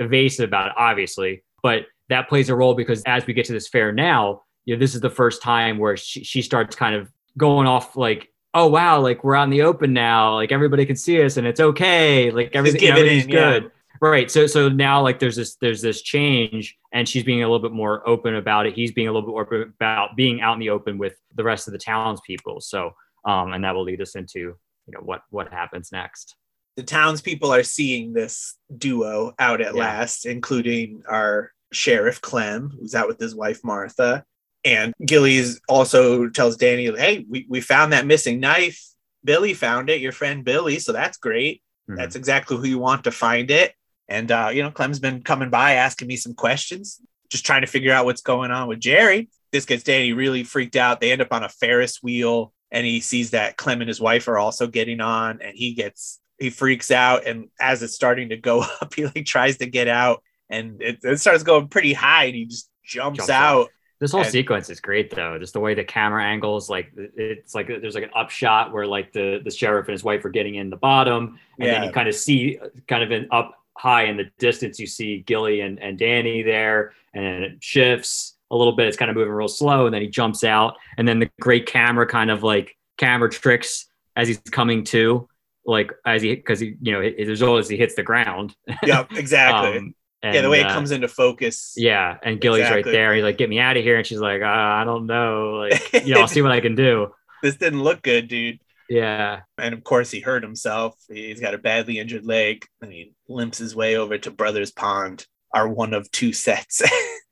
evasive 0.00 0.48
about 0.48 0.68
it, 0.68 0.74
obviously, 0.76 1.44
but 1.62 1.87
that 2.08 2.28
plays 2.28 2.48
a 2.48 2.56
role 2.56 2.74
because 2.74 3.04
as 3.06 3.24
we 3.24 3.34
get 3.34 3.46
to 3.46 3.52
this 3.52 3.68
fair 3.68 3.92
now, 3.92 4.42
you 4.64 4.74
know, 4.74 4.80
this 4.80 4.96
is 4.96 5.00
the 5.00 5.10
first 5.10 5.42
time 5.42 5.78
where 5.78 5.96
she, 5.96 6.24
she 6.24 6.42
starts 6.42 6.74
kind 6.74 6.96
of 6.96 7.08
going 7.38 7.68
off 7.68 7.96
like, 7.96 8.33
oh 8.54 8.68
wow, 8.68 9.00
like 9.00 9.24
we're 9.24 9.34
out 9.34 9.44
in 9.44 9.50
the 9.50 9.62
open 9.62 9.92
now, 9.92 10.34
like 10.34 10.52
everybody 10.52 10.86
can 10.86 10.96
see 10.96 11.22
us 11.22 11.36
and 11.36 11.46
it's 11.46 11.60
okay, 11.60 12.30
like 12.30 12.54
everything, 12.54 12.80
you 12.82 12.88
know, 12.90 12.96
everything's 12.96 13.24
in, 13.24 13.30
yeah. 13.30 13.50
good. 13.60 13.70
Right. 14.00 14.30
So 14.30 14.46
so 14.46 14.68
now 14.68 15.02
like 15.02 15.18
there's 15.18 15.36
this 15.36 15.56
there's 15.56 15.80
this 15.82 16.02
change 16.02 16.76
and 16.92 17.08
she's 17.08 17.24
being 17.24 17.42
a 17.42 17.46
little 17.46 17.60
bit 17.66 17.72
more 17.72 18.06
open 18.08 18.34
about 18.36 18.66
it. 18.66 18.74
He's 18.74 18.92
being 18.92 19.08
a 19.08 19.12
little 19.12 19.26
bit 19.26 19.32
more 19.32 19.42
open 19.42 19.72
about 19.80 20.16
being 20.16 20.40
out 20.40 20.54
in 20.54 20.60
the 20.60 20.70
open 20.70 20.98
with 20.98 21.16
the 21.34 21.44
rest 21.44 21.68
of 21.68 21.72
the 21.72 21.78
townspeople. 21.78 22.60
So 22.60 22.92
um 23.24 23.52
and 23.52 23.64
that 23.64 23.74
will 23.74 23.84
lead 23.84 24.00
us 24.02 24.14
into 24.14 24.38
you 24.38 24.56
know 24.88 25.00
what 25.00 25.22
what 25.30 25.50
happens 25.52 25.90
next. 25.92 26.36
the 26.76 26.82
townspeople 26.82 27.52
are 27.52 27.62
seeing 27.62 28.12
this 28.12 28.56
duo 28.76 29.32
out 29.38 29.60
at 29.60 29.74
Yeah. 29.74 29.80
last, 29.80 30.26
including 30.26 31.02
our 31.08 31.52
sheriff 31.72 32.20
Clem, 32.20 32.70
who's 32.78 32.94
out 32.94 33.08
with 33.08 33.18
his 33.20 33.34
wife 33.34 33.60
Martha. 33.64 34.24
And 34.64 34.94
Gillies 35.05 35.61
also 35.68 36.29
tells 36.29 36.57
Danny, 36.57 36.87
"Hey, 36.96 37.24
we, 37.29 37.46
we 37.48 37.61
found 37.61 37.92
that 37.92 38.07
missing 38.07 38.40
knife. 38.40 38.83
Billy 39.24 39.55
found 39.55 39.90
it. 39.90 40.00
Your 40.00 40.12
friend 40.12 40.44
Billy, 40.44 40.79
so 40.79 40.92
that's 40.92 41.18
great. 41.18 41.62
Mhm. 41.90 41.96
That's 41.96 42.16
exactly 42.16 42.57
who 42.57 42.64
you 42.64 42.79
want 42.79 43.05
to 43.05 43.11
find 43.11 43.50
it." 43.50 43.74
And 44.09 44.31
uh, 44.31 44.50
you 44.53 44.62
know, 44.62 44.70
Clem's 44.70 44.98
been 45.00 45.22
coming 45.22 45.50
by 45.50 45.72
asking 45.74 46.09
me 46.09 46.16
some 46.16 46.35
questions, 46.35 47.00
just 47.31 47.44
trying 47.46 47.62
to 47.62 47.66
figure 47.66 47.92
out 47.92 48.05
what's 48.05 48.22
going 48.22 48.50
on 48.50 48.68
with 48.68 48.81
Jerry. 48.81 49.29
This 49.53 49.64
gets 49.66 49.85
Danny 49.85 50.12
really 50.12 50.44
freaked 50.44 50.77
out. 50.77 51.00
They 51.00 51.12
end 51.12 51.22
up 51.22 51.33
on 51.33 51.44
a 51.44 51.48
Ferris 51.48 52.03
wheel, 52.03 52.53
and 52.70 52.87
he 52.87 53.00
sees 53.00 53.31
that 53.31 53.57
Clem 53.57 53.81
and 53.81 53.88
his 53.88 54.00
wife 54.00 54.29
are 54.29 54.38
also 54.38 54.66
getting 54.66 55.00
on, 55.00 55.40
and 55.42 55.57
he 55.57 55.74
gets 55.74 56.20
he 56.38 56.50
freaks 56.50 56.90
out. 56.90 57.27
And 57.27 57.48
as 57.61 57.83
it's 57.83 57.94
starting 57.94 58.31
to 58.31 58.37
go 58.37 58.61
up, 58.81 58.94
he 58.94 59.05
like 59.07 59.24
tries 59.27 59.59
to 59.59 59.66
get 59.66 59.88
out, 59.88 60.22
and 60.48 60.81
it, 60.83 60.98
it 61.03 61.20
starts 61.20 61.42
going 61.42 61.68
pretty 61.68 61.92
high, 61.92 62.24
and 62.24 62.35
he 62.35 62.46
just 62.46 62.68
jumps, 62.85 63.18
Jumps 63.18 63.31
out. 63.31 63.68
This 64.00 64.12
whole 64.12 64.22
And- 64.22 64.30
sequence 64.30 64.68
is 64.70 64.80
great 64.80 65.11
though. 65.11 65.38
Just 65.38 65.52
the 65.52 65.61
way 65.61 65.74
the 65.74 65.85
camera 65.85 66.24
angles, 66.24 66.68
like 66.68 66.92
it's 66.96 67.54
like 67.54 67.68
there's 67.68 67.94
like 67.94 68.04
an 68.04 68.11
upshot 68.14 68.72
where 68.72 68.87
like 68.87 69.12
the 69.12 69.40
the 69.44 69.50
sheriff 69.50 69.87
and 69.87 69.92
his 69.92 70.04
wife 70.04 70.24
are 70.24 70.30
getting 70.30 70.57
in 70.57 70.68
the 70.70 70.76
bottom, 70.76 71.38
and 71.59 71.68
then 71.68 71.85
you 71.85 71.90
kind 71.92 72.09
of 72.09 72.14
see 72.14 72.59
kind 72.88 73.02
of 73.02 73.12
in 73.12 73.28
up 73.30 73.54
high 73.76 74.04
in 74.04 74.16
the 74.16 74.30
distance, 74.38 74.78
you 74.78 74.87
see 74.87 75.18
Gilly 75.20 75.61
and, 75.61 75.80
and 75.80 75.98
Danny 75.98 76.42
there, 76.42 76.92
and 77.12 77.24
then 77.24 77.42
it 77.42 77.52
shifts 77.62 78.37
a 78.50 78.57
little 78.57 78.72
bit. 78.74 78.87
It's 78.88 78.96
kind 78.96 79.11
of 79.11 79.16
moving 79.16 79.33
real 79.33 79.48
slow, 79.48 79.87
and 79.87 79.94
then 79.94 80.02
he 80.02 80.09
jumps 80.09 80.44
out, 80.44 80.76
and 80.98 81.07
then 81.09 81.18
the 81.18 81.30
great 81.40 81.66
camera 81.66 82.07
kind 82.07 82.30
of 82.30 82.42
like 82.42 82.76
camera 82.98 83.30
tricks 83.30 83.87
as 84.16 84.28
he's 84.28 84.38
coming 84.50 84.85
to, 84.85 85.28
like 85.66 85.92
as 86.04 86.22
he 86.22 86.35
because 86.35 86.61
he 86.61 86.76
you 86.83 86.92
know 86.92 87.00
it, 87.00 87.14
there's 87.18 87.42
always 87.42 87.68
he 87.68 87.76
hits 87.76 87.94
the 87.94 88.02
ground. 88.02 88.54
Yep, 88.85 89.12
exactly. 89.16 89.78
Um, 89.78 89.94
yeah, 90.32 90.40
the 90.40 90.50
way 90.50 90.60
and, 90.60 90.68
it 90.68 90.70
uh, 90.70 90.74
comes 90.74 90.90
into 90.90 91.08
focus. 91.08 91.74
yeah, 91.76 92.16
and 92.22 92.40
Gilly's 92.40 92.70
right 92.70 92.84
there. 92.84 93.14
He's 93.14 93.24
like, 93.24 93.38
"Get 93.38 93.48
me 93.48 93.58
out 93.58 93.76
of 93.76 93.82
here!" 93.82 93.96
And 93.96 94.06
she's 94.06 94.20
like, 94.20 94.42
uh, 94.42 94.46
"I 94.46 94.84
don't 94.84 95.06
know, 95.06 95.66
like, 95.68 96.06
you 96.06 96.14
know, 96.14 96.20
I'll 96.20 96.28
see 96.28 96.42
what 96.42 96.52
I 96.52 96.60
can 96.60 96.74
do." 96.74 97.12
This 97.42 97.56
didn't 97.56 97.82
look 97.82 98.02
good, 98.02 98.28
dude. 98.28 98.60
Yeah, 98.88 99.40
And 99.58 99.74
of 99.74 99.82
course, 99.82 100.10
he 100.10 100.20
hurt 100.20 100.42
himself. 100.42 100.94
He's 101.10 101.40
got 101.40 101.54
a 101.54 101.58
badly 101.58 101.98
injured 101.98 102.26
leg, 102.26 102.66
and 102.82 102.92
he 102.92 103.14
limps 103.28 103.58
his 103.58 103.74
way 103.74 103.96
over 103.96 104.18
to 104.18 104.30
Brothers 104.30 104.70
Pond, 104.70 105.26
our 105.52 105.66
one 105.66 105.94
of 105.94 106.10
two 106.10 106.32
sets. 106.32 106.82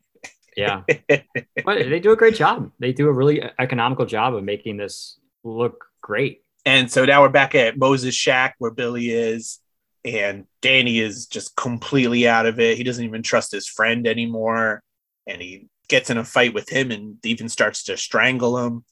yeah. 0.57 0.83
but 1.09 1.79
they 1.79 2.01
do 2.01 2.13
a 2.13 2.17
great 2.17 2.37
job. 2.37 2.71
They 2.79 2.93
do 2.93 3.09
a 3.09 3.13
really 3.13 3.43
economical 3.59 4.07
job 4.07 4.35
of 4.35 4.45
making 4.45 4.79
this 4.79 5.19
look 5.45 5.85
great. 6.01 6.43
and 6.65 6.91
so 6.91 7.05
now 7.05 7.23
we're 7.23 7.29
back 7.29 7.55
at 7.55 7.77
Moses' 7.77 8.15
shack 8.15 8.55
where 8.59 8.71
Billy 8.71 9.11
is, 9.11 9.59
and 10.05 10.47
Danny 10.61 10.99
is 10.99 11.27
just 11.27 11.55
completely 11.57 12.27
out 12.29 12.47
of 12.47 12.59
it. 12.61 12.77
He 12.77 12.85
doesn't 12.85 13.05
even 13.05 13.23
trust 13.23 13.53
his 13.53 13.69
friend 13.69 14.07
anymore, 14.07 14.83
and 15.27 15.41
he 15.41 15.69
gets 15.89 16.11
in 16.11 16.19
a 16.19 16.25
fight 16.25 16.55
with 16.55 16.69
him 16.69 16.91
and 16.91 17.17
even 17.25 17.49
starts 17.49 17.85
to 17.85 17.97
strangle 17.97 18.59
him. 18.59 18.85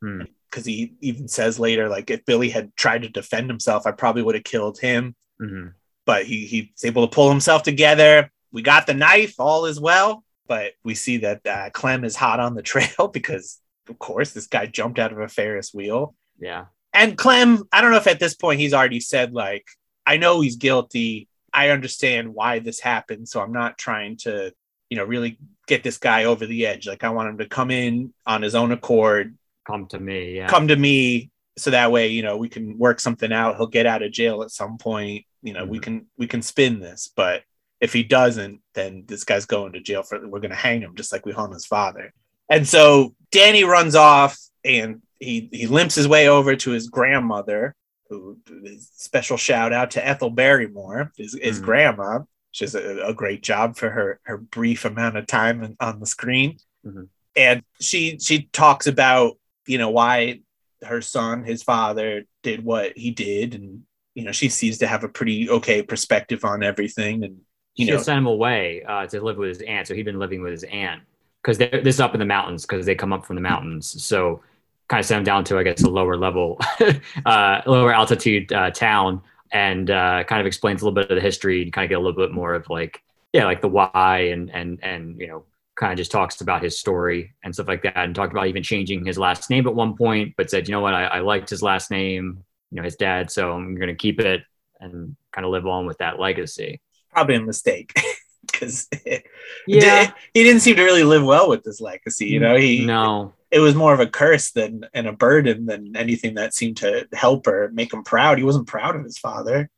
Hmm. 0.00 0.22
Because 0.50 0.64
he 0.64 0.94
even 1.00 1.28
says 1.28 1.58
later, 1.58 1.88
like, 1.88 2.10
if 2.10 2.24
Billy 2.24 2.48
had 2.48 2.74
tried 2.74 3.02
to 3.02 3.08
defend 3.10 3.50
himself, 3.50 3.86
I 3.86 3.92
probably 3.92 4.22
would 4.22 4.34
have 4.34 4.44
killed 4.44 4.78
him. 4.78 5.14
hmm 5.38 5.68
but 6.08 6.24
he 6.24 6.46
he's 6.46 6.84
able 6.84 7.06
to 7.06 7.14
pull 7.14 7.28
himself 7.28 7.62
together. 7.62 8.30
We 8.50 8.62
got 8.62 8.86
the 8.86 8.94
knife, 8.94 9.34
all 9.38 9.66
is 9.66 9.78
well. 9.78 10.24
But 10.46 10.72
we 10.82 10.94
see 10.94 11.18
that 11.18 11.46
uh, 11.46 11.68
Clem 11.68 12.02
is 12.02 12.16
hot 12.16 12.40
on 12.40 12.54
the 12.54 12.62
trail 12.72 13.08
because, 13.12 13.60
of 13.90 13.98
course, 13.98 14.30
this 14.30 14.46
guy 14.46 14.64
jumped 14.64 14.98
out 14.98 15.12
of 15.12 15.18
a 15.20 15.28
Ferris 15.28 15.74
wheel. 15.74 16.14
Yeah, 16.40 16.66
And 16.94 17.18
Clem, 17.18 17.64
I 17.70 17.82
don't 17.82 17.90
know 17.90 17.98
if 17.98 18.06
at 18.06 18.20
this 18.20 18.32
point 18.32 18.58
he's 18.58 18.72
already 18.72 19.00
said 19.00 19.34
like, 19.34 19.66
I 20.08 20.16
know 20.16 20.40
he's 20.40 20.56
guilty. 20.56 21.28
I 21.52 21.70
understand 21.70 22.34
why 22.34 22.58
this 22.60 22.80
happened, 22.80 23.28
so 23.28 23.40
I'm 23.40 23.52
not 23.52 23.78
trying 23.78 24.16
to, 24.18 24.52
you 24.90 24.96
know, 24.96 25.04
really 25.04 25.38
get 25.66 25.82
this 25.82 25.98
guy 25.98 26.24
over 26.24 26.46
the 26.46 26.66
edge. 26.66 26.86
Like 26.86 27.04
I 27.04 27.10
want 27.10 27.28
him 27.28 27.38
to 27.38 27.46
come 27.46 27.70
in 27.70 28.12
on 28.26 28.42
his 28.42 28.54
own 28.54 28.72
accord, 28.72 29.36
come 29.66 29.86
to 29.88 29.98
me. 29.98 30.36
Yeah, 30.36 30.48
come 30.48 30.68
to 30.68 30.76
me 30.76 31.30
so 31.58 31.70
that 31.72 31.90
way 31.90 32.06
you 32.06 32.22
know 32.22 32.36
we 32.36 32.48
can 32.48 32.78
work 32.78 33.00
something 33.00 33.32
out 33.32 33.56
he'll 33.56 33.66
get 33.66 33.84
out 33.84 34.00
of 34.00 34.12
jail 34.12 34.44
at 34.44 34.50
some 34.52 34.78
point 34.78 35.24
you 35.42 35.52
know 35.52 35.64
we 35.64 35.78
Mhm. 35.80 35.82
can 35.82 36.06
we 36.16 36.28
can 36.28 36.40
spin 36.40 36.78
this 36.78 37.10
but 37.16 37.42
if 37.80 37.92
he 37.92 38.04
doesn't 38.04 38.60
then 38.74 39.02
this 39.08 39.24
guy's 39.24 39.44
going 39.44 39.72
to 39.72 39.80
jail 39.80 40.04
for 40.04 40.20
we're 40.28 40.38
going 40.38 40.50
to 40.50 40.56
hang 40.68 40.80
him 40.82 40.94
just 40.94 41.10
like 41.10 41.26
we 41.26 41.32
hung 41.32 41.52
his 41.52 41.66
father 41.66 42.14
and 42.48 42.68
so 42.68 43.12
danny 43.32 43.64
runs 43.64 43.96
off 43.96 44.38
and 44.64 45.02
he 45.18 45.48
he 45.52 45.66
limps 45.66 45.96
his 45.96 46.06
way 46.06 46.28
over 46.28 46.54
to 46.54 46.70
his 46.70 46.88
grandmother 46.88 47.74
who 48.08 48.38
special 48.78 49.36
shout 49.36 49.72
out 49.72 49.90
to 49.92 50.06
ethel 50.06 50.30
barrymore 50.30 51.12
his, 51.16 51.38
his 51.40 51.60
Mhm. 51.60 51.64
grandma 51.64 52.18
she's 52.50 52.74
a, 52.74 53.00
a 53.06 53.14
great 53.14 53.42
job 53.42 53.76
for 53.76 53.90
her 53.90 54.20
her 54.24 54.38
brief 54.38 54.84
amount 54.84 55.16
of 55.16 55.26
time 55.26 55.76
on- 55.80 56.00
the 56.00 56.06
screen 56.06 56.58
Mhm. 56.86 57.08
and 57.36 57.62
she 57.80 58.18
she 58.18 58.44
talks 58.52 58.86
about 58.86 59.36
you 59.66 59.78
know 59.78 59.90
why 59.90 60.40
her 60.82 61.02
son 61.02 61.44
his 61.44 61.62
father 61.62 62.24
did 62.42 62.64
what 62.64 62.96
he 62.96 63.10
did 63.10 63.54
and 63.54 63.82
you 64.14 64.24
know 64.24 64.32
she 64.32 64.48
seems 64.48 64.78
to 64.78 64.86
have 64.86 65.04
a 65.04 65.08
pretty 65.08 65.50
okay 65.50 65.82
perspective 65.82 66.44
on 66.44 66.62
everything 66.62 67.24
and 67.24 67.40
you 67.74 67.84
she 67.86 67.90
know 67.92 67.98
sent 67.98 68.18
him 68.18 68.26
away 68.26 68.82
uh, 68.84 69.06
to 69.06 69.20
live 69.20 69.36
with 69.36 69.50
his 69.50 69.62
aunt. 69.62 69.86
So 69.86 69.94
he'd 69.94 70.02
been 70.04 70.18
living 70.18 70.42
with 70.42 70.50
his 70.50 70.64
aunt 70.64 71.02
because 71.42 71.58
this 71.58 71.94
is 71.96 72.00
up 72.00 72.12
in 72.14 72.18
the 72.18 72.26
mountains 72.26 72.62
because 72.66 72.86
they 72.86 72.96
come 72.96 73.12
up 73.12 73.24
from 73.24 73.36
the 73.36 73.42
mountains. 73.42 74.02
So 74.02 74.42
kind 74.88 75.00
of 75.00 75.06
sent 75.06 75.18
him 75.18 75.24
down 75.24 75.44
to 75.44 75.58
I 75.58 75.62
guess 75.62 75.82
a 75.82 75.90
lower 75.90 76.16
level, 76.16 76.58
uh, 77.26 77.60
lower 77.66 77.92
altitude 77.92 78.52
uh, 78.52 78.70
town, 78.70 79.22
and 79.52 79.90
uh, 79.90 80.24
kind 80.24 80.40
of 80.40 80.46
explains 80.46 80.82
a 80.82 80.84
little 80.84 80.94
bit 80.94 81.10
of 81.10 81.16
the 81.16 81.22
history 81.22 81.62
and 81.62 81.72
kind 81.72 81.84
of 81.84 81.90
get 81.90 81.96
a 81.96 82.00
little 82.00 82.16
bit 82.16 82.32
more 82.32 82.54
of 82.54 82.68
like 82.68 83.02
yeah, 83.32 83.44
like 83.44 83.60
the 83.60 83.68
why 83.68 84.28
and 84.32 84.50
and 84.50 84.78
and 84.82 85.20
you 85.20 85.28
know 85.28 85.44
kind 85.76 85.92
of 85.92 85.98
just 85.98 86.10
talks 86.10 86.40
about 86.40 86.62
his 86.62 86.78
story 86.78 87.34
and 87.44 87.54
stuff 87.54 87.68
like 87.68 87.82
that, 87.82 87.96
and 87.96 88.14
talked 88.14 88.32
about 88.32 88.48
even 88.48 88.62
changing 88.62 89.04
his 89.04 89.18
last 89.18 89.48
name 89.48 89.66
at 89.66 89.74
one 89.74 89.96
point, 89.96 90.34
but 90.36 90.50
said, 90.50 90.66
you 90.66 90.72
know 90.72 90.80
what, 90.80 90.94
I, 90.94 91.04
I 91.04 91.20
liked 91.20 91.50
his 91.50 91.62
last 91.62 91.90
name, 91.90 92.42
you 92.70 92.76
know, 92.76 92.82
his 92.82 92.96
dad, 92.96 93.30
so 93.30 93.52
I'm 93.52 93.76
going 93.76 93.88
to 93.88 93.94
keep 93.94 94.18
it 94.18 94.42
and 94.80 95.16
kind 95.32 95.44
of 95.44 95.52
live 95.52 95.66
on 95.66 95.86
with 95.86 95.98
that 95.98 96.18
legacy. 96.18 96.80
Probably 97.12 97.36
a 97.36 97.40
mistake 97.40 97.92
because 98.46 98.88
Yeah, 99.66 100.12
he 100.34 100.42
didn't 100.42 100.60
seem 100.60 100.76
to 100.76 100.82
really 100.82 101.04
live 101.04 101.24
well 101.24 101.48
with 101.48 101.62
this 101.62 101.80
legacy. 101.80 102.26
You 102.26 102.40
know, 102.40 102.56
he 102.56 102.84
no, 102.84 103.34
it 103.50 103.60
was 103.60 103.74
more 103.74 103.94
of 103.94 104.00
a 104.00 104.06
curse 104.06 104.50
than 104.50 104.86
and 104.92 105.06
a 105.06 105.12
burden 105.12 105.66
than 105.66 105.96
anything 105.96 106.34
that 106.34 106.54
seemed 106.54 106.78
to 106.78 107.08
help 107.12 107.46
or 107.46 107.70
make 107.72 107.92
him 107.92 108.04
proud. 108.04 108.38
He 108.38 108.44
wasn't 108.44 108.66
proud 108.66 108.96
of 108.96 109.04
his 109.04 109.18
father, 109.18 109.70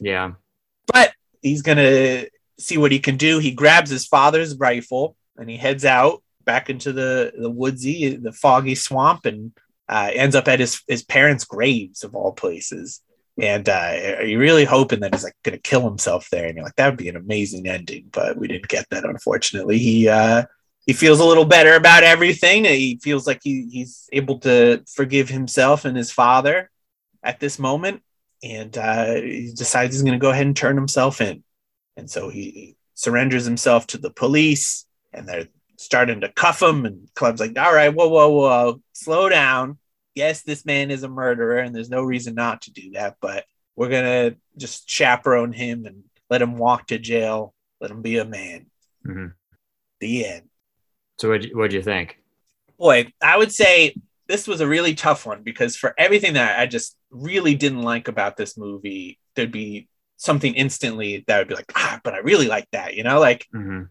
yeah, 0.00 0.32
but 0.92 1.12
he's 1.42 1.62
gonna 1.62 2.24
see 2.58 2.78
what 2.78 2.92
he 2.92 2.98
can 2.98 3.16
do. 3.16 3.38
He 3.38 3.52
grabs 3.52 3.90
his 3.90 4.06
father's 4.06 4.56
rifle 4.56 5.16
and 5.36 5.48
he 5.48 5.56
heads 5.56 5.84
out 5.84 6.22
back 6.44 6.70
into 6.70 6.92
the 6.92 7.32
the 7.38 7.50
woodsy, 7.50 8.16
the 8.16 8.32
foggy 8.32 8.74
swamp, 8.74 9.26
and 9.26 9.52
uh, 9.88 10.10
ends 10.12 10.34
up 10.34 10.48
at 10.48 10.60
his 10.60 10.82
his 10.88 11.04
parents' 11.04 11.44
graves 11.44 12.04
of 12.04 12.14
all 12.14 12.32
places. 12.32 13.02
And 13.40 13.68
uh, 13.68 14.16
are 14.18 14.24
you 14.24 14.38
really 14.40 14.64
hoping 14.64 14.98
that 15.00 15.14
he's 15.14 15.22
like 15.22 15.36
going 15.44 15.56
to 15.56 15.62
kill 15.62 15.88
himself 15.88 16.28
there? 16.28 16.46
And 16.46 16.56
you're 16.56 16.64
like, 16.64 16.74
that 16.74 16.88
would 16.88 16.98
be 16.98 17.08
an 17.08 17.14
amazing 17.14 17.68
ending, 17.68 18.08
but 18.10 18.36
we 18.36 18.48
didn't 18.48 18.66
get 18.66 18.86
that, 18.90 19.04
unfortunately. 19.04 19.78
He 19.78 20.08
uh, 20.08 20.44
he 20.88 20.94
feels 20.94 21.20
a 21.20 21.24
little 21.24 21.44
better 21.44 21.74
about 21.74 22.02
everything. 22.02 22.64
He 22.64 22.98
feels 23.02 23.26
like 23.26 23.40
he, 23.44 23.68
he's 23.70 24.08
able 24.10 24.38
to 24.38 24.82
forgive 24.90 25.28
himself 25.28 25.84
and 25.84 25.94
his 25.94 26.10
father 26.10 26.70
at 27.22 27.40
this 27.40 27.58
moment, 27.58 28.02
and 28.42 28.76
uh, 28.78 29.16
he 29.16 29.52
decides 29.54 29.94
he's 29.94 30.02
going 30.02 30.18
to 30.18 30.18
go 30.18 30.30
ahead 30.30 30.46
and 30.46 30.56
turn 30.56 30.76
himself 30.76 31.20
in. 31.20 31.44
And 31.98 32.10
so 32.10 32.30
he 32.30 32.78
surrenders 32.94 33.44
himself 33.44 33.86
to 33.88 33.98
the 33.98 34.08
police, 34.08 34.86
and 35.12 35.28
they're 35.28 35.48
starting 35.76 36.22
to 36.22 36.32
cuff 36.32 36.62
him. 36.62 36.86
And 36.86 37.06
Club's 37.14 37.40
like, 37.40 37.58
"All 37.58 37.74
right, 37.74 37.94
whoa, 37.94 38.08
whoa, 38.08 38.30
whoa, 38.30 38.80
slow 38.94 39.28
down. 39.28 39.76
Yes, 40.14 40.40
this 40.42 40.64
man 40.64 40.90
is 40.90 41.02
a 41.02 41.08
murderer, 41.08 41.58
and 41.58 41.76
there's 41.76 41.90
no 41.90 42.00
reason 42.00 42.34
not 42.34 42.62
to 42.62 42.72
do 42.72 42.92
that. 42.92 43.18
But 43.20 43.44
we're 43.76 43.90
gonna 43.90 44.36
just 44.56 44.88
chaperone 44.88 45.52
him 45.52 45.84
and 45.84 46.04
let 46.30 46.40
him 46.40 46.56
walk 46.56 46.86
to 46.86 46.98
jail. 46.98 47.52
Let 47.78 47.90
him 47.90 48.00
be 48.00 48.16
a 48.16 48.24
man." 48.24 48.70
Mhm. 49.06 49.34
The 50.00 50.24
end. 50.24 50.48
So 51.18 51.30
what 51.30 51.44
what'd 51.52 51.72
you 51.72 51.82
think? 51.82 52.18
boy, 52.78 53.12
I 53.20 53.36
would 53.36 53.52
say 53.52 53.96
this 54.28 54.46
was 54.46 54.60
a 54.60 54.66
really 54.66 54.94
tough 54.94 55.26
one 55.26 55.42
because 55.42 55.76
for 55.76 55.94
everything 55.98 56.34
that 56.34 56.58
I 56.58 56.66
just 56.66 56.96
really 57.10 57.54
didn't 57.54 57.82
like 57.82 58.08
about 58.08 58.36
this 58.36 58.56
movie, 58.56 59.18
there'd 59.34 59.52
be 59.52 59.88
something 60.16 60.54
instantly 60.54 61.24
that 61.26 61.38
would 61.38 61.48
be 61.48 61.54
like, 61.54 61.72
ah, 61.74 62.00
but 62.04 62.14
I 62.14 62.18
really 62.18 62.46
like 62.48 62.68
that, 62.72 62.94
you 62.94 63.04
know, 63.04 63.20
like 63.20 63.46
hmm 63.52 63.84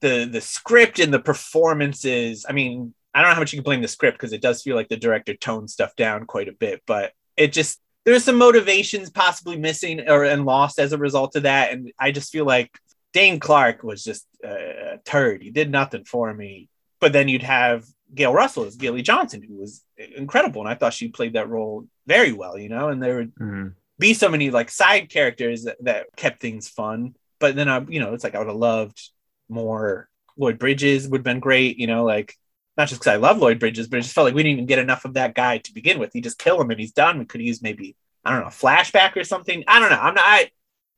the 0.00 0.28
the 0.30 0.40
script 0.40 1.00
and 1.00 1.12
the 1.12 1.18
performances. 1.18 2.46
I 2.48 2.52
mean, 2.52 2.94
I 3.12 3.20
don't 3.20 3.30
know 3.30 3.34
how 3.34 3.40
much 3.40 3.52
you 3.52 3.58
can 3.58 3.64
blame 3.64 3.82
the 3.82 3.88
script 3.88 4.16
because 4.16 4.32
it 4.32 4.42
does 4.42 4.62
feel 4.62 4.76
like 4.76 4.88
the 4.88 4.96
director 4.96 5.34
toned 5.34 5.70
stuff 5.70 5.96
down 5.96 6.24
quite 6.24 6.48
a 6.48 6.52
bit, 6.52 6.82
but 6.86 7.12
it 7.36 7.52
just 7.52 7.80
there's 8.04 8.22
some 8.22 8.36
motivations 8.38 9.10
possibly 9.10 9.58
missing 9.58 10.08
or 10.08 10.24
and 10.24 10.46
lost 10.46 10.78
as 10.78 10.92
a 10.92 10.98
result 10.98 11.34
of 11.34 11.42
that, 11.44 11.72
and 11.72 11.90
I 11.98 12.12
just 12.12 12.30
feel 12.30 12.44
like 12.44 12.78
Dane 13.12 13.40
Clark 13.40 13.82
was 13.82 14.04
just 14.04 14.26
a 14.44 14.98
turd. 15.04 15.42
He 15.42 15.50
did 15.50 15.70
nothing 15.70 16.04
for 16.04 16.32
me. 16.32 16.68
But 17.00 17.12
then 17.12 17.28
you'd 17.28 17.42
have 17.42 17.84
Gail 18.14 18.32
Russell 18.32 18.64
as 18.64 18.76
Gilly 18.76 19.02
Johnson, 19.02 19.42
who 19.42 19.56
was 19.56 19.84
incredible, 19.96 20.60
and 20.60 20.68
I 20.68 20.74
thought 20.74 20.94
she 20.94 21.08
played 21.08 21.34
that 21.34 21.48
role 21.48 21.86
very 22.06 22.32
well, 22.32 22.58
you 22.58 22.68
know. 22.68 22.88
And 22.88 23.02
there 23.02 23.16
would 23.16 23.32
hmm 23.38 23.68
be 23.98 24.14
so 24.14 24.28
many 24.28 24.50
like 24.50 24.70
side 24.70 25.08
characters 25.10 25.64
that, 25.64 25.76
that 25.84 26.06
kept 26.16 26.40
things 26.40 26.68
fun. 26.68 27.14
But 27.40 27.56
then 27.56 27.68
I, 27.68 27.84
you 27.88 28.00
know, 28.00 28.14
it's 28.14 28.24
like 28.24 28.34
I 28.34 28.38
would 28.38 28.48
have 28.48 28.56
loved 28.56 29.00
more. 29.48 30.08
Lloyd 30.36 30.58
Bridges 30.58 31.08
would 31.08 31.18
have 31.18 31.24
been 31.24 31.40
great, 31.40 31.78
you 31.78 31.88
know, 31.88 32.04
like 32.04 32.34
not 32.76 32.86
just 32.88 33.00
because 33.00 33.12
I 33.12 33.16
love 33.16 33.38
Lloyd 33.38 33.58
Bridges, 33.58 33.88
but 33.88 33.98
it 33.98 34.02
just 34.02 34.14
felt 34.14 34.24
like 34.24 34.34
we 34.34 34.44
didn't 34.44 34.52
even 34.52 34.66
get 34.66 34.78
enough 34.78 35.04
of 35.04 35.14
that 35.14 35.34
guy 35.34 35.58
to 35.58 35.74
begin 35.74 35.98
with. 35.98 36.14
You 36.14 36.22
just 36.22 36.38
kill 36.38 36.60
him 36.60 36.70
and 36.70 36.78
he's 36.78 36.92
done. 36.92 37.18
We 37.18 37.24
could 37.24 37.40
use 37.40 37.60
maybe 37.60 37.96
I 38.24 38.30
don't 38.30 38.40
know 38.42 38.46
a 38.46 38.50
flashback 38.50 39.16
or 39.16 39.24
something. 39.24 39.64
I 39.66 39.80
don't 39.80 39.90
know. 39.90 39.98
I'm 39.98 40.14
not. 40.14 40.24
I, 40.24 40.50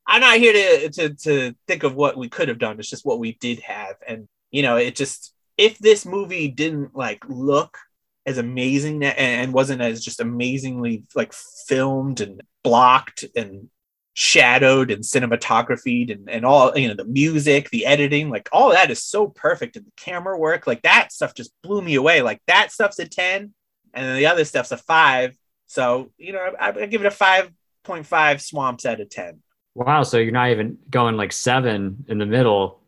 I'm 0.07 0.20
not 0.20 0.38
here 0.38 0.53
to 0.53 0.90
to 0.90 1.14
to 1.14 1.55
think 1.66 1.82
of 1.82 1.94
what 1.94 2.16
we 2.16 2.28
could 2.28 2.48
have 2.48 2.59
done. 2.59 2.78
It's 2.78 2.90
just 2.90 3.07
what 3.07 3.18
we 3.18 3.32
did 3.40 3.61
have, 3.61 3.96
and 4.07 4.28
you 4.51 4.62
know, 4.62 4.76
it 4.76 4.96
just 4.96 5.34
if 5.57 5.78
this 5.78 6.07
movie 6.07 6.48
didn't 6.48 6.96
like 6.96 7.22
look 7.28 7.78
as 8.26 8.38
amazing 8.38 9.03
and- 9.05 9.53
wasn't 9.53 9.82
as 9.82 10.05
just 10.05 10.20
amazingly 10.20 11.05
like 11.14 11.32
filmed 11.66 12.20
and 12.20 12.42
blocked 12.62 13.24
and 13.36 13.68
shadowed 14.14 14.90
and 14.90 15.03
cinematography 15.03 16.11
and, 16.11 16.28
and 16.28 16.44
all 16.44 16.76
you 16.76 16.88
know 16.88 16.94
the 16.94 17.05
music 17.05 17.70
the 17.70 17.86
editing 17.86 18.28
like 18.28 18.48
all 18.53 18.70
that 18.70 18.90
is 18.90 19.03
so 19.03 19.28
perfect 19.28 19.76
and 19.76 19.86
the 19.86 19.92
camera 19.96 20.36
work 20.36 20.66
like 20.66 20.82
that 20.82 21.12
stuff 21.12 21.34
just 21.34 21.53
blew 21.62 21.80
me 21.80 21.94
away. 21.94 22.20
Like 22.20 22.42
that 22.46 22.72
stuff's 22.72 22.98
a 22.98 23.07
10 23.07 23.55
and 23.94 24.07
then 24.07 24.16
the 24.16 24.26
other 24.26 24.44
stuff's 24.44 24.72
a 24.72 24.76
5 24.76 25.34
so 25.66 26.11
you 26.18 26.32
know 26.32 26.53
i, 26.59 26.68
I 26.68 26.86
give 26.86 27.05
it 27.05 27.12
a 27.12 27.16
5.5 27.84 28.40
swamps 28.40 28.84
out 28.86 29.01
of 29.01 29.09
10 29.09 29.40
Wow, 29.74 30.02
so 30.02 30.18
you're 30.18 30.32
not 30.32 30.50
even 30.50 30.78
going 30.90 31.16
like 31.16 31.32
seven 31.32 32.04
in 32.08 32.18
the 32.18 32.26
middle. 32.26 32.80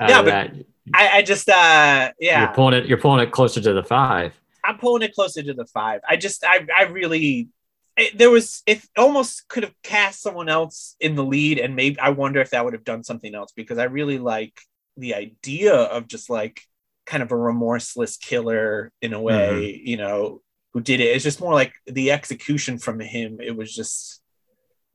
out 0.00 0.10
Yeah, 0.10 0.22
that. 0.22 0.54
i, 0.94 1.18
I 1.18 1.22
just 1.22 1.48
uh 1.48 2.12
yeah 2.20 2.40
You're 2.40 2.54
pulling 2.54 2.74
it. 2.74 2.86
You're 2.86 2.98
pulling 2.98 3.26
it 3.26 3.30
closer 3.32 3.60
to 3.60 3.72
the 3.72 3.82
five. 3.82 4.32
I'm 4.64 4.78
pulling 4.78 5.02
it 5.02 5.14
closer 5.14 5.42
to 5.42 5.54
the 5.54 5.66
five. 5.66 6.00
I 6.08 6.16
just, 6.16 6.44
I, 6.44 6.66
I 6.76 6.84
really, 6.84 7.48
it, 7.96 8.18
there 8.18 8.30
was, 8.30 8.62
if 8.66 8.86
almost 8.96 9.46
could 9.48 9.62
have 9.62 9.74
cast 9.84 10.20
someone 10.20 10.48
else 10.48 10.96
in 10.98 11.14
the 11.14 11.24
lead, 11.24 11.58
and 11.60 11.76
maybe 11.76 11.98
I 12.00 12.10
wonder 12.10 12.40
if 12.40 12.50
that 12.50 12.64
would 12.64 12.74
have 12.74 12.84
done 12.84 13.04
something 13.04 13.32
else 13.32 13.52
because 13.54 13.78
I 13.78 13.84
really 13.84 14.18
like 14.18 14.58
the 14.96 15.14
idea 15.14 15.74
of 15.74 16.08
just 16.08 16.28
like 16.28 16.60
kind 17.04 17.22
of 17.22 17.30
a 17.30 17.36
remorseless 17.36 18.16
killer 18.16 18.90
in 19.00 19.12
a 19.12 19.20
way, 19.20 19.80
you 19.84 19.96
know, 19.96 20.42
who 20.74 20.80
did 20.80 21.00
it. 21.00 21.14
It's 21.14 21.22
just 21.22 21.40
more 21.40 21.54
like 21.54 21.72
the 21.86 22.10
execution 22.10 22.78
from 22.78 22.98
him. 22.98 23.38
It 23.40 23.56
was 23.56 23.72
just 23.72 24.20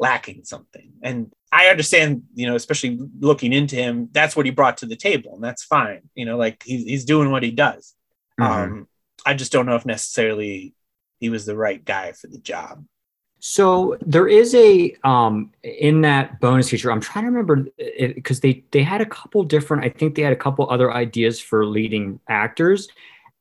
lacking 0.02 0.43
something, 0.43 0.91
and 1.02 1.32
I 1.52 1.68
understand, 1.68 2.24
you 2.34 2.47
know, 2.47 2.56
especially 2.56 2.99
looking 3.20 3.54
into 3.54 3.76
him, 3.76 4.10
that's 4.12 4.36
what 4.36 4.45
he 4.45 4.52
brought 4.52 4.78
to 4.78 4.86
the 4.86 4.95
table, 4.95 5.36
and 5.36 5.43
that's 5.43 5.64
fine. 5.64 6.02
You 6.16 6.26
know, 6.26 6.38
like 6.38 6.64
he's 6.64 6.84
he's 6.86 7.06
doing 7.06 7.32
what 7.32 7.43
he 7.43 7.52
does. 7.52 7.93
Mhm. 8.39 8.45
Um, 8.45 8.88
I 9.26 9.34
just 9.34 9.52
don't 9.52 9.66
know 9.66 9.76
if 9.76 9.86
necessarily 9.86 10.74
he 11.20 11.30
was 11.30 11.45
the 11.45 11.56
right 11.56 11.84
guy 11.84 12.14
for 12.14 12.28
the 12.28 12.39
job. 12.39 12.84
So 13.43 13.97
there 14.02 14.28
is 14.28 14.54
a 14.54 14.95
um 15.04 15.52
in 15.64 16.02
that 16.02 16.39
bonus 16.39 16.70
feature. 16.70 16.91
I'm 16.91 17.02
trying 17.02 17.26
to 17.26 17.32
remember 17.32 17.68
because 18.16 18.39
they 18.39 18.64
they 18.72 18.84
had 18.84 19.02
a 19.02 19.06
couple 19.06 19.43
different. 19.43 19.84
I 19.84 19.89
think 19.89 20.16
they 20.16 20.22
had 20.22 20.34
a 20.34 20.43
couple 20.45 20.70
other 20.70 20.91
ideas 20.93 21.39
for 21.39 21.66
leading 21.66 22.20
actors, 22.28 22.88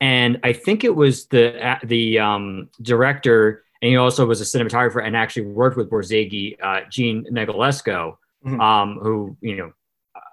and 0.00 0.40
I 0.42 0.54
think 0.54 0.84
it 0.84 0.96
was 0.96 1.26
the 1.26 1.78
the 1.84 2.18
um, 2.18 2.70
director, 2.80 3.64
and 3.82 3.90
he 3.90 3.96
also 3.96 4.26
was 4.26 4.40
a 4.40 4.44
cinematographer 4.44 5.04
and 5.04 5.16
actually 5.16 5.46
worked 5.46 5.76
with 5.76 5.90
Borzage, 5.90 6.56
uh, 6.62 6.80
Jean 6.90 7.24
Negulesco, 7.30 8.16
Mhm. 8.44 8.60
um, 8.60 8.98
who 9.02 9.36
you 9.40 9.56
know 9.56 9.72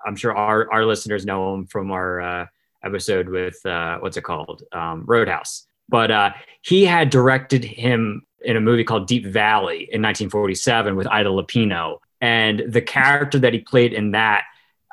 I'm 0.06 0.16
sure 0.16 0.36
our 0.36 0.72
our 0.72 0.86
listeners 0.86 1.26
know 1.26 1.54
him 1.54 1.66
from 1.66 1.92
our 1.92 2.22
uh, 2.22 2.46
episode 2.84 3.28
with 3.30 3.64
uh, 3.66 3.98
what's 4.00 4.18
it 4.18 4.24
called 4.24 4.64
um, 4.72 5.04
Roadhouse. 5.06 5.66
But 5.90 6.12
uh, 6.12 6.32
he 6.62 6.86
had 6.86 7.10
directed 7.10 7.64
him 7.64 8.24
in 8.42 8.56
a 8.58 8.62
movie 8.62 8.84
called 8.84 9.08
Deep 9.08 9.26
Valley 9.26 9.90
in 9.92 10.02
1947 10.02 10.96
with 10.96 11.08
Ida 11.08 11.30
Lupino, 11.30 11.98
and 12.22 12.64
the 12.68 12.82
character 12.82 13.40
that 13.40 13.54
he 13.54 13.60
played 13.60 13.94
in 13.94 14.12
that. 14.12 14.44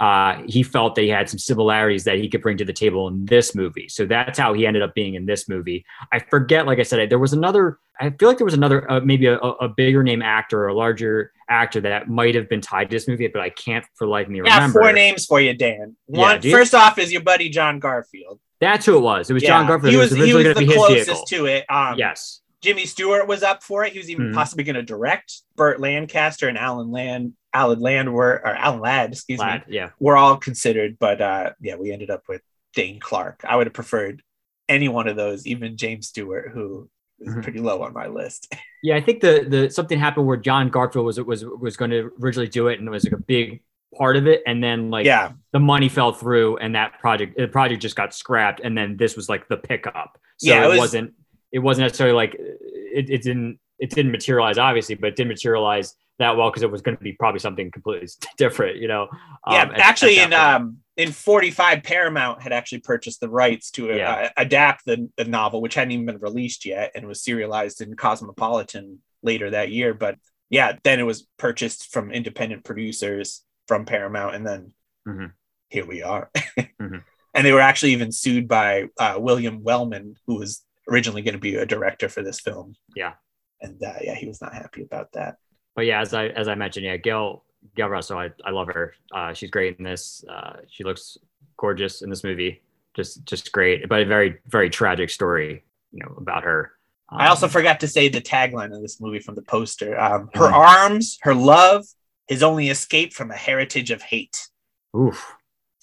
Uh, 0.04 0.42
he 0.46 0.62
felt 0.62 0.94
that 0.96 1.02
he 1.02 1.08
had 1.08 1.30
some 1.30 1.38
similarities 1.38 2.04
that 2.04 2.18
he 2.18 2.28
could 2.28 2.42
bring 2.42 2.58
to 2.58 2.64
the 2.64 2.72
table 2.72 3.08
in 3.08 3.24
this 3.24 3.54
movie. 3.54 3.88
So 3.88 4.04
that's 4.04 4.38
how 4.38 4.52
he 4.52 4.66
ended 4.66 4.82
up 4.82 4.94
being 4.94 5.14
in 5.14 5.24
this 5.24 5.48
movie. 5.48 5.84
I 6.12 6.18
forget, 6.18 6.66
like 6.66 6.78
I 6.78 6.82
said, 6.82 7.08
there 7.08 7.18
was 7.18 7.32
another, 7.32 7.78
I 7.98 8.10
feel 8.10 8.28
like 8.28 8.36
there 8.38 8.44
was 8.44 8.54
another, 8.54 8.90
uh, 8.90 9.00
maybe 9.00 9.26
a, 9.26 9.38
a 9.38 9.68
bigger 9.68 10.02
name 10.02 10.20
actor 10.20 10.60
or 10.62 10.68
a 10.68 10.74
larger 10.74 11.32
actor 11.48 11.80
that 11.82 12.08
might 12.08 12.34
have 12.34 12.48
been 12.50 12.60
tied 12.60 12.90
to 12.90 12.96
this 12.96 13.08
movie, 13.08 13.28
but 13.28 13.40
I 13.40 13.50
can't 13.50 13.84
for 13.94 14.06
life 14.06 14.26
of 14.26 14.32
me 14.32 14.40
Yeah, 14.44 14.56
remember. 14.56 14.80
four 14.80 14.92
names 14.92 15.24
for 15.24 15.40
you, 15.40 15.54
Dan. 15.54 15.96
Yeah, 16.08 16.20
One 16.20 16.42
you? 16.42 16.50
first 16.50 16.74
off 16.74 16.98
is 16.98 17.10
your 17.10 17.22
buddy 17.22 17.48
John 17.48 17.78
Garfield. 17.78 18.40
That's 18.60 18.84
who 18.86 18.96
it 18.98 19.00
was. 19.00 19.30
It 19.30 19.34
was 19.34 19.42
Yeah, 19.42 19.50
John 19.50 19.66
Garfield. 19.66 19.92
He 19.92 19.96
was, 19.98 20.10
was, 20.10 20.24
he 20.26 20.34
was 20.34 20.44
the 20.44 20.54
be 20.54 20.66
closest 20.66 21.06
vehicle. 21.06 21.24
to 21.26 21.46
it. 21.46 21.64
Um, 21.70 21.98
yes. 21.98 22.40
Jimmy 22.64 22.86
Stewart 22.86 23.28
was 23.28 23.42
up 23.42 23.62
for 23.62 23.84
it. 23.84 23.92
He 23.92 23.98
was 23.98 24.10
even 24.10 24.30
Mhm. 24.30 24.34
possibly 24.34 24.64
going 24.64 24.76
to 24.76 24.82
direct. 24.82 25.42
Burt 25.54 25.80
Lancaster 25.80 26.48
and 26.48 26.56
Alan 26.58 26.90
Land, 26.90 27.34
Alan 27.52 27.78
Land 27.80 28.12
were, 28.12 28.40
or 28.44 28.48
Alan 28.48 28.80
Ladd, 28.80 29.12
excuse 29.12 29.40
me, 29.40 29.60
yeah. 29.68 29.90
were 30.00 30.16
all 30.16 30.36
considered. 30.36 30.96
But 30.98 31.20
uh, 31.20 31.50
yeah, 31.60 31.76
we 31.76 31.92
ended 31.92 32.10
up 32.10 32.22
with 32.28 32.42
Dane 32.74 32.98
Clark. 33.00 33.44
I 33.46 33.56
would 33.56 33.66
have 33.66 33.74
preferred 33.74 34.22
any 34.68 34.88
one 34.88 35.08
of 35.08 35.16
those, 35.16 35.46
even 35.46 35.76
James 35.76 36.08
Stewart, 36.08 36.50
who 36.52 36.88
is 37.20 37.34
Mhm. 37.34 37.42
pretty 37.42 37.58
low 37.60 37.82
on 37.82 37.92
my 37.92 38.06
list. 38.06 38.52
Yeah, 38.82 38.96
I 38.96 39.00
think 39.00 39.22
the 39.22 39.46
the 39.48 39.70
something 39.70 39.98
happened 39.98 40.26
where 40.26 40.36
John 40.36 40.68
Garfield 40.68 41.06
was 41.06 41.18
was 41.18 41.42
was 41.42 41.74
going 41.74 41.90
to 41.90 42.10
originally 42.22 42.48
do 42.48 42.68
it 42.68 42.78
and 42.78 42.86
it 42.86 42.90
was 42.90 43.04
like 43.04 43.14
a 43.14 43.16
big 43.16 43.62
part 43.96 44.14
of 44.18 44.26
it, 44.26 44.42
and 44.46 44.62
then 44.62 44.90
like 44.90 45.06
yeah, 45.06 45.32
the 45.52 45.58
money 45.58 45.88
fell 45.88 46.12
through 46.12 46.58
and 46.58 46.74
that 46.74 46.98
project 47.00 47.38
the 47.38 47.48
project 47.48 47.80
just 47.80 47.96
got 47.96 48.12
scrapped, 48.12 48.60
and 48.62 48.76
then 48.76 48.98
this 48.98 49.16
was 49.16 49.26
like 49.30 49.48
the 49.48 49.56
pickup. 49.56 50.18
So 50.36 50.50
Yeah, 50.50 50.64
it 50.64 50.66
it, 50.66 50.68
was- 50.68 50.78
was, 50.80 50.94
not 50.96 51.10
it 51.54 51.60
wasn't 51.60 51.84
necessarily 51.84 52.16
like 52.16 52.34
it, 52.34 53.08
it 53.08 53.22
didn't 53.22 53.58
it 53.78 53.90
didn't 53.90 54.10
materialize, 54.12 54.58
obviously, 54.58 54.94
but 54.96 55.08
it 55.08 55.16
didn't 55.16 55.28
materialize 55.28 55.94
that 56.18 56.36
well 56.36 56.48
because 56.50 56.62
it 56.62 56.70
was 56.70 56.80
going 56.82 56.96
to 56.96 57.02
be 57.02 57.12
probably 57.12 57.40
something 57.40 57.70
completely 57.70 58.08
different, 58.36 58.76
you 58.78 58.88
know. 58.88 59.08
yeah, 59.48 59.62
Um, 59.62 59.72
actually, 59.76 60.18
at 60.18 60.26
in 60.28 60.32
um, 60.32 60.78
in 60.96 61.12
'45, 61.12 61.82
Paramount 61.84 62.42
had 62.42 62.52
actually 62.52 62.80
purchased 62.80 63.20
the 63.20 63.28
rights 63.28 63.70
to 63.72 63.92
uh, 63.92 64.28
adapt 64.36 64.84
the, 64.84 65.08
the 65.16 65.24
novel, 65.24 65.60
which 65.62 65.74
hadn't 65.74 65.92
even 65.92 66.06
been 66.06 66.18
released 66.18 66.66
yet, 66.66 66.92
and 66.94 67.06
was 67.06 67.22
serialized 67.22 67.80
in 67.80 67.94
Cosmopolitan 67.94 68.98
later 69.22 69.50
that 69.50 69.70
year. 69.70 69.94
But 69.94 70.16
yeah, 70.50 70.76
then 70.82 70.98
it 71.00 71.04
was 71.04 71.26
purchased 71.38 71.92
from 71.92 72.10
independent 72.10 72.64
producers 72.64 73.44
from 73.68 73.84
Paramount, 73.86 74.34
and 74.34 74.44
then 74.46 74.72
Mhm. 75.06 75.32
here 75.68 75.86
we 75.86 76.02
are. 76.02 76.30
Mhm. 76.80 77.02
And 77.36 77.44
they 77.44 77.52
were 77.52 77.60
actually 77.60 77.92
even 77.92 78.12
sued 78.12 78.46
by 78.46 78.84
uh, 78.98 79.16
William 79.18 79.62
Wellman, 79.64 80.16
who 80.26 80.36
was 80.38 80.62
originally 80.88 81.22
going 81.22 81.34
to 81.34 81.38
be 81.40 81.56
a 81.56 81.66
director 81.66 82.08
for 82.08 82.22
this 82.22 82.40
film. 82.40 82.74
Yeah. 82.96 83.14
and 83.60 83.82
uh, 83.82 83.94
yeah, 84.02 84.14
he 84.14 84.26
was 84.26 84.40
not 84.40 84.52
happy 84.54 84.82
about 84.82 85.12
that. 85.12 85.36
but 85.76 85.86
yeah, 85.86 86.00
as 86.00 86.12
I 86.14 86.26
as 86.28 86.48
I 86.48 86.54
mentioned, 86.54 86.84
yeah, 86.86 86.96
Gail 86.96 87.44
Gail 87.76 87.88
Russell, 87.88 88.18
I, 88.18 88.30
I 88.44 88.50
love 88.50 88.68
her. 88.68 88.94
Uh, 89.12 89.32
she's 89.32 89.50
great 89.50 89.78
in 89.78 89.84
this. 89.84 90.24
Uh, 90.28 90.56
she 90.68 90.84
looks 90.84 91.16
gorgeous 91.56 92.02
in 92.02 92.10
this 92.10 92.22
movie. 92.24 92.62
Just 92.94 93.24
just 93.24 93.50
great, 93.52 93.88
but 93.88 94.00
a 94.02 94.04
very 94.04 94.38
very 94.46 94.70
tragic 94.70 95.10
story, 95.10 95.64
you 95.92 96.00
know, 96.04 96.14
about 96.18 96.44
her. 96.44 96.72
I 97.10 97.28
also 97.28 97.46
Um, 97.46 97.50
forgot 97.52 97.80
to 97.80 97.88
say 97.88 98.08
the 98.08 98.20
tagline 98.20 98.74
of 98.74 98.82
this 98.82 99.00
movie 99.00 99.18
from 99.20 99.34
the 99.34 99.42
poster. 99.42 99.98
Um, 100.00 100.30
her 100.34 100.48
Mhm. 100.48 100.52
arms, 100.52 101.18
her 101.22 101.34
love, 101.34 101.84
his 102.28 102.42
only 102.42 102.68
escape 102.70 103.12
from 103.12 103.30
a 103.30 103.36
heritage 103.36 103.90
of 103.90 104.02
hate. 104.02 104.48
oof. 104.96 105.34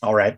All 0.02 0.16
right. 0.16 0.38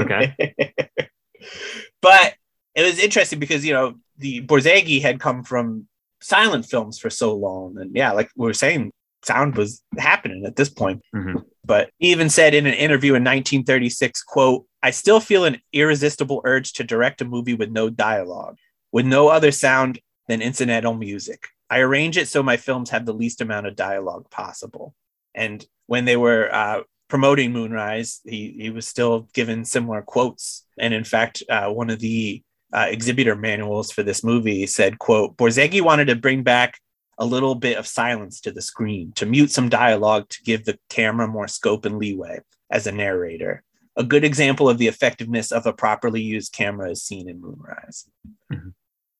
Okay. 0.00 0.34
but 2.02 2.34
it 2.78 2.82
was 2.82 3.00
interesting 3.00 3.40
because, 3.40 3.64
you 3.64 3.72
know, 3.72 3.94
the 4.18 4.40
Borzage 4.42 5.02
had 5.02 5.18
come 5.18 5.42
from 5.42 5.88
silent 6.20 6.64
films 6.64 6.96
for 6.96 7.10
so 7.10 7.34
long. 7.34 7.76
And 7.76 7.90
yeah, 7.94 8.12
like 8.12 8.30
we 8.36 8.46
were 8.46 8.54
saying, 8.54 8.92
sound 9.24 9.56
was 9.56 9.82
happening 9.98 10.44
at 10.46 10.54
this 10.54 10.68
point. 10.68 11.02
Mhm. 11.12 11.42
But 11.64 11.90
he 11.98 12.12
even 12.12 12.30
said 12.30 12.54
in 12.54 12.66
an 12.66 12.74
interview 12.74 13.14
in 13.14 13.24
1936, 13.24 14.22
quote, 14.22 14.64
I 14.80 14.92
still 14.92 15.18
feel 15.18 15.44
an 15.44 15.60
irresistible 15.72 16.40
urge 16.44 16.72
to 16.74 16.84
direct 16.84 17.20
a 17.20 17.24
movie 17.24 17.54
with 17.54 17.70
no 17.70 17.90
dialogue, 17.90 18.58
with 18.92 19.06
no 19.06 19.26
other 19.26 19.50
sound 19.50 19.98
than 20.28 20.40
incidental 20.40 20.94
music. 20.94 21.48
I 21.68 21.80
arrange 21.80 22.16
it 22.16 22.28
so 22.28 22.44
my 22.44 22.56
films 22.56 22.90
have 22.90 23.06
the 23.06 23.12
least 23.12 23.40
amount 23.40 23.66
of 23.66 23.74
dialogue 23.74 24.30
possible. 24.30 24.94
And 25.34 25.66
when 25.86 26.04
they 26.04 26.16
were 26.16 26.48
uh, 26.54 26.82
promoting 27.08 27.52
Moonrise, 27.52 28.20
he, 28.24 28.54
he 28.56 28.70
was 28.70 28.86
still 28.86 29.28
given 29.34 29.64
similar 29.64 30.00
quotes. 30.02 30.64
And 30.78 30.94
in 30.94 31.04
fact, 31.04 31.42
uh, 31.50 31.70
one 31.70 31.90
of 31.90 31.98
the 31.98 32.42
uh, 32.72 32.86
exhibitor 32.88 33.34
manuals 33.34 33.90
for 33.90 34.02
this 34.02 34.22
movie 34.22 34.66
said, 34.66 34.98
quote, 34.98 35.36
Borzage 35.36 35.80
wanted 35.80 36.06
to 36.06 36.16
bring 36.16 36.42
back 36.42 36.78
a 37.18 37.24
little 37.24 37.54
bit 37.54 37.76
of 37.76 37.86
silence 37.86 38.40
to 38.42 38.52
the 38.52 38.62
screen, 38.62 39.12
to 39.12 39.26
mute 39.26 39.50
some 39.50 39.68
dialogue 39.68 40.28
to 40.28 40.42
give 40.44 40.64
the 40.64 40.78
camera 40.88 41.26
more 41.26 41.48
scope 41.48 41.84
and 41.84 41.98
leeway 41.98 42.40
as 42.70 42.86
a 42.86 42.92
narrator. 42.92 43.62
A 43.96 44.04
good 44.04 44.22
example 44.22 44.68
of 44.68 44.78
the 44.78 44.86
effectiveness 44.86 45.50
of 45.50 45.66
a 45.66 45.72
properly 45.72 46.22
used 46.22 46.52
camera 46.52 46.90
is 46.90 47.02
seen 47.02 47.28
in 47.28 47.40
Moonrise. 47.40 48.06
Mhm. 48.52 48.74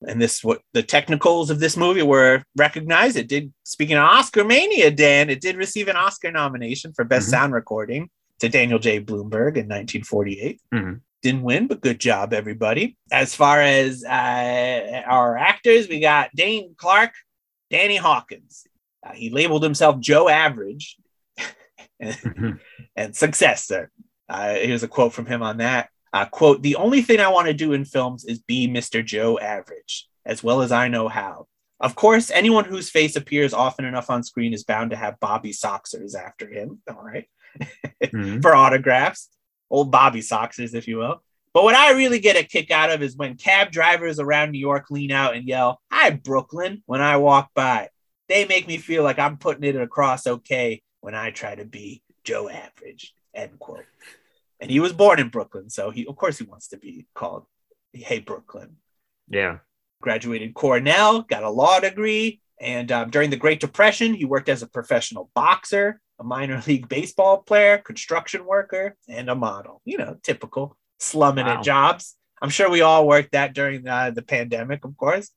And 0.06 0.22
this 0.22 0.44
what 0.44 0.60
the 0.74 0.84
technicals 0.84 1.50
of 1.50 1.58
this 1.58 1.76
movie 1.76 2.02
were 2.02 2.44
recognized. 2.56 3.16
It 3.16 3.28
did 3.28 3.52
speaking 3.64 3.96
of 3.96 4.04
Oscar 4.04 4.44
Mania, 4.44 4.92
Dan, 4.92 5.28
it 5.28 5.40
did 5.40 5.56
receive 5.56 5.88
an 5.88 5.96
Oscar 5.96 6.30
nomination 6.30 6.92
for 6.92 7.04
Best 7.04 7.26
Mhm. 7.26 7.30
Sound 7.32 7.52
Recording 7.52 8.10
to 8.38 8.48
Daniel 8.48 8.78
J. 8.78 9.00
Bloomberg 9.00 9.56
in 9.56 9.66
1948 9.66 10.60
Mhm. 10.72 11.00
Didn't 11.22 11.42
win, 11.42 11.66
but 11.66 11.80
good 11.80 11.98
job, 11.98 12.32
everybody. 12.32 12.96
As 13.10 13.34
far 13.34 13.60
as 13.60 14.04
uh, 14.04 15.02
our 15.06 15.36
actors, 15.36 15.88
we 15.88 16.00
got 16.00 16.30
Dane 16.34 16.74
Clark, 16.76 17.12
Danny 17.70 17.96
Hawkins. 17.96 18.64
Uh, 19.04 19.12
he 19.12 19.30
labeled 19.30 19.62
himself 19.62 19.98
Joe 20.00 20.28
Average 20.28 20.96
and, 22.00 22.14
Mhm. 22.14 22.60
and 22.96 23.16
successor. 23.16 23.90
Uh, 24.28 24.54
here's 24.54 24.82
a 24.82 24.88
quote 24.88 25.12
from 25.12 25.26
him 25.26 25.42
on 25.42 25.58
that. 25.58 25.88
Uh, 26.12 26.24
quote, 26.26 26.62
the 26.62 26.76
only 26.76 27.02
thing 27.02 27.20
I 27.20 27.28
want 27.28 27.48
to 27.48 27.54
do 27.54 27.72
in 27.72 27.84
films 27.84 28.24
is 28.24 28.38
be 28.40 28.68
Mr. 28.68 29.04
Joe 29.04 29.38
Average, 29.38 30.06
as 30.24 30.42
well 30.42 30.62
as 30.62 30.72
I 30.72 30.88
know 30.88 31.08
how. 31.08 31.46
Of 31.80 31.94
course, 31.94 32.30
anyone 32.30 32.64
whose 32.64 32.90
face 32.90 33.14
appears 33.14 33.52
often 33.54 33.84
enough 33.84 34.10
on 34.10 34.22
screen 34.24 34.52
is 34.52 34.64
bound 34.64 34.90
to 34.90 34.96
have 34.96 35.20
Bobby 35.20 35.52
Soxers 35.52 36.14
after 36.14 36.48
him. 36.50 36.80
All 36.88 37.02
right 37.04 37.26
Mhm. 38.02 38.42
for 38.42 38.54
autographs, 38.54 39.28
old 39.70 39.90
Bobby 39.90 40.20
Soxers, 40.20 40.74
if 40.74 40.88
you 40.88 40.98
will. 40.98 41.22
But 41.54 41.64
what 41.64 41.74
I 41.74 41.92
really 41.92 42.20
get 42.20 42.36
a 42.36 42.44
kick 42.44 42.70
out 42.70 42.90
of 42.90 43.02
is 43.02 43.16
when 43.16 43.36
cab 43.36 43.70
drivers 43.70 44.20
around 44.20 44.52
New 44.52 44.58
York 44.58 44.90
lean 44.90 45.10
out 45.10 45.34
and 45.34 45.46
yell, 45.46 45.80
Hi, 45.90 46.10
Brooklyn, 46.10 46.82
when 46.86 47.00
I 47.00 47.16
walk 47.16 47.50
by. 47.54 47.88
They 48.28 48.44
make 48.44 48.68
me 48.68 48.76
feel 48.76 49.02
like 49.02 49.18
I'm 49.18 49.38
putting 49.38 49.64
it 49.64 49.74
across 49.74 50.26
okay 50.26 50.82
when 51.00 51.14
I 51.14 51.30
try 51.30 51.54
to 51.54 51.64
be 51.64 52.02
Joe 52.24 52.48
Average. 52.48 53.14
End 53.34 53.58
quote. 53.58 53.86
And 54.60 54.70
he 54.70 54.80
was 54.80 54.92
born 54.92 55.18
in 55.18 55.28
Brooklyn, 55.30 55.70
so 55.70 55.90
he, 55.90 56.06
of 56.06 56.16
course, 56.16 56.38
he 56.38 56.44
wants 56.44 56.68
to 56.68 56.76
be 56.76 57.06
called 57.14 57.46
Hey, 57.92 58.18
Brooklyn 58.18 58.76
Yeah. 59.28 59.58
graduated 60.02 60.54
Cornell, 60.54 61.22
got 61.22 61.42
a 61.42 61.50
law 61.50 61.80
degree, 61.80 62.40
and 62.60 62.90
um, 62.92 63.10
during 63.10 63.30
the 63.30 63.36
Great 63.36 63.60
Depression, 63.60 64.14
he 64.14 64.24
worked 64.24 64.48
as 64.48 64.62
a 64.62 64.66
professional 64.66 65.30
boxer, 65.34 66.00
a 66.18 66.24
minor 66.24 66.62
league 66.66 66.88
baseball 66.88 67.38
player, 67.38 67.78
construction 67.78 68.44
worker, 68.44 68.96
and 69.08 69.28
a 69.30 69.34
model. 69.34 69.80
You 69.84 69.98
know, 69.98 70.16
typical 70.22 70.76
slumming 70.98 71.46
Wow. 71.46 71.58
at 71.58 71.64
jobs. 71.64 72.16
I'm 72.40 72.50
sure 72.50 72.70
we 72.70 72.82
all 72.82 73.06
worked 73.06 73.32
that 73.32 73.54
during 73.54 73.86
uh, 73.88 74.10
the 74.10 74.22
pandemic, 74.22 74.84
of 74.84 74.96
course. 74.96 75.30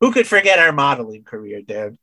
Who 0.00 0.12
could 0.12 0.26
forget 0.26 0.58
our 0.58 0.72
modeling 0.72 1.24
career, 1.24 1.60
Dan? 1.60 1.98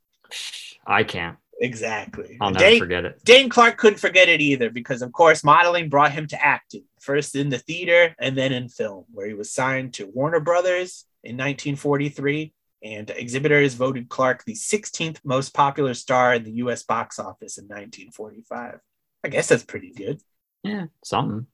I 0.86 1.04
can't. 1.04 1.38
Exactly. 1.60 2.38
I'll 2.40 2.52
never 2.52 2.64
Dane- 2.66 2.80
forget 2.80 3.06
it. 3.06 3.20
Dane 3.24 3.50
Clark 3.50 3.78
couldn't 3.78 3.98
forget 4.00 4.30
it 4.30 4.42
either 4.42 4.70
because, 4.70 5.02
of 5.02 5.12
course, 5.12 5.44
modeling 5.44 5.90
brought 5.90 6.12
him 6.12 6.28
to 6.28 6.46
acting, 6.46 6.84
first 7.00 7.36
in 7.36 7.50
the 7.50 7.58
theater 7.58 8.16
and 8.20 8.38
then 8.38 8.52
in 8.54 8.70
film, 8.70 9.06
where 9.12 9.26
he 9.26 9.34
was 9.34 9.52
signed 9.52 9.96
to 9.96 10.06
Warner 10.06 10.40
Brothers 10.40 11.06
in 11.24 11.36
1943. 11.36 12.54
And 12.84 13.10
exhibitors 13.10 13.74
voted 13.74 14.08
Clark 14.10 14.44
the 14.46 14.54
16th 14.54 15.18
most 15.24 15.54
popular 15.54 15.94
star 15.94 16.36
in 16.36 16.44
the 16.44 16.52
US 16.64 16.84
box 16.84 17.18
office 17.20 17.58
in 17.58 17.66
1945. 17.66 18.80
I 19.24 19.28
guess 19.30 19.48
that's 19.48 19.64
pretty 19.64 19.92
good. 19.92 20.22
Yeah. 20.64 20.86
Something. 21.04 21.48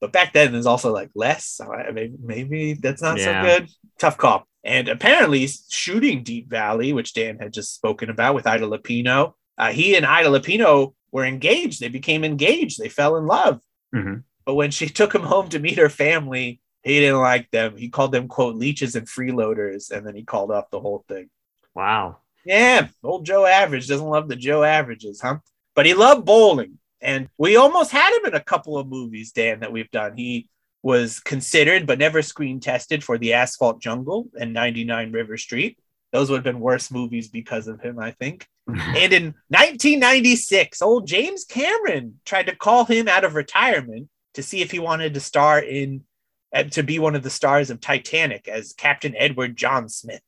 But 0.00 0.12
back 0.12 0.32
then, 0.32 0.52
there's 0.52 0.66
also 0.66 0.92
like 0.92 1.10
less. 1.14 1.44
So 1.44 1.72
I, 1.72 1.90
maybe, 1.90 2.14
maybe 2.22 2.72
that's 2.74 3.02
not 3.02 3.18
Yeah. 3.18 3.42
so 3.42 3.58
good. 3.60 3.70
Tough 3.98 4.16
call. 4.16 4.46
And 4.64 4.88
apparently, 4.88 5.46
shooting 5.68 6.22
Deep 6.22 6.48
Valley, 6.48 6.92
which 6.92 7.12
Dan 7.14 7.38
had 7.38 7.52
just 7.52 7.74
spoken 7.74 8.08
about 8.10 8.34
with 8.34 8.46
Ida 8.46 8.66
Lupino, 8.66 9.34
uh, 9.58 9.72
he 9.72 9.94
and 9.96 10.06
Ida 10.06 10.28
Lupino 10.28 10.94
were 11.12 11.24
engaged. 11.24 11.80
They 11.80 11.88
became 11.88 12.24
engaged. 12.24 12.78
They 12.78 12.88
fell 12.88 13.16
in 13.16 13.26
love. 13.26 13.60
Mhm. 13.94 14.22
But 14.46 14.54
when 14.54 14.70
she 14.70 14.86
took 14.88 15.14
him 15.14 15.22
home 15.22 15.50
to 15.50 15.58
meet 15.58 15.76
her 15.78 15.90
family, 15.90 16.60
he 16.82 17.00
didn't 17.00 17.20
like 17.20 17.50
them. 17.50 17.76
He 17.76 17.88
called 17.88 18.12
them, 18.12 18.28
quote, 18.28 18.56
leeches 18.56 18.96
and 18.96 19.06
freeloaders. 19.06 19.90
And 19.90 20.06
then 20.06 20.14
he 20.14 20.24
called 20.24 20.50
off 20.50 20.70
the 20.70 20.80
whole 20.80 21.04
thing. 21.08 21.28
Wow. 21.74 22.18
Yeah, 22.44 22.88
old 23.04 23.26
Joe 23.26 23.44
Average 23.44 23.88
doesn't 23.88 24.06
love 24.06 24.28
the 24.28 24.36
Joe 24.36 24.62
Averages, 24.64 25.20
huh? 25.20 25.38
But 25.74 25.86
he 25.86 25.94
loved 25.94 26.24
bowling. 26.24 26.78
And 27.00 27.28
we 27.38 27.56
almost 27.56 27.90
had 27.90 28.16
him 28.16 28.26
in 28.26 28.34
a 28.34 28.42
couple 28.42 28.78
of 28.78 28.88
movies, 28.88 29.32
Dan, 29.32 29.60
that 29.60 29.72
we've 29.72 29.90
done. 29.90 30.16
He 30.16 30.48
was 30.82 31.20
considered 31.20 31.86
but 31.86 31.98
never 31.98 32.22
screen 32.22 32.60
tested 32.60 33.04
for 33.04 33.18
The 33.18 33.34
Asphalt 33.34 33.80
Jungle 33.80 34.28
and 34.38 34.52
99 34.52 35.12
River 35.12 35.36
Street. 35.36 35.78
Those 36.12 36.28
would 36.30 36.38
have 36.38 36.44
been 36.44 36.60
worse 36.60 36.90
movies 36.90 37.28
because 37.28 37.68
of 37.68 37.80
him, 37.80 37.98
I 37.98 38.12
think. 38.12 38.46
And 38.68 39.12
in 39.12 39.24
1996, 39.48 40.80
old 40.80 41.06
James 41.06 41.44
Cameron 41.44 42.20
tried 42.24 42.46
to 42.46 42.56
call 42.56 42.84
him 42.84 43.08
out 43.08 43.24
of 43.24 43.34
retirement 43.34 44.08
to 44.34 44.42
see 44.42 44.60
if 44.60 44.70
he 44.70 44.78
wanted 44.78 45.14
to 45.14 45.20
star 45.20 45.58
in, 45.58 46.04
uh, 46.54 46.64
to 46.64 46.82
be 46.82 46.98
one 46.98 47.14
of 47.14 47.22
the 47.22 47.30
stars 47.30 47.70
of 47.70 47.80
Titanic 47.80 48.48
as 48.48 48.72
Captain 48.72 49.14
Edward 49.16 49.56
John 49.56 49.88
Smith. 49.88 50.22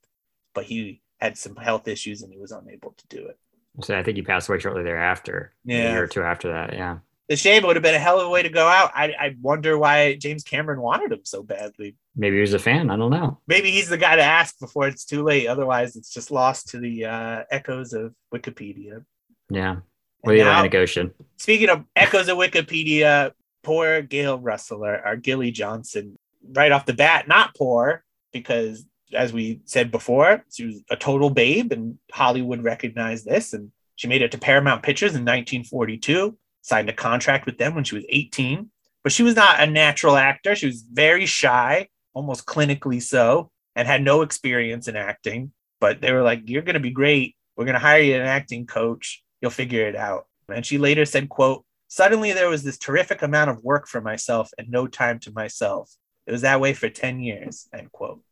But 0.54 0.64
he 0.64 1.00
had 1.20 1.38
some 1.38 1.56
health 1.56 1.88
issues 1.88 2.22
and 2.22 2.32
he 2.32 2.38
was 2.38 2.52
unable 2.52 2.92
to 2.92 3.06
do 3.08 3.26
it. 3.26 3.38
so 3.82 3.96
I 3.98 4.02
think 4.02 4.16
he 4.16 4.22
passed 4.22 4.48
away 4.48 4.58
shortly 4.58 4.82
thereafter. 4.82 5.52
A 5.66 5.72
Yeah. 5.72 5.92
year 5.92 6.02
or 6.04 6.06
two 6.06 6.22
after 6.22 6.52
that. 6.52 6.72
Yeah. 6.74 6.98
The 7.28 7.36
shame 7.36 7.62
it 7.62 7.66
would 7.66 7.76
have 7.76 7.82
been 7.82 7.94
a 7.94 7.98
hell 7.98 8.20
of 8.20 8.26
a 8.26 8.30
way 8.30 8.42
to 8.42 8.48
go 8.50 8.66
out. 8.66 8.90
I, 8.94 9.14
I 9.18 9.36
wonder 9.40 9.78
why 9.78 10.16
James 10.16 10.42
Cameron 10.42 10.80
wanted 10.82 11.12
him 11.12 11.20
so 11.24 11.42
badly. 11.42 11.96
Maybe 12.14 12.36
he 12.36 12.40
was 12.42 12.52
a 12.52 12.58
fan. 12.58 12.90
I 12.90 12.96
don't 12.96 13.10
know. 13.12 13.38
Maybe 13.46 13.70
he's 13.70 13.88
the 13.88 13.96
guy 13.96 14.16
to 14.16 14.22
ask 14.22 14.58
before 14.58 14.86
it's 14.88 15.04
too 15.06 15.22
late. 15.22 15.46
Otherwise, 15.46 15.96
it's 15.96 16.12
just 16.12 16.30
lost 16.30 16.68
to 16.70 16.78
the 16.78 17.06
uh, 17.06 17.44
echoes 17.50 17.94
of 17.94 18.12
Wikipedia. 18.34 19.04
Yeah. 19.48 19.70
And 19.70 19.82
Or 20.24 20.32
the 20.34 20.40
Atlantic 20.40 20.74
Ocean. 20.74 21.14
Speaking 21.38 21.70
of 21.70 21.84
echoes 21.96 22.28
of 22.28 22.36
Wikipedia, 22.36 23.32
poor 23.62 24.02
Gail 24.02 24.38
Russell, 24.38 24.84
our, 24.84 25.00
our 25.04 25.16
Gilly 25.16 25.50
Johnson, 25.50 26.18
right 26.52 26.72
off 26.72 26.86
the 26.86 26.92
bat, 26.92 27.28
not 27.28 27.54
poor, 27.54 28.04
because 28.32 28.84
as 29.14 29.32
we 29.32 29.60
said 29.64 29.90
before, 29.90 30.44
she 30.52 30.66
was 30.66 30.82
a 30.90 30.96
total 30.96 31.30
babe, 31.30 31.72
and 31.72 31.98
Hollywood 32.12 32.64
recognized 32.64 33.26
this. 33.26 33.52
And 33.52 33.70
she 33.96 34.08
made 34.08 34.22
it 34.22 34.32
to 34.32 34.38
Paramount 34.38 34.82
Pictures 34.82 35.12
in 35.12 35.22
1942, 35.22 36.36
signed 36.62 36.88
a 36.88 36.94
contract 36.94 37.46
with 37.46 37.58
them 37.58 37.74
when 37.74 37.84
she 37.84 37.94
was 37.94 38.04
18. 38.08 38.70
But 39.02 39.12
she 39.12 39.22
was 39.22 39.36
not 39.36 39.60
a 39.60 39.66
natural 39.66 40.16
actor. 40.16 40.54
She 40.54 40.66
was 40.66 40.82
very 40.82 41.26
shy, 41.26 41.88
almost 42.14 42.46
clinically 42.46 43.02
so, 43.02 43.50
and 43.74 43.88
had 43.88 44.02
no 44.02 44.22
experience 44.22 44.88
in 44.88 44.96
acting. 44.96 45.52
but 45.80 46.00
they 46.00 46.12
were 46.12 46.22
like, 46.22 46.48
"You're 46.48 46.62
going 46.62 46.74
to 46.74 46.80
be 46.80 46.90
great. 46.90 47.34
We're 47.56 47.64
going 47.64 47.74
to 47.74 47.80
hire 47.80 48.00
you 48.00 48.14
an 48.14 48.22
acting 48.22 48.66
coach. 48.66 49.22
You'll 49.40 49.50
figure 49.50 49.88
it 49.88 49.96
out." 49.96 50.26
And 50.48 50.64
she 50.64 50.78
later 50.78 51.04
said, 51.04 51.28
"quote 51.28 51.64
Suddenly 51.92 52.32
there 52.32 52.48
was 52.48 52.62
this 52.62 52.78
terrific 52.78 53.20
amount 53.20 53.50
of 53.50 53.62
work 53.62 53.86
for 53.86 54.00
myself 54.00 54.50
and 54.56 54.70
no 54.70 54.86
time 54.86 55.18
to 55.18 55.30
myself. 55.30 55.94
It 56.26 56.32
was 56.32 56.40
that 56.40 56.58
way 56.58 56.72
for 56.72 56.88
10 56.88 57.20
years." 57.20 57.68
End 57.70 57.92
quote. 57.92 58.22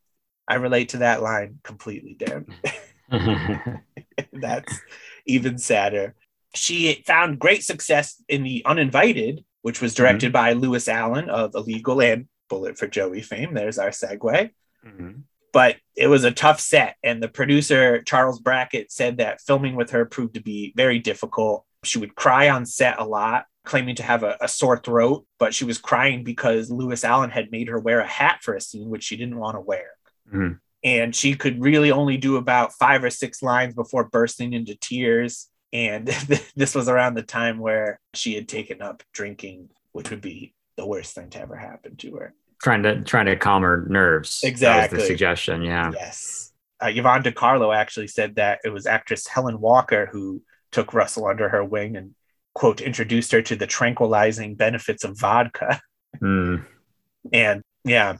I 0.48 0.54
relate 0.54 0.88
to 0.90 0.96
that 0.98 1.20
line 1.20 1.58
completely, 1.62 2.14
Dan. 2.14 2.46
That's 4.32 4.80
even 5.26 5.58
sadder. 5.58 6.14
She 6.54 7.04
found 7.06 7.38
great 7.38 7.62
success 7.62 8.22
in 8.30 8.44
The 8.44 8.62
Uninvited, 8.64 9.44
which 9.60 9.82
was 9.82 9.94
directed 9.94 10.28
mm-hmm. 10.28 10.42
by 10.42 10.52
Lewis 10.54 10.88
Allen 10.88 11.28
of 11.28 11.54
Illegal 11.54 12.00
and 12.00 12.28
Bullet 12.48 12.78
for 12.78 12.86
Joey 12.86 13.20
fame. 13.20 13.52
There's 13.52 13.78
our 13.78 13.90
segue. 13.90 14.52
Mm-hmm. 14.86 15.10
But 15.52 15.76
it 15.94 16.06
was 16.06 16.24
a 16.24 16.32
tough 16.32 16.60
set. 16.60 16.96
And 17.02 17.22
the 17.22 17.28
producer, 17.28 18.00
Charles 18.00 18.40
Brackett, 18.40 18.90
said 18.90 19.18
that 19.18 19.42
filming 19.42 19.76
with 19.76 19.90
her 19.90 20.06
proved 20.06 20.32
to 20.36 20.40
be 20.40 20.72
very 20.74 20.98
difficult. 20.98 21.66
She 21.84 21.98
would 21.98 22.14
cry 22.14 22.48
on 22.48 22.64
set 22.64 22.98
a 22.98 23.04
lot, 23.04 23.44
claiming 23.64 23.94
to 23.96 24.02
have 24.02 24.22
a, 24.22 24.36
a 24.40 24.48
sore 24.48 24.78
throat, 24.78 25.26
but 25.38 25.54
she 25.54 25.64
was 25.64 25.78
crying 25.78 26.24
because 26.24 26.70
Lewis 26.70 27.04
Allen 27.04 27.30
had 27.30 27.50
made 27.50 27.68
her 27.68 27.78
wear 27.78 28.00
a 28.00 28.06
hat 28.06 28.40
for 28.42 28.54
a 28.54 28.60
scene, 28.60 28.88
which 28.88 29.04
she 29.04 29.16
didn't 29.16 29.38
want 29.38 29.56
to 29.56 29.60
wear. 29.60 29.90
Mm-hmm. 30.28 30.54
And 30.82 31.14
she 31.14 31.34
could 31.34 31.60
really 31.60 31.90
only 31.90 32.16
do 32.16 32.36
about 32.36 32.72
five 32.72 33.04
or 33.04 33.10
six 33.10 33.42
lines 33.42 33.74
before 33.74 34.04
bursting 34.04 34.52
into 34.54 34.74
tears. 34.74 35.48
And 35.72 36.06
this 36.56 36.74
was 36.74 36.88
around 36.88 37.14
the 37.14 37.22
time 37.22 37.58
where 37.58 38.00
she 38.14 38.34
had 38.34 38.48
taken 38.48 38.80
up 38.80 39.02
drinking, 39.12 39.68
which 39.92 40.10
would 40.10 40.22
be 40.22 40.54
the 40.76 40.86
worst 40.86 41.14
thing 41.14 41.28
to 41.30 41.40
ever 41.40 41.56
happen 41.56 41.96
to 41.96 42.16
her. 42.16 42.34
Trying 42.62 42.82
to 42.82 43.02
trying 43.02 43.26
to 43.26 43.36
calm 43.36 43.62
her 43.62 43.86
nerves. 43.88 44.40
Exactly. 44.42 44.98
the 44.98 45.04
suggestion. 45.04 45.62
Yeah. 45.62 45.92
Yes. 45.94 46.52
Uh, 46.82 46.88
Yvonne 46.88 47.22
De 47.22 47.32
Carlo 47.32 47.72
actually 47.72 48.06
said 48.06 48.36
that 48.36 48.60
it 48.64 48.70
was 48.70 48.86
actress 48.86 49.26
Helen 49.26 49.60
Walker 49.60 50.06
who 50.06 50.42
took 50.72 50.94
Russell 50.94 51.26
under 51.26 51.48
her 51.48 51.64
wing 51.64 51.96
and 51.96 52.14
quote 52.54 52.80
introduced 52.80 53.32
her 53.32 53.42
to 53.42 53.56
the 53.56 53.66
tranquilizing 53.66 54.54
benefits 54.54 55.04
of 55.04 55.18
vodka. 55.18 55.80
Mm. 56.20 56.64
And 57.32 57.62
yeah, 57.84 58.16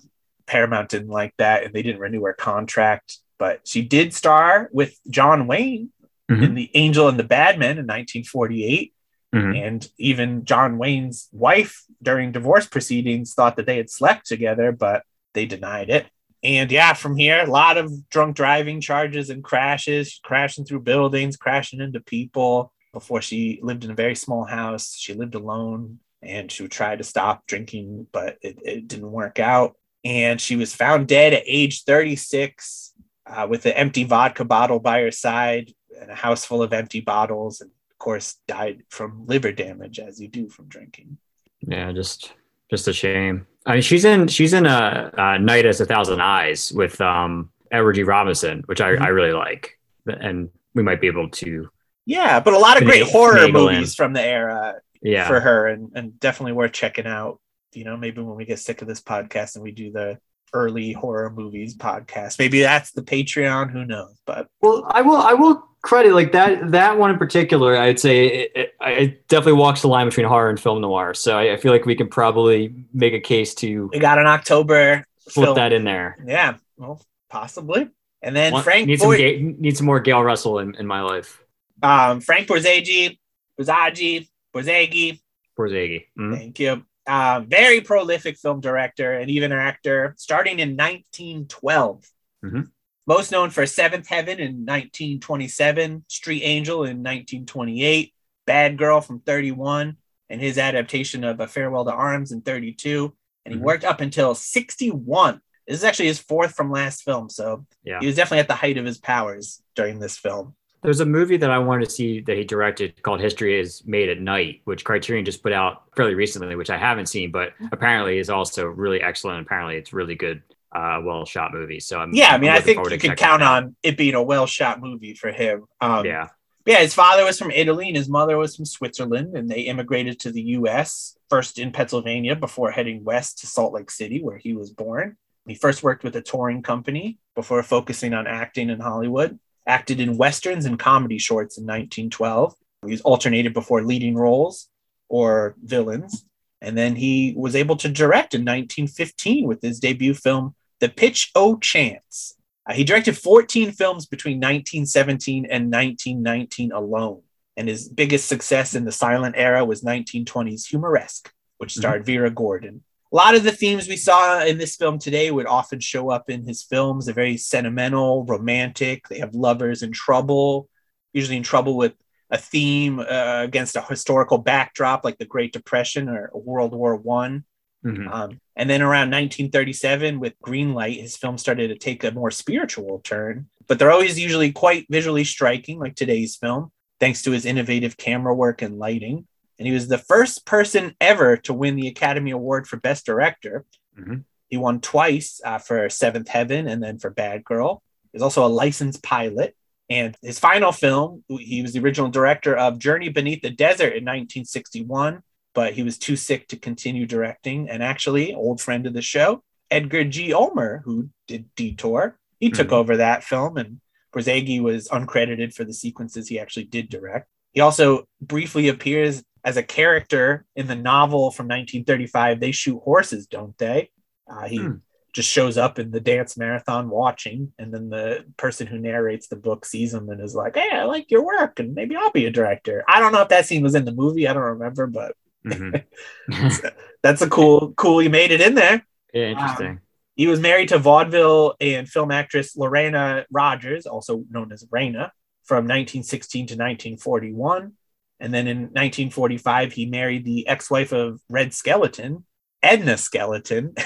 Paramount 0.46 0.88
didn't 0.88 1.08
like 1.08 1.34
that 1.38 1.64
and 1.64 1.74
they 1.74 1.82
didn't 1.82 2.00
renew 2.00 2.24
her 2.24 2.32
contract. 2.32 3.18
But 3.38 3.66
she 3.66 3.82
did 3.82 4.12
star 4.14 4.68
with 4.72 4.98
John 5.08 5.46
Wayne 5.46 5.90
mm-hmm. 6.30 6.42
in 6.42 6.54
The 6.54 6.70
Angel 6.74 7.08
and 7.08 7.18
the 7.18 7.24
Badman 7.24 7.78
in 7.78 7.86
1948. 7.86 8.92
Mm-hmm. 9.34 9.56
And 9.56 9.88
even 9.96 10.44
John 10.44 10.76
Wayne's 10.76 11.28
wife 11.32 11.84
during 12.02 12.32
divorce 12.32 12.66
proceedings 12.66 13.34
thought 13.34 13.56
that 13.56 13.66
they 13.66 13.76
had 13.76 13.90
slept 13.90 14.26
together, 14.26 14.72
but 14.72 15.04
they 15.34 15.46
denied 15.46 15.88
it. 15.88 16.06
And 16.42 16.72
yeah, 16.72 16.94
from 16.94 17.16
here, 17.16 17.40
a 17.40 17.50
lot 17.50 17.76
of 17.76 18.08
drunk 18.08 18.34
driving 18.34 18.80
charges 18.80 19.30
and 19.30 19.44
crashes, 19.44 20.20
crashing 20.22 20.64
through 20.64 20.80
buildings, 20.80 21.36
crashing 21.36 21.80
into 21.80 22.00
people. 22.00 22.72
Before 22.92 23.22
she 23.22 23.60
lived 23.62 23.84
in 23.84 23.90
a 23.90 23.94
very 23.94 24.14
small 24.14 24.44
house, 24.44 24.96
she 24.96 25.14
lived 25.14 25.34
alone 25.34 26.00
and 26.22 26.50
she 26.50 26.62
would 26.62 26.72
try 26.72 26.96
to 26.96 27.04
stop 27.04 27.46
drinking, 27.46 28.06
but 28.12 28.36
it, 28.42 28.58
it 28.62 28.88
didn't 28.88 29.10
work 29.10 29.38
out. 29.38 29.76
And 30.04 30.40
she 30.40 30.56
was 30.56 30.74
found 30.74 31.08
dead 31.08 31.32
at 31.32 31.42
age 31.46 31.84
36 31.84 32.92
uh, 33.26 33.46
with 33.48 33.66
an 33.66 33.72
empty 33.72 34.04
vodka 34.04 34.44
bottle 34.44 34.80
by 34.80 35.02
her 35.02 35.10
side 35.10 35.72
and 36.00 36.10
a 36.10 36.14
house 36.14 36.44
full 36.44 36.62
of 36.62 36.72
empty 36.72 37.00
bottles 37.00 37.60
and 37.60 37.70
of 37.70 37.98
course 37.98 38.36
died 38.48 38.82
from 38.88 39.26
liver 39.26 39.52
damage 39.52 39.98
as 39.98 40.20
you 40.20 40.28
do 40.28 40.48
from 40.48 40.66
drinking. 40.66 41.18
Yeah 41.60 41.92
just 41.92 42.32
just 42.70 42.88
a 42.88 42.92
shame. 42.92 43.46
I 43.66 43.74
mean 43.74 43.82
she's 43.82 44.04
in 44.04 44.28
she's 44.28 44.52
in 44.52 44.66
a, 44.66 45.10
a 45.16 45.38
Night 45.38 45.64
Has 45.64 45.80
a 45.80 45.86
Thousand 45.86 46.20
Eyes 46.20 46.72
with 46.72 47.00
um 47.00 47.50
edward 47.70 47.94
g. 47.94 48.02
Robinson 48.02 48.62
which 48.66 48.80
i, 48.80 48.92
mm-hmm. 48.92 49.02
I 49.02 49.08
really 49.08 49.32
like. 49.32 49.78
And 50.06 50.50
we 50.74 50.82
might 50.82 51.00
be 51.00 51.06
able 51.06 51.28
to 51.28 51.68
yeah 52.10 52.40
but 52.40 52.54
a 52.54 52.58
lot 52.58 52.76
of 52.76 52.84
great 52.84 53.02
horror 53.02 53.48
movies 53.48 53.90
in. 53.90 53.94
from 53.94 54.12
the 54.12 54.22
era 54.22 54.74
yeah 55.02 55.26
for 55.26 55.40
her 55.40 55.66
and, 55.66 55.92
and 55.94 56.18
definitely 56.20 56.52
worth 56.52 56.72
checking 56.72 57.06
out 57.06 57.40
you 57.74 57.84
know, 57.84 57.96
maybe 57.96 58.20
when 58.20 58.36
we 58.36 58.44
get 58.44 58.58
sick 58.58 58.82
of 58.82 58.88
this 58.88 59.00
podcast 59.00 59.54
and 59.54 59.62
we 59.62 59.70
do 59.70 59.90
the 59.92 60.18
early 60.52 60.92
horror 60.92 61.30
movies 61.30 61.76
podcast, 61.76 62.38
maybe 62.38 62.60
that's 62.60 62.90
the 62.92 63.02
Patreon. 63.02 63.70
Who 63.70 63.84
knows? 63.84 64.18
But 64.26 64.48
well, 64.60 64.86
I 64.90 65.02
will. 65.02 65.16
I 65.16 65.34
will 65.34 65.62
credit 65.82 66.14
like 66.14 66.32
that. 66.32 66.72
That 66.72 66.98
one 66.98 67.10
in 67.10 67.18
particular, 67.18 67.76
I'd 67.76 68.00
say 68.00 68.26
it, 68.26 68.52
it, 68.54 68.74
it 68.80 69.28
definitely 69.28 69.60
walks 69.60 69.82
the 69.82 69.88
line 69.88 70.06
between 70.06 70.26
horror 70.26 70.50
and 70.50 70.58
film 70.58 70.80
noir. 70.80 71.14
So 71.14 71.38
I, 71.38 71.54
I, 71.54 71.56
feel 71.56 71.72
like 71.72 71.86
we 71.86 71.94
can 71.94 72.08
probably 72.08 72.74
make 72.92 73.14
a 73.14 73.20
case 73.20 73.54
to. 73.56 73.88
We 73.92 73.98
got 73.98 74.18
an 74.18 74.26
October. 74.26 75.04
Flip 75.28 75.46
film. 75.46 75.54
that 75.56 75.72
in 75.72 75.84
there. 75.84 76.18
Yeah, 76.26 76.56
well, 76.76 77.00
possibly. 77.28 77.88
And 78.20 78.34
then 78.34 78.52
One, 78.52 78.64
Frank 78.64 78.86
needs 78.86 79.00
some, 79.00 79.12
need 79.12 79.76
some 79.76 79.86
more 79.86 80.00
Gail 80.00 80.22
Russell 80.22 80.58
in, 80.58 80.74
in 80.74 80.86
my 80.86 81.02
life. 81.02 81.40
Um, 81.82 82.20
Frank 82.20 82.48
Borzage, 82.48 83.18
Borzage, 83.58 84.28
Borzage. 84.54 85.20
Borzage. 85.58 86.06
Mm-hmm. 86.18 86.34
Thank 86.34 86.60
you. 86.60 86.84
Uh, 87.06 87.40
very 87.46 87.80
prolific 87.80 88.36
film 88.36 88.60
director 88.60 89.12
and 89.12 89.30
even 89.30 89.52
actor, 89.52 90.14
starting 90.16 90.58
in 90.60 90.76
1912. 90.76 92.04
Mm-hmm. 92.44 92.60
Most 93.06 93.32
known 93.32 93.50
for 93.50 93.66
Seventh 93.66 94.06
Heaven 94.06 94.38
in 94.38 94.64
1927, 94.64 96.04
Street 96.06 96.42
Angel 96.44 96.84
in 96.84 96.98
1928, 96.98 98.14
Bad 98.46 98.78
Girl 98.78 99.00
from 99.00 99.20
31, 99.20 99.96
and 100.28 100.40
his 100.40 100.58
adaptation 100.58 101.24
of 101.24 101.40
A 101.40 101.48
Farewell 101.48 101.84
to 101.86 101.92
Arms 101.92 102.30
in 102.30 102.42
32. 102.42 103.12
And 103.44 103.52
he 103.52 103.58
mm-hmm. 103.58 103.66
worked 103.66 103.84
up 103.84 104.00
until 104.00 104.34
61. 104.34 105.40
This 105.66 105.78
is 105.78 105.84
actually 105.84 106.06
his 106.06 106.18
fourth 106.18 106.54
from 106.54 106.70
last 106.70 107.02
film. 107.02 107.28
So 107.28 107.66
yeah. 107.82 107.98
he 108.00 108.06
was 108.06 108.16
definitely 108.16 108.40
at 108.40 108.48
the 108.48 108.54
height 108.54 108.78
of 108.78 108.84
his 108.84 108.98
powers 108.98 109.62
during 109.74 109.98
this 109.98 110.16
film. 110.16 110.54
There's 110.82 111.00
a 111.00 111.06
movie 111.06 111.36
that 111.36 111.50
I 111.50 111.58
wanted 111.58 111.86
to 111.86 111.90
see 111.90 112.20
that 112.20 112.36
he 112.36 112.44
directed 112.44 113.02
called 113.02 113.20
History 113.20 113.58
is 113.58 113.82
Made 113.86 114.08
at 114.08 114.20
Night, 114.20 114.62
which 114.64 114.84
Criterion 114.84 115.24
just 115.24 115.42
put 115.42 115.52
out 115.52 115.82
fairly 115.94 116.14
recently, 116.14 116.56
which 116.56 116.70
I 116.70 116.78
haven't 116.78 117.06
seen, 117.06 117.30
but 117.30 117.52
apparently 117.70 118.18
is 118.18 118.30
also 118.30 118.66
really 118.66 119.02
excellent. 119.02 119.42
Apparently, 119.42 119.76
it's 119.76 119.92
really 119.92 120.14
good, 120.14 120.42
uh, 120.72 121.00
well 121.04 121.26
shot 121.26 121.52
movie. 121.52 121.80
So 121.80 122.00
I'm 122.00 122.14
yeah, 122.14 122.32
I 122.34 122.38
mean, 122.38 122.50
I 122.50 122.60
think 122.60 122.88
you 122.90 122.98
can 122.98 123.14
count 123.14 123.42
on 123.42 123.76
it 123.82 123.98
being 123.98 124.14
a 124.14 124.22
well 124.22 124.46
shot 124.46 124.80
movie 124.80 125.14
for 125.14 125.30
him. 125.30 125.64
Um, 125.82 126.06
yeah, 126.06 126.28
yeah. 126.64 126.78
His 126.78 126.94
father 126.94 127.24
was 127.24 127.38
from 127.38 127.50
Italy 127.50 127.88
and 127.88 127.96
his 127.96 128.08
mother 128.08 128.38
was 128.38 128.56
from 128.56 128.64
Switzerland, 128.64 129.36
and 129.36 129.50
they 129.50 129.62
immigrated 129.62 130.18
to 130.20 130.32
the 130.32 130.42
U.S. 130.42 131.16
first 131.28 131.58
in 131.58 131.72
Pennsylvania 131.72 132.36
before 132.36 132.70
heading 132.70 133.04
west 133.04 133.40
to 133.40 133.46
Salt 133.46 133.74
Lake 133.74 133.90
City, 133.90 134.22
where 134.22 134.38
he 134.38 134.54
was 134.54 134.70
born. 134.70 135.18
He 135.46 135.54
first 135.56 135.82
worked 135.82 136.04
with 136.04 136.16
a 136.16 136.22
touring 136.22 136.62
company 136.62 137.18
before 137.34 137.62
focusing 137.62 138.14
on 138.14 138.26
acting 138.26 138.70
in 138.70 138.78
Hollywood 138.78 139.38
acted 139.66 140.00
in 140.00 140.16
westerns 140.16 140.64
and 140.64 140.78
comedy 140.78 141.18
shorts 141.18 141.58
in 141.58 141.64
1912. 141.64 142.54
He 142.84 142.92
was 142.92 143.00
alternated 143.02 143.52
before 143.52 143.84
leading 143.84 144.14
roles 144.14 144.68
or 145.08 145.54
villains. 145.62 146.24
And 146.60 146.76
then 146.76 146.96
he 146.96 147.34
was 147.36 147.56
able 147.56 147.76
to 147.76 147.88
direct 147.88 148.34
in 148.34 148.42
1915 148.42 149.46
with 149.46 149.62
his 149.62 149.80
debut 149.80 150.14
film, 150.14 150.54
The 150.80 150.88
Pitch 150.88 151.30
O 151.34 151.58
Chance. 151.58 152.34
Uh, 152.68 152.74
he 152.74 152.84
directed 152.84 153.16
14 153.16 153.72
films 153.72 154.06
between 154.06 154.36
1917 154.36 155.46
and 155.46 155.72
1919 155.72 156.72
alone. 156.72 157.22
And 157.56 157.68
his 157.68 157.88
biggest 157.88 158.28
success 158.28 158.74
in 158.74 158.84
the 158.84 158.92
silent 158.92 159.34
era 159.36 159.64
was 159.64 159.82
1920's 159.82 160.66
Humoresque, 160.66 161.32
which 161.58 161.74
starred 161.74 162.02
mm-hmm. 162.02 162.06
Vera 162.06 162.30
Gordon 162.30 162.82
a 163.12 163.16
lot 163.16 163.34
of 163.34 163.42
the 163.42 163.52
themes 163.52 163.88
we 163.88 163.96
saw 163.96 164.44
in 164.44 164.58
this 164.58 164.76
film 164.76 164.98
today 164.98 165.30
would 165.30 165.46
often 165.46 165.80
show 165.80 166.10
up 166.10 166.30
in 166.30 166.46
his 166.46 166.62
films. 166.62 167.06
They're 167.06 167.14
very 167.14 167.36
sentimental, 167.36 168.24
romantic. 168.24 169.08
They 169.08 169.18
have 169.18 169.34
lovers 169.34 169.82
in 169.82 169.92
trouble, 169.92 170.68
usually 171.12 171.36
in 171.36 171.42
trouble 171.42 171.76
with 171.76 171.94
a 172.30 172.38
theme 172.38 173.00
uh, 173.00 173.42
against 173.42 173.74
a 173.74 173.82
historical 173.82 174.38
backdrop 174.38 175.04
like 175.04 175.18
the 175.18 175.24
Great 175.24 175.52
Depression 175.52 176.08
or 176.08 176.30
World 176.32 176.72
War 176.72 176.94
One. 176.94 177.44
Mm-hmm. 177.84 178.08
Um, 178.08 178.40
and 178.54 178.70
then 178.70 178.82
around 178.82 179.10
1937, 179.10 180.20
with 180.20 180.38
Greenlight, 180.44 181.00
his 181.00 181.16
film 181.16 181.38
started 181.38 181.68
to 181.68 181.78
take 181.78 182.04
a 182.04 182.12
more 182.12 182.30
spiritual 182.30 183.00
turn. 183.02 183.48
But 183.66 183.78
they're 183.78 183.90
always 183.90 184.18
usually 184.18 184.52
quite 184.52 184.86
visually 184.88 185.24
striking, 185.24 185.80
like 185.80 185.96
today's 185.96 186.36
film, 186.36 186.70
thanks 187.00 187.22
to 187.22 187.32
his 187.32 187.46
innovative 187.46 187.96
camera 187.96 188.34
work 188.34 188.62
and 188.62 188.78
lighting 188.78 189.26
and 189.60 189.66
he 189.66 189.74
was 189.74 189.88
the 189.88 189.98
first 189.98 190.46
person 190.46 190.96
ever 191.02 191.36
to 191.36 191.52
win 191.52 191.76
the 191.76 191.86
Academy 191.86 192.30
Award 192.30 192.66
for 192.66 192.78
Best 192.78 193.04
Director. 193.04 193.66
Mm-hmm. 193.96 194.20
He 194.48 194.56
won 194.56 194.80
twice 194.80 195.38
uh, 195.44 195.58
for 195.58 195.90
Seventh 195.90 196.28
Heaven 196.28 196.66
and 196.66 196.82
then 196.82 196.98
for 196.98 197.10
Bad 197.10 197.44
Girl. 197.44 197.82
He's 198.10 198.22
also 198.22 198.44
a 198.44 198.48
licensed 198.48 199.02
pilot. 199.02 199.54
And 199.90 200.16
his 200.22 200.38
final 200.38 200.72
film, 200.72 201.24
he 201.28 201.60
was 201.60 201.74
the 201.74 201.80
original 201.80 202.08
director 202.08 202.56
of 202.56 202.78
Journey 202.78 203.10
Beneath 203.10 203.42
the 203.42 203.50
Desert 203.50 203.92
in 203.92 204.04
1961, 204.04 205.22
but 205.54 205.74
he 205.74 205.82
was 205.82 205.98
too 205.98 206.16
sick 206.16 206.48
to 206.48 206.56
continue 206.56 207.04
directing. 207.04 207.68
And 207.68 207.82
actually, 207.82 208.32
old 208.32 208.62
friend 208.62 208.86
of 208.86 208.94
the 208.94 209.02
show, 209.02 209.42
Edgar 209.70 210.04
G. 210.04 210.32
Ulmer, 210.32 210.80
who 210.86 211.10
did 211.28 211.54
Detour, 211.54 212.16
he 212.38 212.48
mm-hmm. 212.48 212.56
took 212.56 212.72
over 212.72 212.96
that 212.96 213.24
film, 213.24 213.58
and 213.58 213.82
Borzage 214.14 214.62
was 214.62 214.88
uncredited 214.88 215.52
for 215.52 215.64
the 215.64 215.74
sequences 215.74 216.28
he 216.28 216.40
actually 216.40 216.64
did 216.64 216.88
direct. 216.88 217.28
He 217.52 217.60
also 217.60 218.04
briefly 218.22 218.68
appears 218.68 219.22
as 219.44 219.56
a 219.56 219.62
character 219.62 220.44
in 220.56 220.66
the 220.66 220.74
novel 220.74 221.30
from 221.30 221.46
1935. 221.46 222.40
They 222.40 222.52
shoot 222.52 222.80
horses, 222.82 223.26
don't 223.26 223.56
they? 223.58 223.90
Uh, 224.28 224.46
he 224.46 224.58
hmm. 224.58 224.74
just 225.12 225.28
shows 225.28 225.58
up 225.58 225.78
in 225.78 225.90
the 225.90 226.00
dance 226.00 226.36
marathon 226.36 226.88
watching, 226.88 227.52
and 227.58 227.72
then 227.74 227.90
the 227.90 228.24
person 228.36 228.66
who 228.66 228.78
narrates 228.78 229.28
the 229.28 229.36
book 229.36 229.64
sees 229.64 229.92
him 229.92 230.08
and 230.08 230.20
is 230.20 230.34
like, 230.34 230.56
"Hey, 230.56 230.70
I 230.72 230.84
like 230.84 231.10
your 231.10 231.24
work, 231.24 231.58
and 231.58 231.74
maybe 231.74 231.96
I'll 231.96 232.12
be 232.12 232.26
a 232.26 232.30
director." 232.30 232.84
I 232.88 233.00
don't 233.00 233.12
know 233.12 233.22
if 233.22 233.28
that 233.28 233.46
scene 233.46 233.62
was 233.62 233.74
in 233.74 233.84
the 233.84 233.92
movie. 233.92 234.28
I 234.28 234.32
don't 234.32 234.42
remember, 234.42 234.86
but 234.86 235.16
Mhm. 235.44 235.84
that's 237.02 237.22
a 237.22 237.28
cool, 237.28 237.72
cool. 237.72 237.98
He 237.98 238.08
made 238.08 238.30
it 238.30 238.40
in 238.40 238.54
there. 238.54 238.84
yeah, 239.12 239.28
interesting. 239.28 239.80
He 240.16 240.26
was 240.26 240.40
married 240.40 240.68
to 240.68 240.78
vaudeville 240.78 241.54
and 241.60 241.88
film 241.88 242.10
actress 242.10 242.56
Lorena 242.56 243.24
Rogers, 243.30 243.86
also 243.86 244.24
known 244.30 244.52
as 244.52 244.64
Raina, 244.66 245.10
from 245.44 245.64
1916 245.64 246.48
to 246.48 246.54
1941. 246.54 247.72
And 248.20 248.32
then 248.34 248.46
in 248.46 248.58
1945, 248.64 249.72
he 249.72 249.86
married 249.86 250.24
the 250.24 250.46
ex 250.46 250.70
wife 250.70 250.92
of 250.92 251.20
Red 251.28 251.54
Skeleton, 251.54 252.24
Edna 252.62 252.96
Skeleton. 252.98 253.74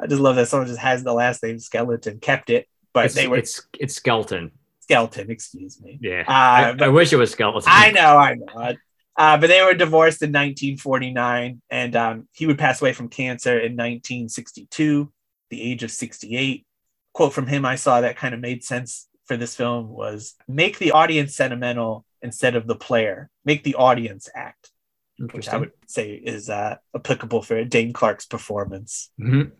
I 0.00 0.06
just 0.08 0.20
love 0.20 0.36
that 0.36 0.48
someone 0.48 0.68
just 0.68 0.80
has 0.80 1.02
the 1.04 1.12
last 1.12 1.42
name 1.42 1.58
Skeleton, 1.58 2.18
kept 2.20 2.50
it, 2.50 2.68
but 2.92 3.06
it's, 3.06 3.14
they 3.14 3.28
were 3.28 3.36
it's 3.38 3.66
it's 3.78 3.94
skeleton. 3.94 4.52
Skeleton, 4.80 5.30
excuse 5.30 5.80
me. 5.80 5.98
Yeah, 6.00 6.24
Uh, 6.26 6.32
I, 6.32 6.72
but- 6.72 6.82
I 6.84 6.88
wish 6.88 7.12
it 7.12 7.16
was 7.16 7.32
skeleton. 7.32 7.68
I 7.72 7.90
know, 7.90 8.16
I 8.16 8.34
know. 8.34 8.74
Uh, 9.18 9.38
but 9.38 9.46
they 9.46 9.62
were 9.62 9.72
divorced 9.72 10.22
in 10.22 10.28
1949, 10.28 11.62
and 11.70 11.96
um, 11.96 12.28
he 12.32 12.46
would 12.46 12.58
pass 12.58 12.80
away 12.82 12.92
from 12.92 13.08
cancer 13.08 13.52
in 13.58 13.72
1962, 13.72 15.10
the 15.50 15.62
age 15.62 15.82
of 15.82 15.90
68. 15.90 16.66
Quote 17.14 17.32
from 17.32 17.46
him 17.46 17.64
I 17.64 17.76
saw 17.76 18.02
that 18.02 18.16
kind 18.16 18.34
of 18.34 18.40
made 18.40 18.62
sense 18.62 19.08
for 19.24 19.36
this 19.36 19.56
film 19.56 19.88
was 19.88 20.34
make 20.46 20.78
the 20.78 20.92
audience 20.92 21.34
sentimental 21.34 22.04
instead 22.22 22.56
of 22.56 22.66
the 22.66 22.76
player. 22.76 23.30
Make 23.44 23.62
the 23.64 23.74
audience 23.76 24.28
act, 24.34 24.70
which 25.32 25.48
I 25.48 25.56
would 25.58 25.72
say 25.86 26.12
is 26.12 26.48
uh, 26.50 26.76
applicable 26.94 27.42
for 27.42 27.64
Dane 27.64 27.92
Clark's 27.92 28.26
performance. 28.26 29.10
Mhm. 29.20 29.52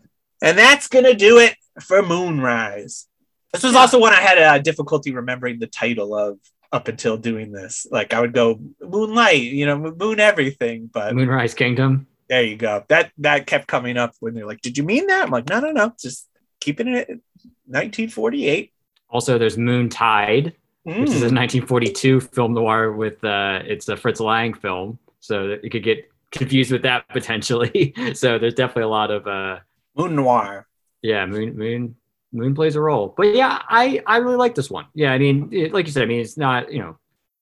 And 0.42 0.58
that's 0.58 0.88
going 0.88 1.04
to 1.06 1.14
do 1.14 1.38
it 1.38 1.54
for 1.82 2.02
Moonrise. 2.02 3.06
This 3.52 3.62
was 3.62 3.74
also 3.74 3.98
one 3.98 4.12
I 4.12 4.20
had 4.20 4.38
a 4.38 4.62
difficulty 4.62 5.12
remembering 5.14 5.58
the 5.58 5.66
title 5.66 6.14
of 6.14 6.38
up 6.72 6.88
until 6.88 7.16
doing 7.16 7.52
this. 7.52 7.86
Like 7.90 8.12
I 8.12 8.20
would 8.20 8.32
go 8.34 8.60
Moonlight, 8.82 9.40
you 9.40 9.64
know, 9.66 9.78
Moon 9.78 10.20
everything, 10.20 10.90
but 10.92 11.14
Moonrise 11.14 11.54
Kingdom. 11.54 12.06
there 12.28 12.42
you 12.42 12.56
go. 12.56 12.84
That 12.88 13.12
that 13.18 13.46
kept 13.46 13.66
coming 13.66 13.96
up 13.96 14.12
when 14.20 14.34
they're 14.34 14.44
like, 14.46 14.60
"Did 14.60 14.76
you 14.76 14.82
mean 14.84 15.06
that?" 15.06 15.22
I'm 15.24 15.30
like, 15.30 15.48
"No, 15.48 15.60
no, 15.60 15.70
no. 15.72 15.94
Just 15.98 16.28
keeping 16.60 16.88
it 16.88 17.08
at 17.08 17.18
1948." 17.66 18.72
Also, 19.08 19.38
there's 19.38 19.56
Moon 19.56 19.88
Tide, 19.88 20.54
which 20.86 21.10
is 21.10 21.22
a 21.22 21.26
Mm. 21.30 21.36
1942 21.36 22.20
film 22.20 22.54
noir 22.54 22.92
with 22.92 23.22
uh, 23.24 23.60
it's 23.64 23.88
a 23.88 23.96
Fritz 23.96 24.20
Lang 24.20 24.54
film, 24.54 24.98
so 25.20 25.48
that 25.48 25.64
you 25.64 25.70
could 25.70 25.82
get 25.82 26.08
confused 26.30 26.70
with 26.72 26.82
that 26.82 27.08
potentially. 27.18 27.92
so 28.14 28.38
there's 28.38 28.54
definitely 28.54 28.84
a 28.84 28.88
lot 28.88 29.10
of 29.10 29.26
uh, 29.26 29.58
Moon 29.96 30.14
Noir. 30.14 30.66
yeah, 31.02 31.26
Moon 31.26 31.56
Moon 31.56 31.94
Moon 32.32 32.54
plays 32.54 32.76
a 32.76 32.80
role. 32.80 33.14
But 33.16 33.34
yeah, 33.34 33.62
I 33.68 34.02
I 34.06 34.18
really 34.18 34.36
like 34.36 34.54
this 34.54 34.70
one. 34.70 34.86
Yeah, 34.94 35.12
I 35.12 35.18
mean, 35.18 35.48
it, 35.52 35.72
like 35.72 35.86
you 35.86 35.92
said, 35.92 36.02
I 36.02 36.06
mean, 36.06 36.20
it's 36.20 36.36
not 36.36 36.72
you 36.72 36.78
know, 36.80 36.96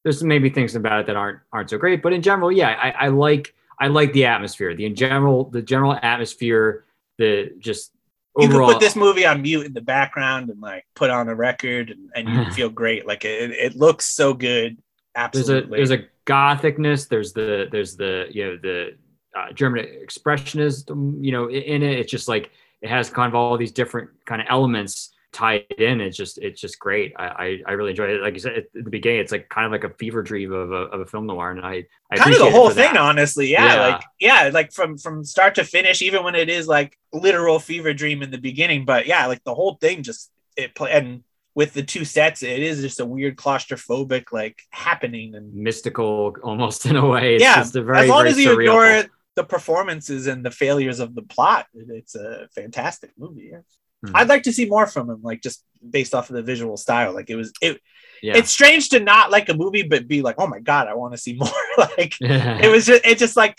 there's 0.04 0.22
maybe 0.22 0.50
things 0.50 0.74
about 0.74 1.00
it 1.00 1.06
that 1.06 1.16
aren't 1.16 1.40
aren't 1.52 1.70
so 1.70 1.78
great, 1.78 2.02
but 2.02 2.12
in 2.12 2.22
general, 2.22 2.50
yeah, 2.52 2.70
I, 2.70 3.06
I 3.06 3.08
like 3.08 3.54
I 3.78 3.88
like 3.88 4.12
the 4.12 4.24
atmosphere, 4.26 4.74
the 4.74 4.86
in 4.86 4.94
general 4.94 5.50
the 5.50 5.62
general 5.62 5.98
atmosphere, 6.00 6.84
the 7.18 7.52
just 7.58 7.90
You 8.36 8.48
could 8.48 8.64
put 8.64 8.80
this 8.80 8.96
movie 8.96 9.24
on 9.24 9.42
mute 9.42 9.66
in 9.66 9.72
the 9.74 9.80
background 9.80 10.50
and 10.50 10.60
like 10.60 10.84
put 10.94 11.10
on 11.10 11.28
a 11.28 11.34
record, 11.34 11.90
and, 11.90 12.10
and 12.16 12.28
you 12.28 12.52
feel 12.54 12.68
great. 12.68 13.06
Like 13.06 13.24
it, 13.24 13.50
it 13.52 13.76
looks 13.76 14.06
so 14.06 14.34
good. 14.34 14.76
there's 15.14 15.48
a 15.48 15.56
Absolutely. 15.58 15.78
there's 15.78 15.90
a 15.92 16.04
gothicness 16.24 17.06
there's 17.06 17.32
the 17.32 17.68
there's 17.70 17.96
the 17.96 18.26
you 18.30 18.44
know 18.44 18.56
the 18.62 18.96
uh, 19.36 19.52
german 19.52 19.84
expressionism 19.84 21.22
you 21.22 21.32
know 21.32 21.50
in 21.50 21.82
it 21.82 21.98
it's 21.98 22.10
just 22.10 22.28
like 22.28 22.50
it 22.80 22.88
has 22.88 23.10
kind 23.10 23.28
of 23.28 23.34
all 23.34 23.56
these 23.56 23.72
different 23.72 24.10
kind 24.24 24.40
of 24.40 24.46
elements 24.50 25.13
tied 25.34 25.64
in 25.78 26.00
it's 26.00 26.16
just 26.16 26.38
it's 26.38 26.60
just 26.60 26.78
great 26.78 27.12
i 27.18 27.26
i, 27.26 27.58
I 27.66 27.72
really 27.72 27.90
enjoy 27.90 28.04
it 28.06 28.22
like 28.22 28.34
you 28.34 28.40
said 28.40 28.52
at 28.56 28.64
the 28.72 28.88
beginning 28.88 29.18
it's 29.20 29.32
like 29.32 29.48
kind 29.48 29.66
of 29.66 29.72
like 29.72 29.82
a 29.84 29.90
fever 29.94 30.22
dream 30.22 30.52
of 30.52 30.70
a, 30.70 30.74
of 30.94 31.00
a 31.00 31.06
film 31.06 31.26
noir 31.26 31.50
and 31.50 31.60
i, 31.60 31.84
I 32.10 32.16
kind 32.16 32.32
of 32.32 32.38
the 32.38 32.50
whole 32.52 32.70
thing 32.70 32.94
that. 32.94 33.00
honestly 33.00 33.50
yeah, 33.50 33.74
Yeah. 33.74 33.80
like 33.88 34.02
yeah 34.20 34.50
like 34.54 34.72
from 34.72 34.96
from 34.96 35.24
start 35.24 35.56
to 35.56 35.64
finish 35.64 36.00
even 36.02 36.22
when 36.22 36.36
it 36.36 36.48
is 36.48 36.68
like 36.68 36.96
literal 37.12 37.58
fever 37.58 37.92
dream 37.92 38.22
in 38.22 38.30
the 38.30 38.38
beginning 38.38 38.84
but 38.84 39.06
yeah 39.06 39.26
like 39.26 39.42
the 39.44 39.54
whole 39.54 39.74
thing 39.74 40.02
just 40.04 40.30
it 40.56 40.74
play 40.76 40.92
and 40.92 41.24
with 41.56 41.72
the 41.72 41.82
two 41.82 42.04
sets 42.04 42.42
it 42.44 42.60
is 42.62 42.80
just 42.80 43.00
a 43.00 43.04
weird 43.06 43.36
claustrophobic 43.36 44.30
like 44.32 44.62
happening 44.70 45.34
and 45.34 45.52
mystical 45.52 46.36
almost 46.44 46.86
in 46.86 46.94
a 46.96 47.06
way 47.06 47.34
it's 47.34 47.42
Yeah, 47.42 47.56
just 47.56 47.74
a 47.76 47.82
very 47.82 47.98
as 48.04 48.08
long 48.08 48.18
very 48.20 48.30
as 48.30 48.38
you 48.38 48.50
surreal 48.50 48.60
ignore 48.60 48.86
film. 48.86 49.06
the 49.34 49.44
performances 49.44 50.26
and 50.28 50.44
the 50.44 50.50
failures 50.52 51.00
of 51.00 51.14
the 51.16 51.22
plot 51.22 51.66
it's 51.74 52.14
a 52.14 52.48
fantastic 52.54 53.10
movie 53.18 53.50
yeah. 53.52 53.58
Mhm. 54.04 54.10
i'd 54.14 54.28
like 54.28 54.42
to 54.44 54.52
see 54.52 54.66
more 54.66 54.86
from 54.86 55.08
him 55.10 55.20
like 55.22 55.42
just 55.42 55.64
based 55.90 56.14
off 56.14 56.30
of 56.30 56.36
the 56.36 56.42
visual 56.42 56.76
style 56.76 57.12
like 57.12 57.28
it 57.30 57.36
was 57.36 57.52
it 57.60 57.80
yeah 58.22 58.36
it's 58.36 58.50
strange 58.50 58.88
to 58.90 59.00
not 59.00 59.30
like 59.30 59.48
a 59.48 59.54
movie 59.54 59.82
but 59.82 60.08
be 60.08 60.22
like 60.22 60.36
oh 60.38 60.46
my 60.46 60.60
god 60.60 60.88
i 60.88 60.94
want 60.94 61.12
to 61.12 61.18
see 61.18 61.34
more 61.44 61.48
like 61.98 62.14
it 62.20 62.70
was 62.70 62.86
just 62.86 63.04
it 63.06 63.18
just 63.18 63.36
like 63.36 63.56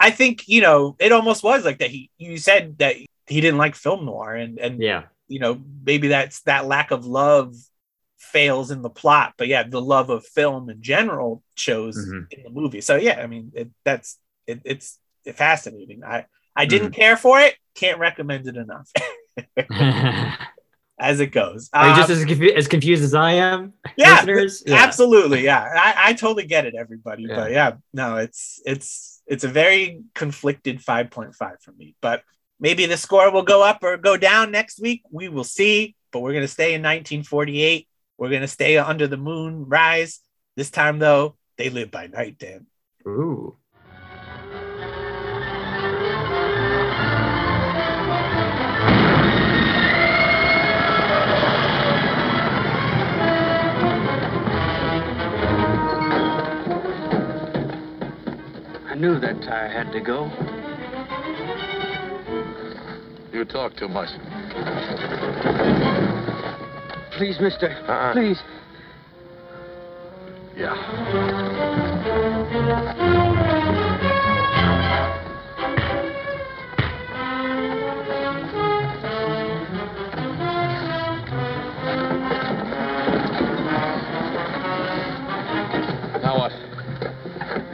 I 0.00 0.10
think 0.10 0.48
you 0.48 0.60
know 0.60 0.96
it 0.98 1.12
almost 1.12 1.44
was 1.44 1.64
like 1.64 1.78
that. 1.78 1.88
He 1.88 2.10
you 2.18 2.36
said 2.36 2.78
that 2.78 2.96
he 3.28 3.40
didn't 3.40 3.58
like 3.58 3.76
film 3.76 4.04
noir, 4.04 4.34
and 4.34 4.58
and 4.58 4.82
yeah 4.82 5.04
you 5.28 5.38
know 5.38 5.62
maybe 5.86 6.08
that's 6.08 6.42
that 6.42 6.66
lack 6.66 6.90
of 6.90 7.06
love 7.06 7.54
fails 8.18 8.72
in 8.72 8.82
the 8.82 8.90
plot, 8.90 9.34
but 9.38 9.46
yeah, 9.46 9.62
the 9.62 9.80
love 9.80 10.10
of 10.10 10.26
film 10.26 10.68
in 10.68 10.82
general 10.82 11.42
shows 11.54 11.96
Mhm. 11.96 12.26
in 12.32 12.42
the 12.42 12.50
movie. 12.50 12.80
So 12.80 12.96
yeah, 12.96 13.20
I 13.22 13.28
mean 13.28 13.52
it, 13.54 13.70
that's 13.84 14.18
it, 14.48 14.60
it's 14.64 14.98
fascinating. 15.32 16.02
I 16.04 16.26
I 16.56 16.66
didn't 16.66 16.90
care 16.90 17.16
for 17.16 17.38
it. 17.40 17.54
Can't 17.76 18.00
recommend 18.00 18.48
it 18.48 18.56
enough. 18.56 18.90
as 20.98 21.18
it 21.20 21.32
goes. 21.32 21.70
are 21.72 21.86
you 21.86 21.92
Um, 21.92 21.98
just 21.98 22.10
as, 22.10 22.24
confu- 22.24 22.52
as 22.54 22.68
confused 22.68 23.02
as 23.02 23.14
i 23.14 23.32
am 23.32 23.72
yeah, 23.96 24.14
listeners 24.16 24.62
Yeah. 24.66 24.76
absolutely 24.76 25.42
yeah 25.44 25.62
I, 25.74 26.10
I 26.10 26.12
totally 26.14 26.46
get 26.46 26.66
it 26.66 26.74
everybody 26.78 27.24
Yeah. 27.24 27.36
but 27.36 27.50
yeah 27.50 27.72
no 27.92 28.16
it's 28.16 28.60
it's 28.64 29.22
it's 29.26 29.44
a 29.44 29.48
very 29.48 30.02
conflicted 30.14 30.78
5.5 30.80 31.34
for 31.62 31.72
me 31.72 31.96
but 32.00 32.22
maybe 32.60 32.86
the 32.86 32.96
score 32.96 33.30
will 33.32 33.42
go 33.42 33.62
up 33.62 33.82
or 33.82 33.96
go 33.96 34.16
down 34.16 34.50
next 34.52 34.80
week 34.80 35.02
we 35.10 35.28
will 35.28 35.44
see 35.44 35.96
but 36.12 36.20
we're 36.20 36.32
going 36.32 36.44
to 36.44 36.48
stay 36.48 36.74
in 36.74 36.82
1948 36.82 37.88
we're 38.18 38.28
going 38.30 38.40
to 38.42 38.48
stay 38.48 38.78
under 38.78 39.06
the 39.08 39.16
moon 39.16 39.64
rise 39.66 40.20
this 40.56 40.70
time 40.70 40.98
though 41.00 41.36
they 41.58 41.70
live 41.70 41.90
by 41.90 42.06
night 42.06 42.38
dan 42.38 42.66
Ooh. 43.06 43.56
I 58.94 58.96
knew 58.96 59.18
that 59.18 59.42
tire 59.42 59.68
had 59.68 59.90
to 59.90 60.00
go. 60.00 60.30
You 63.32 63.44
talk 63.44 63.74
too 63.74 63.88
much. 63.88 64.08
Please, 67.18 67.40
mister. 67.40 67.70
Uh-uh. 67.88 68.12
Please. 68.12 68.40
Yeah. 70.56 70.74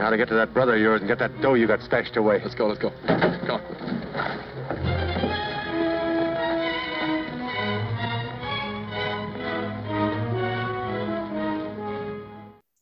Now 0.01 0.09
to 0.09 0.17
get 0.17 0.29
to 0.29 0.33
that 0.33 0.51
brother 0.51 0.73
of 0.73 0.81
yours 0.81 1.01
and 1.01 1.07
get 1.07 1.19
that 1.19 1.41
dough 1.43 1.53
you 1.53 1.67
got 1.67 1.79
stashed 1.83 2.17
away. 2.17 2.41
Let's 2.41 2.55
go, 2.55 2.65
let's 2.65 2.79
go. 2.79 2.89
Come 3.05 3.51
on. 3.51 3.61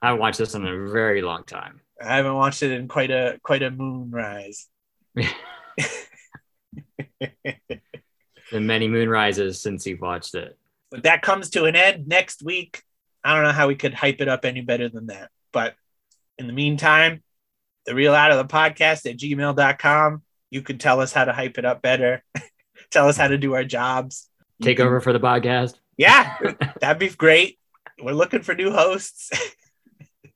I 0.01 0.07
haven't 0.07 0.22
watched 0.22 0.38
this 0.38 0.55
in 0.55 0.65
a 0.65 0.89
very 0.89 1.22
long 1.22 1.43
time. 1.43 1.82
i 2.01 2.15
haven't 2.15 2.36
watched 2.36 2.63
it 2.63 2.72
in 2.72 2.88
quite 2.88 3.11
a 3.11 3.38
quite 3.43 3.63
a 3.63 3.70
moonrise 3.70 4.67
The 5.17 5.30
many 8.53 8.88
moonrises 8.88 9.55
since 9.55 9.86
you've 9.86 9.99
watched 9.99 10.36
it. 10.36 10.57
but 10.89 11.03
that 11.03 11.22
comes 11.22 11.49
to 11.49 11.65
an 11.65 11.76
end 11.76 12.07
next 12.07 12.41
week. 12.41 12.82
I 13.26 13.36
don't 13.36 13.43
know 13.43 13.51
how 13.51 13.67
we 13.67 13.76
could 13.76 13.93
hype 13.93 14.22
it 14.22 14.30
up 14.30 14.45
any 14.45 14.61
better 14.61 14.88
than 14.88 15.07
that. 15.07 15.32
But 15.51 15.76
in 16.40 16.48
the 16.48 16.54
meantime, 16.54 17.22
the 17.86 17.94
real 17.94 18.16
out 18.16 18.32
of 18.32 18.38
the 18.38 18.52
podcast 18.52 19.08
at 19.08 19.18
gmail.com. 19.18 20.24
You 20.50 20.62
could 20.64 20.80
tell 20.80 21.00
us 21.00 21.14
how 21.14 21.26
to 21.26 21.34
hype 21.34 21.60
it 21.60 21.66
up 21.66 21.84
better. 21.84 22.24
tell 22.90 23.08
us 23.08 23.18
how 23.18 23.28
to 23.28 23.38
do 23.38 23.54
our 23.54 23.64
jobs. 23.64 24.28
Take 24.62 24.78
can- 24.78 24.88
over 24.88 25.00
for 25.00 25.14
the 25.14 25.20
podcast. 25.20 25.76
Yeah, 25.98 26.38
that'd 26.82 26.98
be 26.98 27.10
great. 27.10 27.60
We're 28.02 28.14
looking 28.14 28.42
for 28.42 28.56
new 28.56 28.72
hosts. 28.72 29.30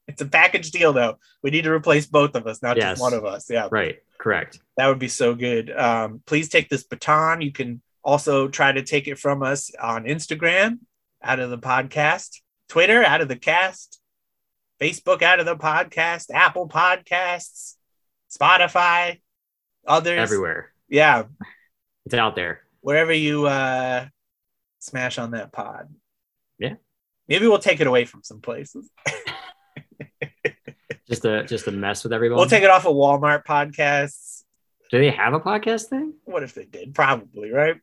It's 0.05 0.21
a 0.21 0.25
package 0.27 0.69
deal, 0.69 0.93
though. 0.93 1.17
We 1.41 1.49
need 1.49 1.63
to 1.63 1.71
replace 1.71 2.05
both 2.05 2.35
of 2.35 2.45
us, 2.45 2.61
not 2.61 2.77
Yes. 2.77 2.83
just 2.91 3.01
one 3.01 3.13
of 3.15 3.25
us. 3.25 3.49
Yeah, 3.49 3.69
Right. 3.71 3.97
Correct. 4.19 4.59
that 4.77 4.87
would 4.87 4.99
be 4.99 5.07
so 5.07 5.33
good. 5.33 5.71
Um, 5.71 6.21
please 6.27 6.49
take 6.49 6.69
this 6.69 6.83
baton. 6.83 7.41
You 7.41 7.51
can 7.51 7.81
also 8.03 8.47
try 8.47 8.71
to 8.73 8.83
take 8.83 9.07
it 9.07 9.17
from 9.17 9.41
us 9.41 9.71
on 9.81 10.03
Instagram, 10.03 10.79
out 11.23 11.39
of 11.39 11.49
the 11.49 11.57
podcast, 11.57 12.41
Twitter, 12.69 13.03
out 13.03 13.21
of 13.21 13.27
the 13.27 13.37
cast, 13.37 14.01
Facebook, 14.83 15.21
out 15.21 15.39
of 15.39 15.45
the 15.45 15.55
podcast, 15.55 16.29
Apple 16.33 16.67
Podcasts, 16.67 17.75
Spotify, 18.29 19.21
others. 19.87 20.19
Everywhere. 20.19 20.73
Yeah, 20.89 21.23
It's 22.05 22.13
out 22.13 22.35
there. 22.35 22.61
wherever 22.81 23.13
you 23.13 23.45
uh, 23.47 24.05
smash 24.79 25.17
on 25.17 25.31
that 25.31 25.53
pod. 25.53 25.87
Yeah. 26.59 26.73
Maybe 27.29 27.47
we'll 27.47 27.59
take 27.59 27.79
it 27.79 27.87
away 27.87 28.03
from 28.05 28.23
some 28.23 28.41
places. 28.41 28.89
Just 31.07 31.25
a 31.25 31.43
just 31.43 31.67
a 31.67 31.71
mess 31.71 32.03
with 32.03 32.13
everyone. 32.13 32.37
We'll 32.37 32.47
take 32.47 32.63
it 32.63 32.69
off 32.69 32.85
of 32.87 32.95
Walmart 32.95 33.45
podcasts. 33.45 34.32
Do 34.93 34.99
they 34.99 35.09
have 35.09 35.33
a 35.33 35.39
podcast 35.39 35.85
thing? 35.85 36.13
What 36.25 36.43
if 36.43 36.53
they 36.53 36.65
did? 36.65 36.93
Probably, 36.93 37.49
right? 37.49 37.77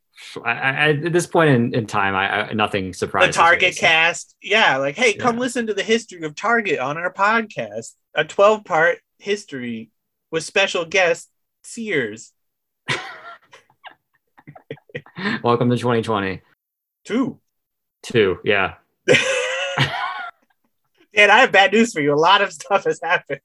I, 0.44 0.50
I, 0.52 0.88
at 0.90 1.12
this 1.12 1.26
point 1.26 1.50
in, 1.50 1.74
in 1.74 1.88
time, 1.88 2.14
I, 2.14 2.50
I 2.50 2.52
nothing 2.52 2.92
The 2.92 2.92
surprises 2.92 3.34
Target 3.34 3.74
me. 3.74 3.80
cast. 3.80 4.36
Yeah, 4.40 4.76
like, 4.76 4.94
hey, 4.94 5.14
come 5.14 5.34
Yeah. 5.34 5.40
listen 5.40 5.66
to 5.66 5.74
the 5.74 5.82
history 5.82 6.22
of 6.22 6.36
Target 6.36 6.78
on 6.78 6.96
our 6.96 7.12
podcast. 7.12 7.94
A 8.14 8.24
12 8.24 8.64
part 8.64 8.98
history 9.18 9.90
with 10.30 10.44
special 10.44 10.84
guest 10.84 11.28
Sears. 11.64 12.32
Welcome 15.42 15.68
to 15.70 15.76
2020. 15.76 16.42
Two. 17.04 17.40
Two. 18.04 18.38
Yeah. 18.44 18.74
and 21.12 21.32
I 21.32 21.40
have 21.40 21.50
bad 21.50 21.72
news 21.72 21.92
for 21.92 22.00
you. 22.00 22.14
A 22.14 22.14
lot 22.14 22.40
of 22.40 22.52
stuff 22.52 22.84
has 22.84 23.00
happened. 23.02 23.40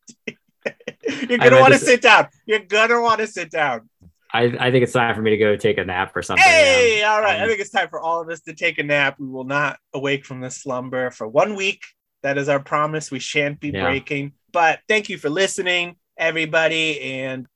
You're 1.29 1.37
gonna 1.37 1.59
want 1.59 1.73
to 1.73 1.79
sit 1.79 2.01
down. 2.01 2.27
You're 2.45 2.59
gonna 2.59 3.01
want 3.01 3.19
to 3.19 3.27
sit 3.27 3.51
down. 3.51 3.89
I, 4.33 4.43
I 4.59 4.71
think 4.71 4.83
it's 4.83 4.91
time 4.91 5.15
for 5.15 5.21
me 5.21 5.29
to 5.31 5.37
go 5.37 5.55
take 5.55 5.77
a 5.77 5.85
nap 5.85 6.11
or 6.15 6.21
something. 6.21 6.43
Hey, 6.43 6.99
yeah. 6.99 7.13
all 7.13 7.21
right. 7.21 7.39
I 7.39 7.43
Um, 7.43 7.47
think 7.47 7.61
it's 7.61 7.69
time 7.69 7.87
for 7.89 8.01
all 8.01 8.21
of 8.21 8.29
us 8.29 8.41
to 8.41 8.53
take 8.53 8.77
a 8.79 8.83
nap. 8.83 9.17
We 9.19 9.27
will 9.27 9.45
not 9.45 9.79
awake 9.93 10.25
from 10.25 10.41
this 10.41 10.57
slumber 10.57 11.09
for 11.11 11.25
one 11.27 11.55
week. 11.55 11.81
That 12.21 12.37
is 12.37 12.49
our 12.49 12.59
promise. 12.59 13.11
We 13.11 13.19
shan't 13.19 13.59
be 13.61 13.69
Yeah. 13.69 13.83
breaking. 13.83 14.33
But 14.51 14.79
thank 14.89 15.07
you 15.09 15.17
for 15.17 15.29
listening, 15.29 15.95
everybody. 16.17 16.99
And 16.99 17.47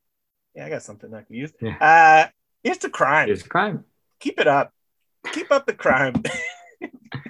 yeah, 0.56 0.68
I 0.68 0.70
got 0.70 0.84
something 0.84 1.14
I 1.14 1.24
can 1.24 1.36
use. 1.36 1.52
Yeah. 1.62 1.76
Uh, 1.82 2.30
here's 2.64 2.78
the 2.78 2.90
crime. 2.90 3.30
It's 3.30 3.46
a 3.46 3.50
crime. 3.50 3.84
Keep 4.22 4.40
it 4.40 4.48
up. 4.48 4.72
Keep 5.34 5.52
up 5.52 5.66
the 5.66 5.74
crime. 5.74 6.14